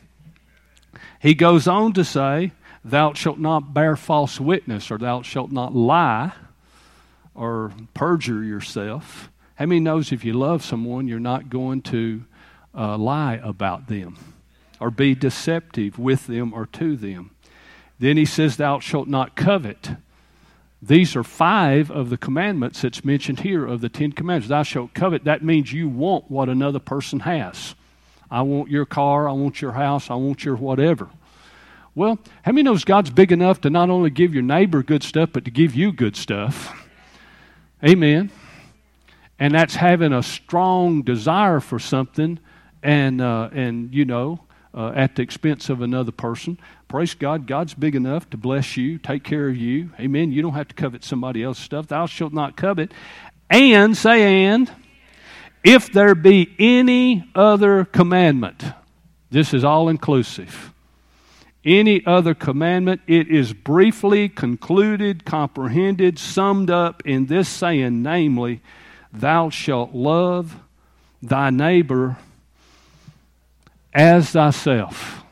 He 1.19 1.33
goes 1.33 1.67
on 1.67 1.93
to 1.93 2.03
say, 2.03 2.51
Thou 2.85 3.13
shalt 3.13 3.39
not 3.39 3.73
bear 3.73 3.95
false 3.95 4.39
witness, 4.39 4.91
or 4.91 4.97
thou 4.97 5.21
shalt 5.21 5.51
not 5.51 5.73
lie 5.73 6.33
or 7.33 7.71
perjure 7.93 8.43
yourself. 8.43 9.29
How 9.55 9.65
many 9.65 9.79
knows 9.79 10.11
if 10.11 10.25
you 10.25 10.33
love 10.33 10.63
someone, 10.63 11.07
you're 11.07 11.19
not 11.19 11.49
going 11.49 11.81
to 11.83 12.23
uh, 12.75 12.97
lie 12.97 13.39
about 13.43 13.87
them 13.87 14.17
or 14.79 14.91
be 14.91 15.15
deceptive 15.15 15.97
with 15.97 16.27
them 16.27 16.53
or 16.53 16.65
to 16.67 16.97
them? 16.97 17.31
Then 17.99 18.17
he 18.17 18.25
says, 18.25 18.57
Thou 18.57 18.79
shalt 18.79 19.07
not 19.07 19.35
covet. 19.35 19.91
These 20.81 21.15
are 21.15 21.23
five 21.23 21.89
of 21.89 22.09
the 22.09 22.17
commandments 22.17 22.81
that's 22.81 23.05
mentioned 23.05 23.39
here 23.39 23.65
of 23.65 23.79
the 23.79 23.87
Ten 23.87 24.11
Commandments. 24.11 24.49
Thou 24.49 24.63
shalt 24.63 24.93
covet. 24.93 25.23
That 25.23 25.41
means 25.41 25.71
you 25.71 25.87
want 25.87 26.29
what 26.29 26.49
another 26.49 26.79
person 26.79 27.21
has. 27.21 27.75
I 28.29 28.41
want 28.41 28.69
your 28.69 28.85
car. 28.85 29.29
I 29.29 29.31
want 29.31 29.61
your 29.61 29.71
house. 29.71 30.09
I 30.09 30.15
want 30.15 30.43
your 30.43 30.57
whatever. 30.57 31.07
Well, 31.95 32.17
how 32.41 32.51
many 32.51 32.63
knows 32.63 32.83
God's 32.83 33.11
big 33.11 33.31
enough 33.31 33.61
to 33.61 33.69
not 33.69 33.91
only 33.91 34.09
give 34.09 34.33
your 34.33 34.41
neighbor 34.41 34.81
good 34.81 35.03
stuff, 35.03 35.29
but 35.31 35.45
to 35.45 35.51
give 35.51 35.75
you 35.75 35.91
good 35.91 36.15
stuff? 36.15 36.75
Amen. 37.85 38.31
And 39.37 39.53
that's 39.53 39.75
having 39.75 40.11
a 40.11 40.23
strong 40.23 41.03
desire 41.03 41.59
for 41.59 41.77
something 41.77 42.39
and, 42.81 43.21
uh, 43.21 43.49
and 43.51 43.93
you 43.93 44.05
know, 44.05 44.39
uh, 44.73 44.91
at 44.95 45.15
the 45.15 45.21
expense 45.21 45.69
of 45.69 45.81
another 45.81 46.11
person. 46.11 46.59
Praise 46.87 47.13
God. 47.13 47.45
God's 47.45 47.75
big 47.75 47.95
enough 47.95 48.27
to 48.31 48.37
bless 48.37 48.75
you, 48.75 48.97
take 48.97 49.23
care 49.23 49.47
of 49.47 49.55
you. 49.55 49.91
Amen. 49.99 50.31
You 50.31 50.41
don't 50.41 50.53
have 50.53 50.69
to 50.69 50.75
covet 50.75 51.03
somebody 51.03 51.43
else's 51.43 51.63
stuff. 51.63 51.87
Thou 51.87 52.07
shalt 52.07 52.33
not 52.33 52.57
covet. 52.57 52.91
And, 53.51 53.95
say, 53.95 54.45
and, 54.45 54.71
if 55.63 55.91
there 55.91 56.15
be 56.15 56.55
any 56.57 57.29
other 57.35 57.85
commandment, 57.85 58.63
this 59.29 59.53
is 59.53 59.63
all 59.63 59.89
inclusive 59.89 60.72
any 61.65 62.05
other 62.05 62.33
commandment, 62.33 63.01
it 63.07 63.29
is 63.29 63.53
briefly 63.53 64.27
concluded, 64.27 65.25
comprehended, 65.25 66.19
summed 66.19 66.69
up 66.69 67.03
in 67.05 67.27
this 67.27 67.47
saying, 67.47 68.01
namely, 68.03 68.61
Thou 69.11 69.49
shalt 69.49 69.93
love 69.93 70.55
thy 71.21 71.51
neighbor 71.51 72.17
as 73.93 74.31
thyself. 74.31 75.23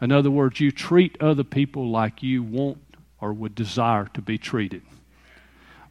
In 0.00 0.12
other 0.12 0.30
words, 0.30 0.60
you 0.60 0.70
treat 0.70 1.16
other 1.22 1.44
people 1.44 1.90
like 1.90 2.22
you 2.22 2.42
want 2.42 2.78
or 3.20 3.32
would 3.32 3.54
desire 3.54 4.06
to 4.14 4.20
be 4.20 4.36
treated. 4.36 4.82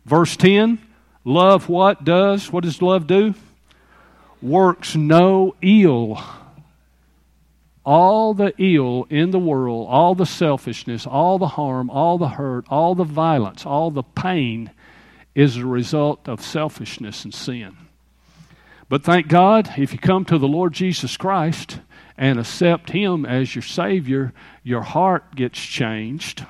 Verse 0.05 0.35
10 0.37 0.79
Love 1.25 1.69
what 1.69 2.03
does? 2.03 2.51
What 2.51 2.63
does 2.63 2.81
love 2.81 3.07
do? 3.07 3.33
Works 4.41 4.95
no 4.95 5.55
ill 5.61 6.21
all 7.85 8.33
the 8.33 8.53
ill 8.57 9.05
in 9.09 9.31
the 9.31 9.39
world, 9.39 9.87
all 9.89 10.15
the 10.15 10.25
selfishness, 10.25 11.05
all 11.05 11.37
the 11.37 11.47
harm, 11.47 11.89
all 11.89 12.17
the 12.17 12.29
hurt, 12.29 12.65
all 12.69 12.95
the 12.95 13.03
violence, 13.03 13.65
all 13.65 13.91
the 13.91 14.03
pain 14.03 14.71
is 15.35 15.57
a 15.57 15.65
result 15.65 16.29
of 16.29 16.41
selfishness 16.41 17.23
and 17.23 17.33
sin. 17.33 17.75
But 18.89 19.03
thank 19.03 19.27
God, 19.27 19.73
if 19.77 19.91
you 19.91 19.99
come 19.99 20.25
to 20.25 20.37
the 20.37 20.47
Lord 20.47 20.73
Jesus 20.73 21.17
Christ 21.17 21.79
and 22.17 22.39
accept 22.39 22.91
Him 22.91 23.25
as 23.25 23.55
your 23.55 23.63
Savior, 23.63 24.33
your 24.63 24.81
heart 24.81 25.35
gets 25.35 25.59
changed 25.59 26.45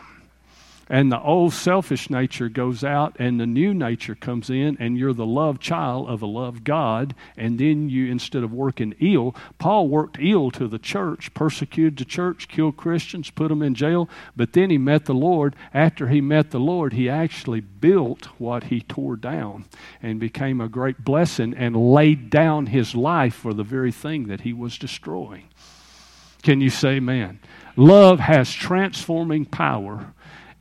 and 0.93 1.11
the 1.11 1.19
old 1.19 1.53
selfish 1.53 2.11
nature 2.11 2.49
goes 2.49 2.83
out 2.83 3.15
and 3.17 3.39
the 3.39 3.47
new 3.47 3.73
nature 3.73 4.13
comes 4.13 4.51
in 4.51 4.77
and 4.79 4.95
you're 4.95 5.11
the 5.11 5.25
love 5.25 5.59
child 5.59 6.07
of 6.07 6.21
a 6.21 6.27
love 6.27 6.63
god. 6.63 7.15
And 7.35 7.57
then 7.57 7.89
you 7.89 8.11
instead 8.11 8.43
of 8.43 8.53
working 8.53 8.93
ill 8.99 9.35
paul 9.57 9.87
worked 9.87 10.19
ill 10.21 10.51
to 10.51 10.67
the 10.67 10.77
church 10.77 11.33
persecuted 11.33 11.97
the 11.97 12.05
church 12.05 12.47
killed 12.47 12.77
christians 12.77 13.31
put 13.31 13.47
them 13.47 13.63
in 13.63 13.73
jail. 13.73 14.07
But 14.35 14.53
then 14.53 14.69
he 14.69 14.77
met 14.77 15.05
the 15.05 15.15
lord. 15.15 15.55
After 15.73 16.09
he 16.09 16.21
met 16.21 16.51
the 16.51 16.59
lord 16.59 16.93
he 16.93 17.09
actually 17.09 17.61
built 17.61 18.25
what 18.37 18.65
he 18.65 18.81
tore 18.81 19.15
down 19.15 19.65
and 19.99 20.19
became 20.19 20.61
a 20.61 20.69
great 20.69 21.03
blessing 21.03 21.55
and 21.55 21.75
laid 21.75 22.29
down 22.29 22.67
his 22.67 22.93
life 22.93 23.33
for 23.33 23.55
the 23.55 23.63
very 23.63 23.91
thing 23.91 24.27
that 24.27 24.41
he 24.41 24.53
was 24.53 24.77
destroying. 24.77 25.49
Can 26.43 26.61
you 26.61 26.69
say 26.69 26.99
man 26.99 27.39
love 27.75 28.19
has 28.19 28.53
transforming 28.53 29.45
power 29.45 30.13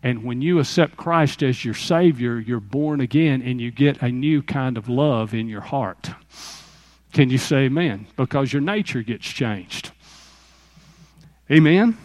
and 0.02 0.24
when 0.24 0.42
you 0.42 0.58
accept 0.58 0.96
Christ 0.96 1.42
as 1.42 1.64
your 1.64 1.74
Savior, 1.74 2.38
you're 2.38 2.60
born 2.60 3.00
again 3.00 3.40
and 3.40 3.60
you 3.60 3.70
get 3.70 4.02
a 4.02 4.08
new 4.08 4.42
kind 4.42 4.76
of 4.76 4.88
love 4.88 5.32
in 5.32 5.48
your 5.48 5.60
heart. 5.60 6.10
Can 7.12 7.30
you 7.30 7.38
say 7.38 7.64
amen? 7.64 8.06
Because 8.16 8.52
your 8.52 8.62
nature 8.62 9.02
gets 9.02 9.26
changed. 9.26 9.92
Amen? 11.50 11.96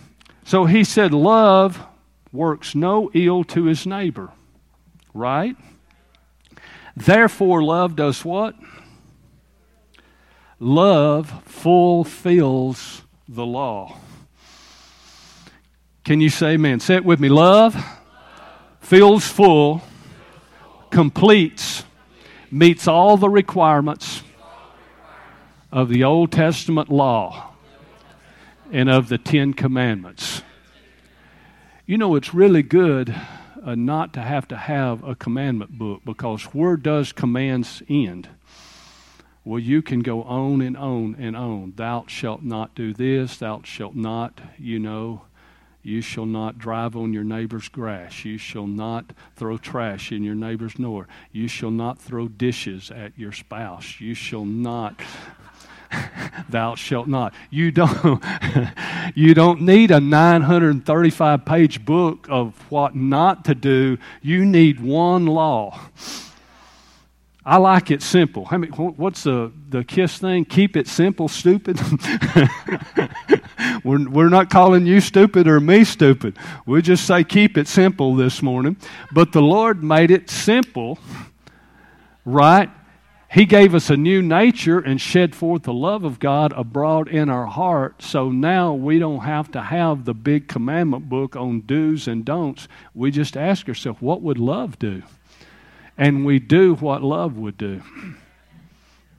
So 0.43 0.65
he 0.65 0.83
said, 0.83 1.13
Love 1.13 1.83
works 2.31 2.75
no 2.75 3.09
ill 3.13 3.43
to 3.45 3.63
his 3.63 3.87
neighbor. 3.87 4.31
Right? 5.13 5.55
Therefore, 6.95 7.63
love 7.63 7.95
does 7.95 8.23
what? 8.23 8.55
Love 10.59 11.43
fulfills 11.45 13.03
the 13.27 13.45
law. 13.45 13.97
Can 16.07 16.21
you 16.21 16.29
say 16.29 16.51
amen? 16.51 16.79
Say 16.79 16.95
it 16.95 17.03
with 17.03 17.19
me. 17.19 17.27
Love 17.27 17.75
fills 18.79 19.27
full, 19.27 19.81
completes, 20.89 21.83
meets 22.49 22.87
all 22.87 23.17
the 23.17 23.27
requirements 23.27 24.23
of 25.69 25.89
the 25.89 26.05
Old 26.05 26.31
Testament 26.31 26.89
law 26.89 27.53
and 28.71 28.89
of 28.89 29.09
the 29.09 29.17
Ten 29.17 29.53
Commandments. 29.53 30.43
You 31.85 31.97
know, 31.97 32.15
it's 32.15 32.33
really 32.33 32.63
good 32.63 33.13
uh, 33.61 33.75
not 33.75 34.13
to 34.13 34.21
have 34.21 34.47
to 34.47 34.55
have 34.55 35.03
a 35.03 35.13
commandment 35.13 35.77
book 35.77 36.03
because 36.05 36.43
where 36.53 36.77
does 36.77 37.11
commands 37.11 37.83
end? 37.89 38.29
Well, 39.43 39.59
you 39.59 39.81
can 39.81 39.99
go 39.99 40.23
on 40.23 40.61
and 40.61 40.77
on 40.77 41.17
and 41.19 41.35
on. 41.35 41.73
Thou 41.75 42.05
shalt 42.07 42.43
not 42.43 42.75
do 42.75 42.93
this, 42.93 43.39
thou 43.39 43.61
shalt 43.65 43.95
not, 43.95 44.39
you 44.57 44.79
know, 44.79 45.23
you 45.87 46.01
shall 46.01 46.25
not 46.25 46.59
drive 46.59 46.97
on 46.97 47.13
your 47.13 47.23
neighbor's 47.23 47.69
grass. 47.69 48.25
You 48.25 48.37
shall 48.37 48.67
not 48.67 49.13
throw 49.37 49.57
trash 49.57 50.11
in 50.11 50.21
your 50.21 50.35
neighbor's 50.35 50.73
door. 50.73 51.07
You 51.31 51.47
shall 51.47 51.71
not 51.71 51.97
throw 51.97 52.27
dishes 52.27 52.91
at 52.91 53.17
your 53.17 53.31
spouse. 53.31 54.01
You 54.01 54.13
shall 54.13 54.43
not 54.43 54.99
thou 56.49 56.75
shalt 56.75 57.07
not. 57.07 57.33
You 57.49 57.71
don't 57.71 58.21
you 59.15 59.33
don't 59.33 59.61
need 59.61 59.91
a 59.91 60.01
935 60.01 61.45
page 61.45 61.85
book 61.85 62.27
of 62.29 62.53
what 62.69 62.93
not 62.93 63.45
to 63.45 63.55
do. 63.55 63.97
You 64.21 64.43
need 64.43 64.81
one 64.81 65.25
law. 65.25 65.79
I 67.47 67.55
like 67.55 67.91
it 67.91 68.01
simple. 68.01 68.45
I 68.51 68.57
mean, 68.57 68.71
what's 68.71 69.23
the, 69.23 69.53
the 69.69 69.85
kiss 69.85 70.17
thing? 70.17 70.43
Keep 70.43 70.75
it 70.75 70.85
simple, 70.85 71.29
stupid. 71.29 71.79
we're, 73.85 74.09
we're 74.09 74.27
not 74.27 74.49
calling 74.49 74.85
you 74.85 74.99
stupid 74.99 75.47
or 75.47 75.61
me 75.61 75.85
stupid. 75.85 76.37
We 76.65 76.81
just 76.81 77.07
say 77.07 77.23
keep 77.23 77.57
it 77.57 77.69
simple 77.69 78.15
this 78.15 78.43
morning. 78.43 78.75
But 79.13 79.31
the 79.31 79.41
Lord 79.41 79.81
made 79.81 80.11
it 80.11 80.29
simple, 80.29 80.99
right? 82.25 82.69
He 83.31 83.45
gave 83.45 83.73
us 83.73 83.89
a 83.89 83.95
new 83.95 84.21
nature 84.21 84.79
and 84.79 84.99
shed 84.99 85.33
forth 85.33 85.63
the 85.63 85.71
love 85.71 86.03
of 86.03 86.19
God 86.19 86.51
abroad 86.51 87.07
in 87.07 87.29
our 87.29 87.45
heart. 87.45 88.01
So 88.01 88.29
now 88.29 88.73
we 88.73 88.99
don't 88.99 89.21
have 89.21 89.51
to 89.51 89.61
have 89.61 90.03
the 90.03 90.13
big 90.13 90.49
commandment 90.49 91.07
book 91.07 91.37
on 91.37 91.61
do's 91.61 92.09
and 92.09 92.25
don'ts. 92.25 92.67
We 92.93 93.09
just 93.09 93.37
ask 93.37 93.69
ourselves, 93.69 94.01
what 94.01 94.21
would 94.21 94.37
love 94.37 94.77
do? 94.79 95.03
And 95.97 96.25
we 96.25 96.39
do 96.39 96.75
what 96.75 97.03
love 97.03 97.37
would 97.37 97.57
do. 97.57 97.81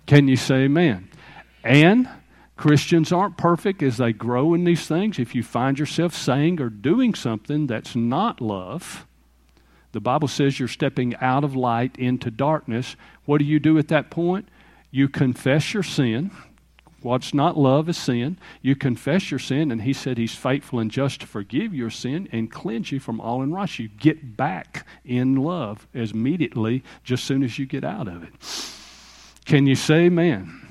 Can 0.06 0.28
you 0.28 0.36
say 0.36 0.64
amen? 0.64 1.10
And 1.64 2.08
Christians 2.56 3.12
aren't 3.12 3.36
perfect 3.36 3.82
as 3.82 3.98
they 3.98 4.12
grow 4.12 4.54
in 4.54 4.64
these 4.64 4.86
things. 4.86 5.18
If 5.18 5.34
you 5.34 5.42
find 5.42 5.78
yourself 5.78 6.14
saying 6.14 6.60
or 6.60 6.70
doing 6.70 7.14
something 7.14 7.66
that's 7.66 7.94
not 7.94 8.40
love, 8.40 9.06
the 9.92 10.00
Bible 10.00 10.28
says 10.28 10.58
you're 10.58 10.68
stepping 10.68 11.14
out 11.16 11.44
of 11.44 11.56
light 11.56 11.96
into 11.96 12.30
darkness. 12.30 12.96
What 13.24 13.38
do 13.38 13.44
you 13.44 13.58
do 13.58 13.78
at 13.78 13.88
that 13.88 14.10
point? 14.10 14.48
You 14.90 15.08
confess 15.08 15.74
your 15.74 15.82
sin. 15.82 16.30
What's 17.00 17.32
not 17.32 17.56
love 17.56 17.88
is 17.88 17.96
sin. 17.96 18.38
You 18.60 18.74
confess 18.74 19.30
your 19.30 19.38
sin, 19.38 19.70
and 19.70 19.82
He 19.82 19.92
said 19.92 20.18
He's 20.18 20.34
faithful 20.34 20.80
and 20.80 20.90
just 20.90 21.20
to 21.20 21.26
forgive 21.26 21.72
your 21.72 21.90
sin 21.90 22.28
and 22.32 22.50
cleanse 22.50 22.90
you 22.90 22.98
from 22.98 23.20
all 23.20 23.42
unrighteousness. 23.42 23.78
You 23.78 23.88
get 23.88 24.36
back 24.36 24.86
in 25.04 25.36
love 25.36 25.86
as 25.94 26.10
immediately, 26.10 26.82
just 27.04 27.24
soon 27.24 27.42
as 27.42 27.58
you 27.58 27.66
get 27.66 27.84
out 27.84 28.08
of 28.08 28.24
it. 28.24 28.32
Can 29.44 29.66
you 29.66 29.76
say 29.76 30.06
amen? 30.06 30.68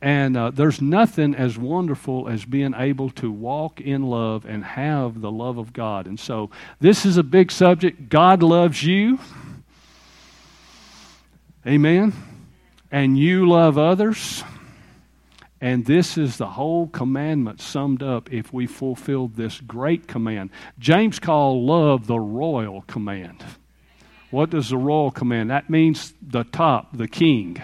And 0.00 0.36
uh, 0.36 0.50
there's 0.50 0.80
nothing 0.80 1.34
as 1.34 1.58
wonderful 1.58 2.28
as 2.28 2.44
being 2.44 2.72
able 2.74 3.10
to 3.10 3.32
walk 3.32 3.80
in 3.80 4.02
love 4.02 4.44
and 4.44 4.64
have 4.64 5.20
the 5.20 5.30
love 5.30 5.58
of 5.58 5.72
God. 5.72 6.06
And 6.06 6.20
so 6.20 6.50
this 6.78 7.04
is 7.04 7.16
a 7.16 7.24
big 7.24 7.50
subject. 7.50 8.08
God 8.08 8.42
loves 8.42 8.82
you. 8.84 9.18
Amen. 11.66 12.12
And 12.92 13.18
you 13.18 13.48
love 13.48 13.76
others. 13.76 14.44
And 15.60 15.86
this 15.86 16.16
is 16.16 16.36
the 16.36 16.46
whole 16.46 16.86
commandment 16.86 17.60
summed 17.60 18.02
up 18.02 18.32
if 18.32 18.52
we 18.52 18.66
fulfill 18.66 19.28
this 19.28 19.60
great 19.60 20.06
command. 20.06 20.50
James 20.78 21.18
called 21.18 21.64
love 21.64 22.06
the 22.06 22.20
royal 22.20 22.82
command. 22.82 23.44
What 24.30 24.50
does 24.50 24.70
the 24.70 24.76
royal 24.76 25.10
command? 25.10 25.50
That 25.50 25.68
means 25.68 26.14
the 26.22 26.44
top, 26.44 26.96
the 26.96 27.08
king 27.08 27.62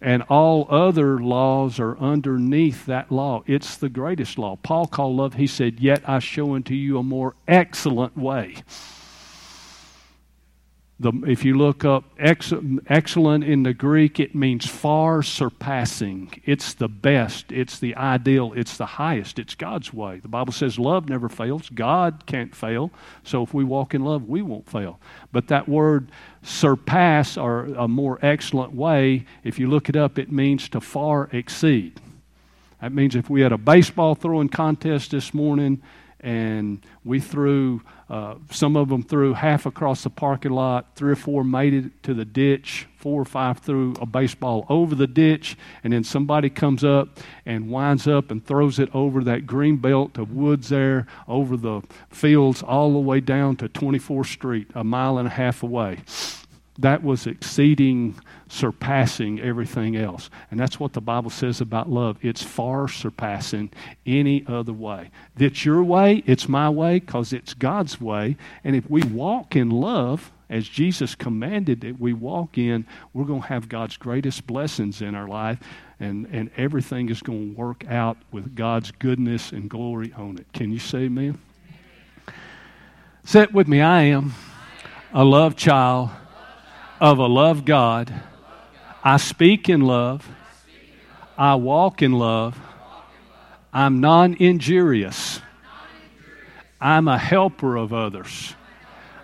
and 0.00 0.22
all 0.28 0.66
other 0.70 1.18
laws 1.18 1.78
are 1.78 1.98
underneath 1.98 2.86
that 2.86 3.12
law. 3.12 3.42
It's 3.46 3.76
the 3.76 3.88
greatest 3.88 4.38
law. 4.38 4.56
Paul 4.56 4.86
called 4.86 5.16
love, 5.16 5.34
he 5.34 5.46
said, 5.46 5.80
Yet 5.80 6.08
I 6.08 6.20
show 6.20 6.54
unto 6.54 6.74
you 6.74 6.98
a 6.98 7.02
more 7.02 7.34
excellent 7.46 8.16
way. 8.16 8.56
The, 11.00 11.12
if 11.26 11.46
you 11.46 11.56
look 11.56 11.82
up 11.82 12.04
ex, 12.18 12.52
excellent 12.86 13.42
in 13.42 13.62
the 13.62 13.72
Greek, 13.72 14.20
it 14.20 14.34
means 14.34 14.66
far 14.66 15.22
surpassing. 15.22 16.30
It's 16.44 16.74
the 16.74 16.88
best. 16.88 17.50
It's 17.50 17.78
the 17.78 17.96
ideal. 17.96 18.52
It's 18.54 18.76
the 18.76 18.84
highest. 18.84 19.38
It's 19.38 19.54
God's 19.54 19.94
way. 19.94 20.18
The 20.18 20.28
Bible 20.28 20.52
says 20.52 20.78
love 20.78 21.08
never 21.08 21.30
fails. 21.30 21.70
God 21.70 22.26
can't 22.26 22.54
fail. 22.54 22.90
So 23.24 23.42
if 23.42 23.54
we 23.54 23.64
walk 23.64 23.94
in 23.94 24.04
love, 24.04 24.28
we 24.28 24.42
won't 24.42 24.68
fail. 24.68 25.00
But 25.32 25.48
that 25.48 25.66
word 25.66 26.12
surpass 26.42 27.38
or 27.38 27.64
a 27.64 27.88
more 27.88 28.18
excellent 28.20 28.74
way, 28.74 29.24
if 29.42 29.58
you 29.58 29.70
look 29.70 29.88
it 29.88 29.96
up, 29.96 30.18
it 30.18 30.30
means 30.30 30.68
to 30.68 30.82
far 30.82 31.30
exceed. 31.32 31.98
That 32.82 32.92
means 32.92 33.16
if 33.16 33.30
we 33.30 33.40
had 33.40 33.52
a 33.52 33.58
baseball 33.58 34.14
throwing 34.14 34.50
contest 34.50 35.12
this 35.12 35.32
morning 35.32 35.80
and 36.20 36.84
we 37.04 37.20
threw 37.20 37.80
uh, 38.10 38.34
some 38.50 38.76
of 38.76 38.88
them 38.88 39.04
threw 39.04 39.34
half 39.34 39.66
across 39.66 40.02
the 40.02 40.10
parking 40.10 40.50
lot. 40.50 40.96
Three 40.96 41.12
or 41.12 41.16
four 41.16 41.44
made 41.44 41.72
it 41.72 42.02
to 42.02 42.12
the 42.12 42.24
ditch. 42.24 42.88
Four 42.96 43.22
or 43.22 43.24
five 43.24 43.58
threw 43.60 43.94
a 44.00 44.06
baseball 44.06 44.66
over 44.68 44.96
the 44.96 45.06
ditch. 45.06 45.56
And 45.84 45.92
then 45.92 46.02
somebody 46.02 46.50
comes 46.50 46.82
up 46.82 47.20
and 47.46 47.70
winds 47.70 48.08
up 48.08 48.32
and 48.32 48.44
throws 48.44 48.80
it 48.80 48.92
over 48.92 49.22
that 49.24 49.46
green 49.46 49.76
belt 49.76 50.18
of 50.18 50.32
woods 50.32 50.70
there, 50.70 51.06
over 51.28 51.56
the 51.56 51.82
fields, 52.10 52.62
all 52.64 52.92
the 52.92 52.98
way 52.98 53.20
down 53.20 53.54
to 53.56 53.68
24th 53.68 54.26
Street, 54.26 54.66
a 54.74 54.82
mile 54.82 55.16
and 55.16 55.28
a 55.28 55.30
half 55.30 55.62
away. 55.62 55.98
That 56.80 57.02
was 57.02 57.26
exceeding 57.26 58.20
surpassing 58.50 59.40
everything 59.40 59.96
else. 59.96 60.28
And 60.50 60.58
that's 60.58 60.80
what 60.80 60.92
the 60.92 61.00
Bible 61.00 61.30
says 61.30 61.60
about 61.60 61.88
love. 61.88 62.18
It's 62.20 62.42
far 62.42 62.88
surpassing 62.88 63.70
any 64.04 64.44
other 64.46 64.72
way. 64.72 65.10
It's 65.38 65.64
your 65.64 65.84
way, 65.84 66.22
it's 66.26 66.48
my 66.48 66.68
way, 66.68 66.98
because 66.98 67.32
it's 67.32 67.54
God's 67.54 68.00
way. 68.00 68.36
And 68.64 68.74
if 68.74 68.90
we 68.90 69.02
walk 69.02 69.54
in 69.54 69.70
love, 69.70 70.32
as 70.48 70.68
Jesus 70.68 71.14
commanded 71.14 71.82
that 71.82 72.00
we 72.00 72.12
walk 72.12 72.58
in, 72.58 72.84
we're 73.14 73.24
going 73.24 73.42
to 73.42 73.48
have 73.48 73.68
God's 73.68 73.96
greatest 73.96 74.46
blessings 74.48 75.00
in 75.00 75.14
our 75.14 75.28
life, 75.28 75.60
and, 76.00 76.26
and 76.32 76.50
everything 76.56 77.08
is 77.08 77.22
going 77.22 77.54
to 77.54 77.60
work 77.60 77.84
out 77.88 78.16
with 78.32 78.56
God's 78.56 78.90
goodness 78.90 79.52
and 79.52 79.70
glory 79.70 80.12
on 80.16 80.38
it. 80.38 80.52
Can 80.52 80.72
you 80.72 80.80
say 80.80 81.04
amen? 81.04 81.38
Say 83.24 83.42
it 83.42 83.52
with 83.52 83.68
me 83.68 83.80
I 83.80 84.02
am 84.02 84.34
a 85.12 85.24
love 85.24 85.54
child 85.54 86.10
of 87.00 87.18
a 87.18 87.26
love 87.26 87.64
God 87.64 88.12
I 89.02 89.16
speak 89.16 89.68
in 89.68 89.80
love. 89.80 90.28
I 91.38 91.54
walk 91.54 92.02
in 92.02 92.12
love. 92.12 92.58
I'm 93.72 94.00
non 94.00 94.34
injurious. 94.34 95.40
I'm 96.80 97.08
a 97.08 97.18
helper 97.18 97.76
of 97.76 97.92
others, 97.92 98.54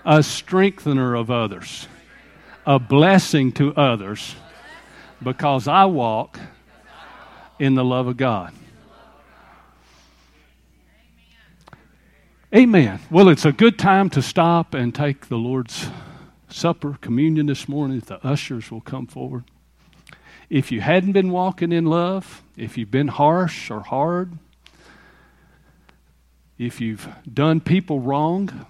a 0.04 0.22
strengthener 0.22 1.14
of 1.14 1.30
others, 1.30 1.88
a 2.66 2.78
blessing 2.78 3.52
to 3.52 3.74
others 3.74 4.34
because 5.22 5.66
I 5.66 5.86
walk 5.86 6.38
in 7.58 7.74
the 7.74 7.84
love 7.84 8.06
of 8.06 8.16
God. 8.16 8.52
Amen. 12.54 13.00
Well, 13.10 13.28
it's 13.28 13.44
a 13.44 13.52
good 13.52 13.78
time 13.78 14.08
to 14.10 14.22
stop 14.22 14.72
and 14.72 14.94
take 14.94 15.28
the 15.28 15.36
Lord's 15.36 15.88
Supper, 16.48 16.98
communion 17.00 17.46
this 17.46 17.68
morning. 17.68 18.00
The 18.00 18.24
ushers 18.26 18.70
will 18.70 18.80
come 18.80 19.06
forward. 19.06 19.44
If 20.48 20.70
you 20.70 20.80
hadn't 20.80 21.12
been 21.12 21.30
walking 21.30 21.72
in 21.72 21.86
love, 21.86 22.42
if 22.56 22.78
you've 22.78 22.90
been 22.90 23.08
harsh 23.08 23.70
or 23.70 23.80
hard, 23.80 24.32
if 26.58 26.80
you've 26.80 27.08
done 27.32 27.60
people 27.60 28.00
wrong, 28.00 28.66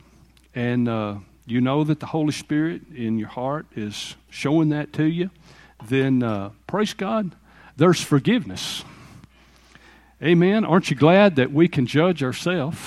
and 0.55 0.89
uh, 0.89 1.17
you 1.47 1.61
know 1.61 1.85
that 1.85 2.01
the 2.01 2.07
Holy 2.07 2.33
Spirit 2.33 2.83
in 2.95 3.19
your 3.19 3.29
heart 3.29 3.67
is 3.77 4.17
showing 4.31 4.71
that 4.71 4.93
to 4.95 5.05
you, 5.05 5.31
then 5.87 6.23
uh, 6.23 6.51
praise 6.67 6.95
God, 6.95 7.37
there's 7.77 8.01
forgiveness. 8.01 8.85
Amen. 10.23 10.65
Aren't 10.65 10.91
you 10.91 10.97
glad 10.97 11.37
that 11.37 11.53
we 11.53 11.69
can 11.69 11.87
judge 11.87 12.23
ourselves? 12.23 12.81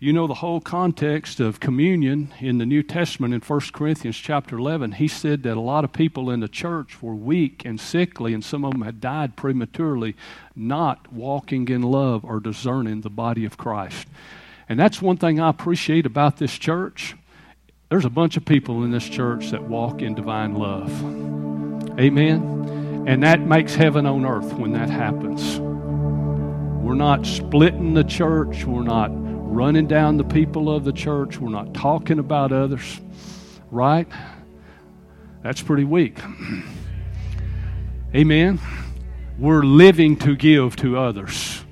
You 0.00 0.12
know 0.12 0.28
the 0.28 0.34
whole 0.34 0.60
context 0.60 1.40
of 1.40 1.58
communion 1.58 2.32
in 2.38 2.58
the 2.58 2.66
New 2.66 2.84
Testament 2.84 3.34
in 3.34 3.40
1 3.40 3.60
Corinthians 3.72 4.16
chapter 4.16 4.56
11. 4.56 4.92
He 4.92 5.08
said 5.08 5.42
that 5.42 5.56
a 5.56 5.60
lot 5.60 5.82
of 5.82 5.92
people 5.92 6.30
in 6.30 6.38
the 6.38 6.46
church 6.46 7.02
were 7.02 7.16
weak 7.16 7.64
and 7.64 7.80
sickly, 7.80 8.32
and 8.32 8.44
some 8.44 8.64
of 8.64 8.74
them 8.74 8.82
had 8.82 9.00
died 9.00 9.34
prematurely, 9.34 10.14
not 10.54 11.12
walking 11.12 11.68
in 11.68 11.82
love 11.82 12.24
or 12.24 12.38
discerning 12.38 13.00
the 13.00 13.10
body 13.10 13.44
of 13.44 13.58
Christ. 13.58 14.06
And 14.68 14.78
that's 14.78 15.02
one 15.02 15.16
thing 15.16 15.40
I 15.40 15.48
appreciate 15.48 16.06
about 16.06 16.36
this 16.36 16.56
church. 16.56 17.16
There's 17.88 18.04
a 18.04 18.10
bunch 18.10 18.36
of 18.36 18.44
people 18.44 18.84
in 18.84 18.92
this 18.92 19.08
church 19.08 19.50
that 19.50 19.64
walk 19.64 20.00
in 20.00 20.14
divine 20.14 20.54
love. 20.54 20.92
Amen. 21.98 23.04
And 23.08 23.24
that 23.24 23.40
makes 23.40 23.74
heaven 23.74 24.06
on 24.06 24.24
earth 24.24 24.52
when 24.52 24.74
that 24.74 24.90
happens. 24.90 25.58
We're 25.58 26.94
not 26.94 27.26
splitting 27.26 27.94
the 27.94 28.04
church. 28.04 28.64
We're 28.64 28.84
not 28.84 29.10
running 29.58 29.88
down 29.88 30.16
the 30.16 30.22
people 30.22 30.70
of 30.72 30.84
the 30.84 30.92
church. 30.92 31.40
We're 31.40 31.48
not 31.48 31.74
talking 31.74 32.20
about 32.20 32.52
others, 32.52 33.00
right? 33.72 34.06
That's 35.42 35.60
pretty 35.60 35.82
weak. 35.82 36.16
Amen. 38.14 38.60
We're 39.36 39.64
living 39.64 40.16
to 40.18 40.36
give 40.36 40.76
to 40.76 40.96
others, 40.96 41.64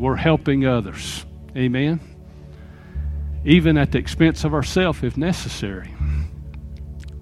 we're 0.00 0.16
helping 0.16 0.66
others. 0.66 1.24
Amen. 1.56 2.00
Even 3.44 3.78
at 3.78 3.92
the 3.92 3.98
expense 3.98 4.42
of 4.42 4.52
ourselves 4.52 5.04
if 5.04 5.16
necessary. 5.16 5.94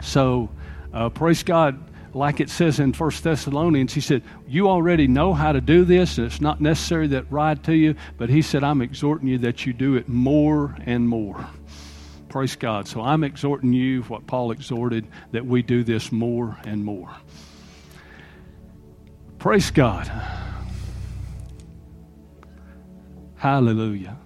So, 0.00 0.48
uh, 0.94 1.10
praise 1.10 1.42
God 1.42 1.78
like 2.12 2.40
it 2.40 2.50
says 2.50 2.80
in 2.80 2.92
First 2.92 3.22
Thessalonians, 3.22 3.94
he 3.94 4.00
said, 4.00 4.22
You 4.48 4.68
already 4.68 5.06
know 5.06 5.32
how 5.32 5.52
to 5.52 5.60
do 5.60 5.84
this, 5.84 6.18
and 6.18 6.26
it's 6.26 6.40
not 6.40 6.60
necessary 6.60 7.06
that 7.08 7.30
ride 7.30 7.62
to 7.64 7.74
you, 7.74 7.94
but 8.18 8.28
he 8.28 8.42
said, 8.42 8.64
I'm 8.64 8.82
exhorting 8.82 9.28
you 9.28 9.38
that 9.38 9.64
you 9.64 9.72
do 9.72 9.94
it 9.94 10.08
more 10.08 10.76
and 10.86 11.08
more. 11.08 11.46
Praise 12.28 12.56
God. 12.56 12.86
So 12.86 13.00
I'm 13.00 13.24
exhorting 13.24 13.72
you, 13.72 14.02
what 14.02 14.26
Paul 14.26 14.52
exhorted, 14.52 15.06
that 15.32 15.44
we 15.44 15.62
do 15.62 15.84
this 15.84 16.12
more 16.12 16.56
and 16.64 16.84
more. 16.84 17.10
Praise 19.38 19.70
God. 19.70 20.10
Hallelujah. 23.36 24.16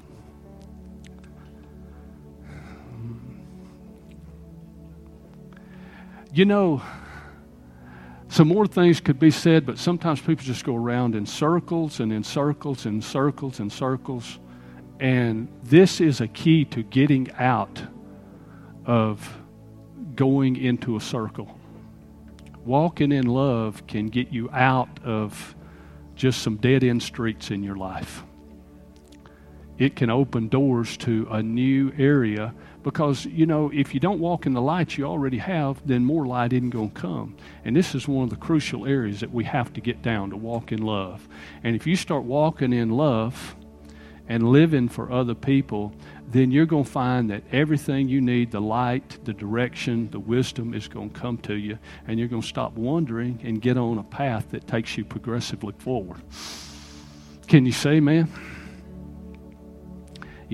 You 6.32 6.44
know, 6.44 6.82
some 8.34 8.48
more 8.48 8.66
things 8.66 8.98
could 8.98 9.20
be 9.20 9.30
said, 9.30 9.64
but 9.64 9.78
sometimes 9.78 10.20
people 10.20 10.44
just 10.44 10.64
go 10.64 10.74
around 10.74 11.14
in 11.14 11.24
circles 11.24 12.00
and 12.00 12.12
in 12.12 12.24
circles 12.24 12.84
and 12.84 13.02
circles 13.02 13.60
and 13.60 13.72
circles. 13.72 14.40
And 14.98 15.46
this 15.62 16.00
is 16.00 16.20
a 16.20 16.26
key 16.26 16.64
to 16.64 16.82
getting 16.82 17.30
out 17.38 17.80
of 18.86 19.40
going 20.16 20.56
into 20.56 20.96
a 20.96 21.00
circle. 21.00 21.56
Walking 22.64 23.12
in 23.12 23.28
love 23.28 23.86
can 23.86 24.08
get 24.08 24.32
you 24.32 24.50
out 24.50 24.88
of 25.04 25.54
just 26.16 26.42
some 26.42 26.56
dead 26.56 26.82
end 26.82 27.04
streets 27.04 27.52
in 27.52 27.62
your 27.62 27.76
life. 27.76 28.24
It 29.78 29.94
can 29.94 30.10
open 30.10 30.48
doors 30.48 30.96
to 30.98 31.28
a 31.30 31.40
new 31.40 31.92
area 31.96 32.52
because, 32.84 33.24
you 33.26 33.46
know, 33.46 33.70
if 33.74 33.94
you 33.94 33.98
don't 33.98 34.20
walk 34.20 34.46
in 34.46 34.52
the 34.52 34.60
light 34.60 34.96
you 34.96 35.04
already 35.04 35.38
have, 35.38 35.84
then 35.86 36.04
more 36.04 36.26
light 36.26 36.52
isn't 36.52 36.70
going 36.70 36.90
to 36.90 37.00
come. 37.00 37.36
And 37.64 37.74
this 37.74 37.94
is 37.94 38.06
one 38.06 38.24
of 38.24 38.30
the 38.30 38.36
crucial 38.36 38.86
areas 38.86 39.20
that 39.20 39.32
we 39.32 39.42
have 39.44 39.72
to 39.72 39.80
get 39.80 40.02
down 40.02 40.30
to 40.30 40.36
walk 40.36 40.70
in 40.70 40.82
love. 40.82 41.26
And 41.64 41.74
if 41.74 41.86
you 41.86 41.96
start 41.96 42.22
walking 42.22 42.72
in 42.72 42.90
love 42.90 43.56
and 44.28 44.50
living 44.50 44.88
for 44.88 45.10
other 45.10 45.34
people, 45.34 45.92
then 46.30 46.50
you're 46.50 46.66
going 46.66 46.84
to 46.84 46.90
find 46.90 47.30
that 47.30 47.42
everything 47.52 48.08
you 48.08 48.20
need 48.20 48.50
the 48.50 48.60
light, 48.60 49.18
the 49.24 49.32
direction, 49.32 50.10
the 50.10 50.20
wisdom 50.20 50.74
is 50.74 50.86
going 50.86 51.10
to 51.10 51.18
come 51.18 51.38
to 51.38 51.54
you. 51.54 51.78
And 52.06 52.18
you're 52.18 52.28
going 52.28 52.42
to 52.42 52.48
stop 52.48 52.74
wandering 52.74 53.40
and 53.42 53.60
get 53.60 53.78
on 53.78 53.98
a 53.98 54.02
path 54.04 54.50
that 54.50 54.66
takes 54.66 54.96
you 54.98 55.04
progressively 55.04 55.74
forward. 55.78 56.20
Can 57.46 57.64
you 57.64 57.72
say, 57.72 58.00
man? 58.00 58.28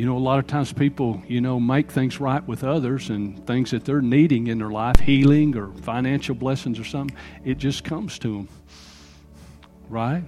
You 0.01 0.07
know, 0.07 0.17
a 0.17 0.19
lot 0.19 0.39
of 0.39 0.47
times 0.47 0.73
people, 0.73 1.21
you 1.29 1.43
know, 1.43 1.61
make 1.61 1.91
things 1.91 2.21
right 2.21 2.43
with 2.49 2.65
others 2.65 3.11
and 3.11 3.47
things 3.47 3.73
that 3.73 3.85
they're 3.85 4.01
needing 4.01 4.47
in 4.47 4.57
their 4.57 4.71
life, 4.71 4.99
healing 4.99 5.55
or 5.59 5.75
financial 5.75 6.35
blessings 6.35 6.79
or 6.79 6.85
something, 6.85 7.15
it 7.45 7.59
just 7.59 7.85
comes 7.85 8.19
to 8.21 8.29
them. 8.35 8.49
Right? 9.91 10.25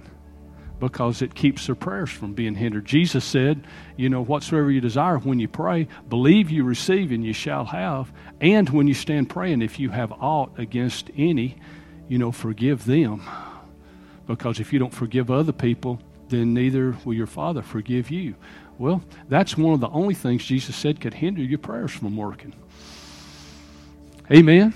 Because 0.79 1.23
it 1.23 1.33
keeps 1.33 1.65
their 1.65 1.73
prayers 1.73 2.11
from 2.11 2.35
being 2.35 2.53
hindered. 2.53 2.85
Jesus 2.85 3.25
said, 3.25 3.65
you 3.97 4.09
know, 4.09 4.21
whatsoever 4.21 4.69
you 4.69 4.79
desire 4.79 5.17
when 5.17 5.39
you 5.39 5.47
pray, 5.47 5.87
believe 6.07 6.51
you 6.51 6.63
receive 6.63 7.11
and 7.11 7.25
you 7.25 7.33
shall 7.33 7.65
have. 7.65 8.13
And 8.39 8.69
when 8.69 8.85
you 8.85 8.93
stand 8.93 9.31
praying, 9.31 9.63
if 9.63 9.79
you 9.79 9.89
have 9.89 10.11
aught 10.11 10.51
against 10.59 11.09
any, 11.17 11.57
you 12.07 12.19
know, 12.19 12.31
forgive 12.31 12.85
them. 12.85 13.23
Because 14.27 14.59
if 14.59 14.71
you 14.71 14.77
don't 14.77 14.93
forgive 14.93 15.31
other 15.31 15.51
people, 15.51 15.99
then 16.29 16.53
neither 16.53 16.95
will 17.05 17.15
your 17.15 17.27
Father 17.27 17.63
forgive 17.63 18.11
you. 18.11 18.35
Well, 18.77 19.03
that's 19.29 19.57
one 19.57 19.73
of 19.73 19.79
the 19.79 19.89
only 19.89 20.13
things 20.13 20.43
Jesus 20.43 20.75
said 20.75 20.99
could 20.99 21.13
hinder 21.13 21.41
your 21.41 21.59
prayers 21.59 21.91
from 21.91 22.17
working. 22.17 22.53
Amen. 24.31 24.73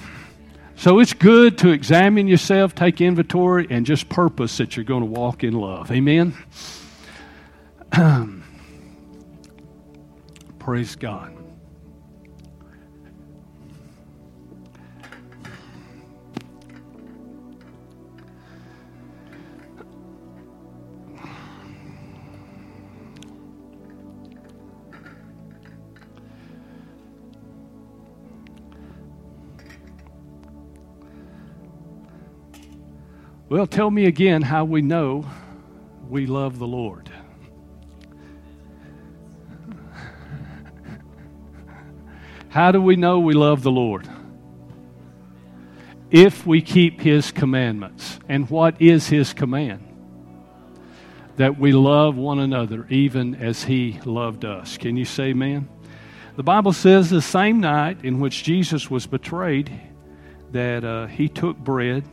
So 0.76 1.00
it's 1.00 1.14
good 1.14 1.58
to 1.60 1.70
examine 1.70 2.28
yourself, 2.28 2.76
take 2.76 3.02
inventory, 3.02 3.66
and 3.70 3.86
just 3.86 4.10
purpose 4.10 4.58
that 4.58 4.78
you're 4.78 4.86
going 4.86 5.02
to 5.02 5.08
walk 5.08 5.44
in 5.44 5.54
love. 5.54 5.92
Amen. 5.92 6.36
Praise 10.60 10.96
God. 10.96 11.37
Well, 33.50 33.66
tell 33.66 33.90
me 33.90 34.06
again 34.08 34.42
how 34.42 34.66
we 34.66 34.82
know 34.82 35.26
we 36.10 36.26
love 36.26 36.60
the 36.60 36.68
Lord. 36.68 37.10
How 42.50 42.74
do 42.74 42.82
we 42.82 42.98
know 42.98 43.20
we 43.20 43.34
love 43.34 43.64
the 43.64 43.72
Lord? 43.72 44.06
If 46.12 46.46
we 46.46 46.62
keep 46.62 47.00
His 47.00 47.32
commandments. 47.32 48.20
And 48.28 48.50
what 48.50 48.82
is 48.82 49.08
His 49.08 49.34
command? 49.34 49.82
That 51.38 51.58
we 51.58 51.72
love 51.72 52.18
one 52.18 52.40
another 52.40 52.86
even 52.90 53.36
as 53.36 53.64
He 53.64 53.98
loved 54.04 54.44
us. 54.44 54.78
Can 54.78 54.98
you 54.98 55.06
say 55.06 55.30
amen? 55.30 55.70
The 56.36 56.44
Bible 56.44 56.74
says 56.74 57.10
the 57.10 57.22
same 57.22 57.62
night 57.62 58.04
in 58.04 58.20
which 58.20 58.44
Jesus 58.44 58.92
was 58.92 59.08
betrayed, 59.08 59.72
that 60.52 60.84
uh, 60.84 61.08
He 61.08 61.30
took 61.30 61.58
bread 61.58 62.04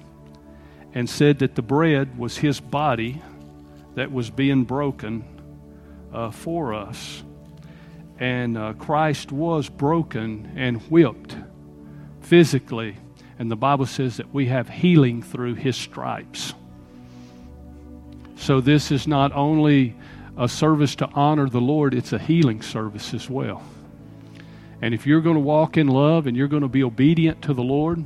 and 0.95 1.11
said 1.11 1.41
that 1.41 1.57
the 1.57 1.63
bread 1.63 2.17
was 2.17 2.39
his 2.39 2.61
body 2.61 3.21
that 3.97 4.13
was 4.13 4.31
being 4.31 4.65
broken 4.65 5.25
uh, 6.13 6.31
for 6.31 6.73
us. 6.73 7.23
And 8.19 8.57
uh, 8.57 8.75
Christ 8.75 9.33
was 9.33 9.69
broken 9.69 10.53
and 10.57 10.81
whipped 10.83 11.37
physically. 12.21 12.97
And 13.39 13.51
the 13.51 13.57
Bible 13.57 13.87
says 13.87 14.17
that 14.19 14.33
we 14.33 14.47
have 14.47 14.69
healing 14.69 15.21
through 15.21 15.55
his 15.55 15.77
stripes. 15.77 16.55
So 18.37 18.61
this 18.61 18.93
is 18.93 19.09
not 19.09 19.33
only 19.33 19.97
a 20.37 20.49
service 20.49 20.95
to 20.97 21.09
honor 21.15 21.49
the 21.49 21.61
Lord, 21.61 21.93
it's 21.93 22.13
a 22.13 22.19
healing 22.19 22.63
service 22.63 23.15
as 23.15 23.29
well. 23.29 23.63
And 24.81 24.95
if 24.95 25.07
you're 25.07 25.21
going 25.21 25.37
to 25.37 25.41
walk 25.41 25.77
in 25.77 25.89
love 25.89 26.27
and 26.27 26.37
you're 26.37 26.49
going 26.49 26.63
to 26.63 26.69
be 26.69 26.85
obedient 26.85 27.43
to 27.43 27.55
the 27.55 27.63
Lord, 27.63 28.05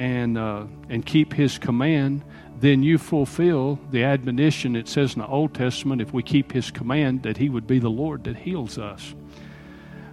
and, 0.00 0.38
uh, 0.38 0.64
and 0.88 1.04
keep 1.04 1.34
his 1.34 1.58
command, 1.58 2.24
then 2.58 2.82
you 2.82 2.96
fulfill 2.96 3.78
the 3.90 4.02
admonition 4.02 4.74
it 4.74 4.88
says 4.88 5.12
in 5.14 5.20
the 5.20 5.26
Old 5.26 5.52
Testament 5.52 6.00
if 6.00 6.12
we 6.12 6.22
keep 6.22 6.52
his 6.52 6.70
command 6.70 7.22
that 7.22 7.36
he 7.36 7.50
would 7.50 7.66
be 7.66 7.78
the 7.78 7.90
Lord 7.90 8.24
that 8.24 8.36
heals 8.36 8.78
us. 8.78 9.14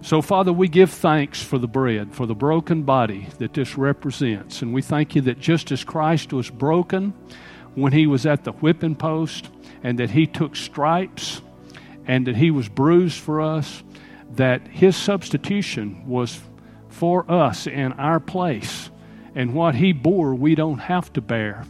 So, 0.02 0.20
Father, 0.20 0.52
we 0.52 0.68
give 0.68 0.90
thanks 0.90 1.42
for 1.42 1.58
the 1.58 1.66
bread, 1.66 2.14
for 2.14 2.26
the 2.26 2.34
broken 2.34 2.82
body 2.82 3.28
that 3.38 3.54
this 3.54 3.78
represents. 3.78 4.60
And 4.60 4.74
we 4.74 4.82
thank 4.82 5.14
you 5.14 5.22
that 5.22 5.40
just 5.40 5.72
as 5.72 5.84
Christ 5.84 6.34
was 6.34 6.50
broken 6.50 7.14
when 7.74 7.92
he 7.92 8.06
was 8.06 8.26
at 8.26 8.44
the 8.44 8.52
whipping 8.52 8.94
post, 8.94 9.48
and 9.82 9.98
that 9.98 10.10
he 10.10 10.26
took 10.26 10.54
stripes, 10.54 11.40
and 12.06 12.26
that 12.26 12.36
he 12.36 12.50
was 12.50 12.68
bruised 12.68 13.20
for 13.20 13.40
us, 13.40 13.82
that 14.32 14.66
his 14.68 14.96
substitution 14.96 16.06
was 16.06 16.40
for 16.90 17.30
us 17.30 17.66
in 17.66 17.92
our 17.94 18.20
place 18.20 18.87
and 19.34 19.54
what 19.54 19.74
he 19.74 19.92
bore, 19.92 20.34
we 20.34 20.54
don't 20.54 20.78
have 20.78 21.12
to 21.14 21.20
bear. 21.20 21.64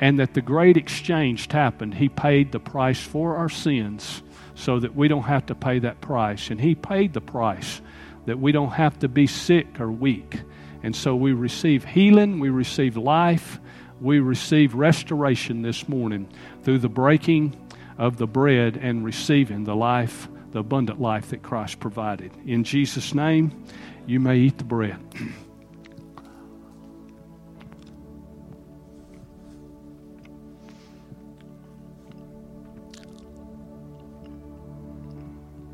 And 0.00 0.20
that 0.20 0.34
the 0.34 0.42
great 0.42 0.76
exchange 0.76 1.50
happened. 1.50 1.94
He 1.94 2.08
paid 2.08 2.52
the 2.52 2.60
price 2.60 3.00
for 3.00 3.36
our 3.36 3.48
sins 3.48 4.22
so 4.54 4.78
that 4.80 4.94
we 4.94 5.08
don't 5.08 5.24
have 5.24 5.46
to 5.46 5.54
pay 5.54 5.80
that 5.80 6.00
price. 6.00 6.50
And 6.50 6.60
he 6.60 6.74
paid 6.74 7.12
the 7.12 7.20
price 7.20 7.80
that 8.26 8.38
we 8.38 8.52
don't 8.52 8.72
have 8.72 8.98
to 9.00 9.08
be 9.08 9.26
sick 9.26 9.80
or 9.80 9.90
weak. 9.90 10.40
And 10.82 10.94
so 10.94 11.16
we 11.16 11.32
receive 11.32 11.84
healing, 11.84 12.38
we 12.38 12.50
receive 12.50 12.96
life, 12.96 13.58
we 14.00 14.20
receive 14.20 14.74
restoration 14.74 15.62
this 15.62 15.88
morning 15.88 16.28
through 16.62 16.78
the 16.78 16.88
breaking 16.88 17.56
of 17.96 18.16
the 18.16 18.26
bread 18.26 18.76
and 18.76 19.04
receiving 19.04 19.64
the 19.64 19.74
life, 19.74 20.28
the 20.52 20.60
abundant 20.60 21.00
life 21.00 21.30
that 21.30 21.42
Christ 21.42 21.80
provided. 21.80 22.30
In 22.46 22.62
Jesus' 22.62 23.14
name, 23.14 23.64
you 24.06 24.20
may 24.20 24.38
eat 24.38 24.58
the 24.58 24.64
bread. 24.64 24.98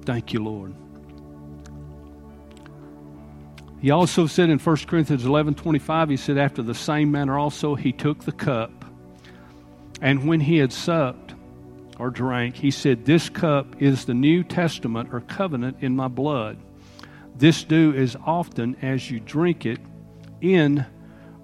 Thank 0.05 0.33
you, 0.33 0.43
Lord. 0.43 0.75
He 3.81 3.91
also 3.91 4.27
said 4.27 4.49
in 4.49 4.59
1 4.59 4.77
Corinthians 4.87 5.27
11 5.27 5.57
25, 5.57 6.09
he 6.09 6.17
said, 6.17 6.39
After 6.39 6.63
the 6.63 6.75
same 6.75 7.11
manner 7.11 7.39
also 7.39 7.75
he 7.75 7.93
took 7.93 8.25
the 8.25 8.33
cup, 8.33 8.85
and 10.01 10.27
when 10.27 10.41
he 10.41 10.57
had 10.57 10.73
supped 10.73 11.35
or 11.99 12.11
drank, 12.11 12.57
he 12.57 12.71
said, 12.71 13.05
This 13.05 13.29
cup 13.29 13.83
is 13.83 14.05
the 14.05 14.15
New 14.15 14.43
Testament 14.43 15.11
or 15.13 15.21
covenant 15.21 15.79
in 15.81 15.95
my 15.95 16.09
blood. 16.09 16.59
This 17.37 17.65
do 17.65 17.95
as 17.95 18.17
often 18.25 18.77
as 18.81 19.11
you 19.11 19.21
drink 19.21 19.67
it 19.67 19.81
in 20.41 20.87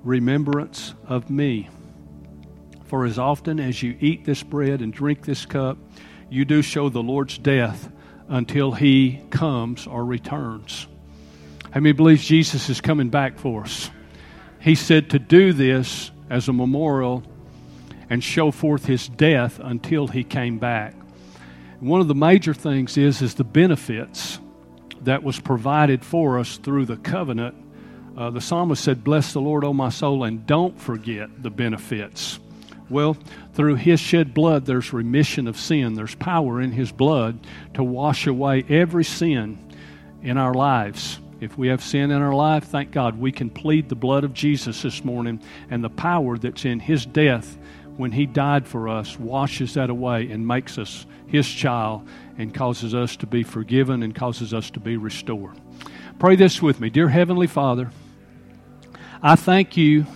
remembrance 0.02 0.94
of 1.06 1.28
me. 1.28 1.68
For 2.84 3.04
as 3.04 3.18
often 3.18 3.60
as 3.60 3.82
you 3.82 3.96
eat 4.00 4.24
this 4.24 4.42
bread 4.42 4.80
and 4.80 4.92
drink 4.92 5.24
this 5.24 5.44
cup, 5.44 5.78
you 6.30 6.44
do 6.44 6.62
show 6.62 6.88
the 6.88 7.02
Lord's 7.02 7.36
death 7.38 7.92
until 8.30 8.72
he 8.72 9.20
comes 9.28 9.86
or 9.86 10.06
returns. 10.06 10.86
How 11.70 11.80
many 11.80 11.92
believes 11.92 12.24
Jesus 12.24 12.70
is 12.70 12.80
coming 12.80 13.10
back 13.10 13.38
for 13.38 13.64
us? 13.64 13.90
He 14.60 14.74
said 14.74 15.10
to 15.10 15.18
do 15.18 15.52
this 15.52 16.10
as 16.30 16.48
a 16.48 16.52
memorial 16.52 17.22
and 18.08 18.24
show 18.24 18.50
forth 18.50 18.86
his 18.86 19.08
death 19.08 19.60
until 19.62 20.06
he 20.06 20.24
came 20.24 20.58
back. 20.58 20.94
One 21.80 22.00
of 22.00 22.08
the 22.08 22.14
major 22.14 22.54
things 22.54 22.96
is 22.96 23.20
is 23.20 23.34
the 23.34 23.44
benefits 23.44 24.40
that 25.02 25.22
was 25.22 25.38
provided 25.40 26.04
for 26.04 26.38
us 26.38 26.56
through 26.56 26.86
the 26.86 26.96
covenant 26.96 27.54
Uh, 28.16 28.28
the 28.28 28.40
psalmist 28.40 28.82
said, 28.84 29.04
Bless 29.04 29.32
the 29.32 29.40
Lord, 29.40 29.64
O 29.64 29.72
my 29.72 29.88
soul, 29.88 30.24
and 30.24 30.44
don't 30.46 30.78
forget 30.78 31.42
the 31.42 31.48
benefits. 31.50 32.38
Well, 32.90 33.16
through 33.54 33.76
his 33.76 34.00
shed 34.00 34.34
blood, 34.34 34.66
there's 34.66 34.92
remission 34.92 35.46
of 35.46 35.56
sin. 35.56 35.94
There's 35.94 36.16
power 36.16 36.60
in 36.60 36.72
his 36.72 36.90
blood 36.90 37.38
to 37.74 37.84
wash 37.84 38.26
away 38.26 38.64
every 38.68 39.04
sin 39.04 39.58
in 40.22 40.36
our 40.36 40.52
lives. 40.52 41.20
If 41.40 41.56
we 41.56 41.68
have 41.68 41.82
sin 41.82 42.10
in 42.10 42.20
our 42.20 42.34
life, 42.34 42.64
thank 42.64 42.90
God 42.90 43.18
we 43.18 43.32
can 43.32 43.48
plead 43.48 43.88
the 43.88 43.94
blood 43.94 44.24
of 44.24 44.34
Jesus 44.34 44.82
this 44.82 45.04
morning, 45.04 45.40
and 45.70 45.82
the 45.82 45.88
power 45.88 46.36
that's 46.36 46.64
in 46.64 46.80
his 46.80 47.06
death 47.06 47.56
when 47.96 48.12
he 48.12 48.26
died 48.26 48.66
for 48.66 48.88
us 48.88 49.18
washes 49.18 49.74
that 49.74 49.88
away 49.88 50.30
and 50.30 50.46
makes 50.46 50.76
us 50.76 51.06
his 51.26 51.48
child 51.48 52.06
and 52.38 52.52
causes 52.52 52.94
us 52.94 53.16
to 53.16 53.26
be 53.26 53.42
forgiven 53.42 54.02
and 54.02 54.14
causes 54.14 54.52
us 54.52 54.70
to 54.70 54.80
be 54.80 54.96
restored. 54.96 55.56
Pray 56.18 56.36
this 56.36 56.60
with 56.60 56.80
me. 56.80 56.90
Dear 56.90 57.08
Heavenly 57.08 57.46
Father, 57.46 57.90
I 59.22 59.36
thank 59.36 59.76
you 59.76 60.06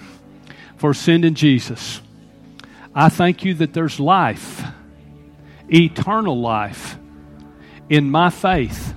for 0.76 0.92
sending 0.92 1.34
Jesus. 1.34 2.00
I 2.94 3.08
thank 3.08 3.44
you 3.44 3.54
that 3.54 3.72
there's 3.72 3.98
life, 3.98 4.62
eternal 5.68 6.40
life, 6.40 6.96
in 7.88 8.10
my 8.10 8.30
faith 8.30 8.94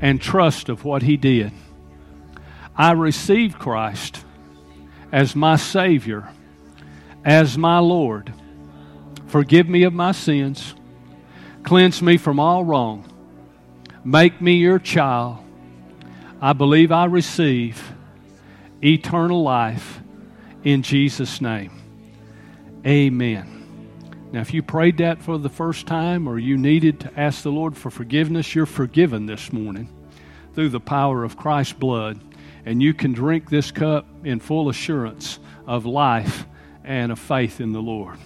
and 0.00 0.20
trust 0.20 0.68
of 0.68 0.84
what 0.84 1.02
He 1.02 1.16
did. 1.16 1.52
I 2.76 2.92
received 2.92 3.58
Christ 3.58 4.24
as 5.12 5.36
my 5.36 5.56
Savior, 5.56 6.28
as 7.24 7.56
my 7.56 7.78
Lord. 7.78 8.32
Forgive 9.26 9.68
me 9.68 9.84
of 9.84 9.92
my 9.92 10.12
sins, 10.12 10.74
cleanse 11.62 12.02
me 12.02 12.16
from 12.16 12.40
all 12.40 12.64
wrong, 12.64 13.08
make 14.04 14.40
me 14.40 14.56
your 14.56 14.78
child. 14.78 15.38
I 16.40 16.52
believe 16.52 16.92
I 16.92 17.04
receive 17.06 17.92
eternal 18.82 19.42
life 19.42 20.00
in 20.64 20.82
Jesus' 20.82 21.40
name. 21.40 21.83
Amen. 22.86 24.28
Now, 24.30 24.40
if 24.40 24.52
you 24.52 24.62
prayed 24.62 24.98
that 24.98 25.22
for 25.22 25.38
the 25.38 25.48
first 25.48 25.86
time 25.86 26.26
or 26.26 26.38
you 26.38 26.58
needed 26.58 27.00
to 27.00 27.20
ask 27.20 27.42
the 27.42 27.52
Lord 27.52 27.76
for 27.76 27.90
forgiveness, 27.90 28.54
you're 28.54 28.66
forgiven 28.66 29.24
this 29.24 29.52
morning 29.52 29.88
through 30.54 30.68
the 30.68 30.80
power 30.80 31.24
of 31.24 31.36
Christ's 31.36 31.72
blood. 31.72 32.20
And 32.66 32.82
you 32.82 32.92
can 32.92 33.12
drink 33.12 33.48
this 33.48 33.70
cup 33.70 34.06
in 34.24 34.40
full 34.40 34.68
assurance 34.68 35.38
of 35.66 35.86
life 35.86 36.46
and 36.82 37.10
of 37.12 37.18
faith 37.18 37.60
in 37.60 37.72
the 37.72 37.80
Lord. 37.80 38.18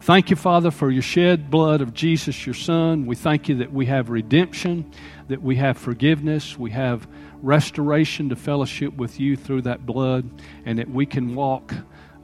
Thank 0.00 0.30
you, 0.30 0.36
Father, 0.36 0.70
for 0.70 0.90
your 0.90 1.02
shed 1.02 1.50
blood 1.50 1.80
of 1.80 1.94
Jesus, 1.94 2.44
your 2.46 2.54
Son. 2.54 3.06
We 3.06 3.16
thank 3.16 3.48
you 3.48 3.56
that 3.56 3.72
we 3.72 3.86
have 3.86 4.10
redemption, 4.10 4.92
that 5.28 5.42
we 5.42 5.56
have 5.56 5.78
forgiveness, 5.78 6.58
we 6.58 6.70
have 6.72 7.08
restoration 7.42 8.28
to 8.28 8.36
fellowship 8.36 8.94
with 8.96 9.18
you 9.18 9.36
through 9.36 9.62
that 9.62 9.86
blood, 9.86 10.28
and 10.66 10.78
that 10.78 10.90
we 10.90 11.06
can 11.06 11.34
walk 11.34 11.72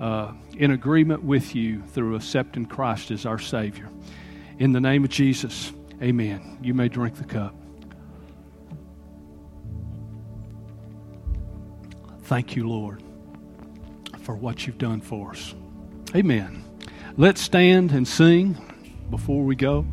uh, 0.00 0.32
in 0.56 0.70
agreement 0.70 1.22
with 1.22 1.54
you 1.54 1.82
through 1.82 2.16
accepting 2.16 2.66
Christ 2.66 3.10
as 3.10 3.26
our 3.26 3.38
Savior. 3.38 3.88
In 4.58 4.72
the 4.72 4.80
name 4.80 5.04
of 5.04 5.10
Jesus, 5.10 5.72
amen. 6.02 6.58
You 6.62 6.74
may 6.74 6.88
drink 6.88 7.16
the 7.16 7.24
cup. 7.24 7.54
Thank 12.22 12.56
you, 12.56 12.68
Lord, 12.68 13.02
for 14.22 14.34
what 14.34 14.66
you've 14.66 14.78
done 14.78 15.00
for 15.00 15.30
us. 15.30 15.54
Amen. 16.14 16.64
Let's 17.16 17.40
stand 17.40 17.90
and 17.92 18.06
sing 18.06 18.56
before 19.10 19.44
we 19.44 19.56
go. 19.56 19.84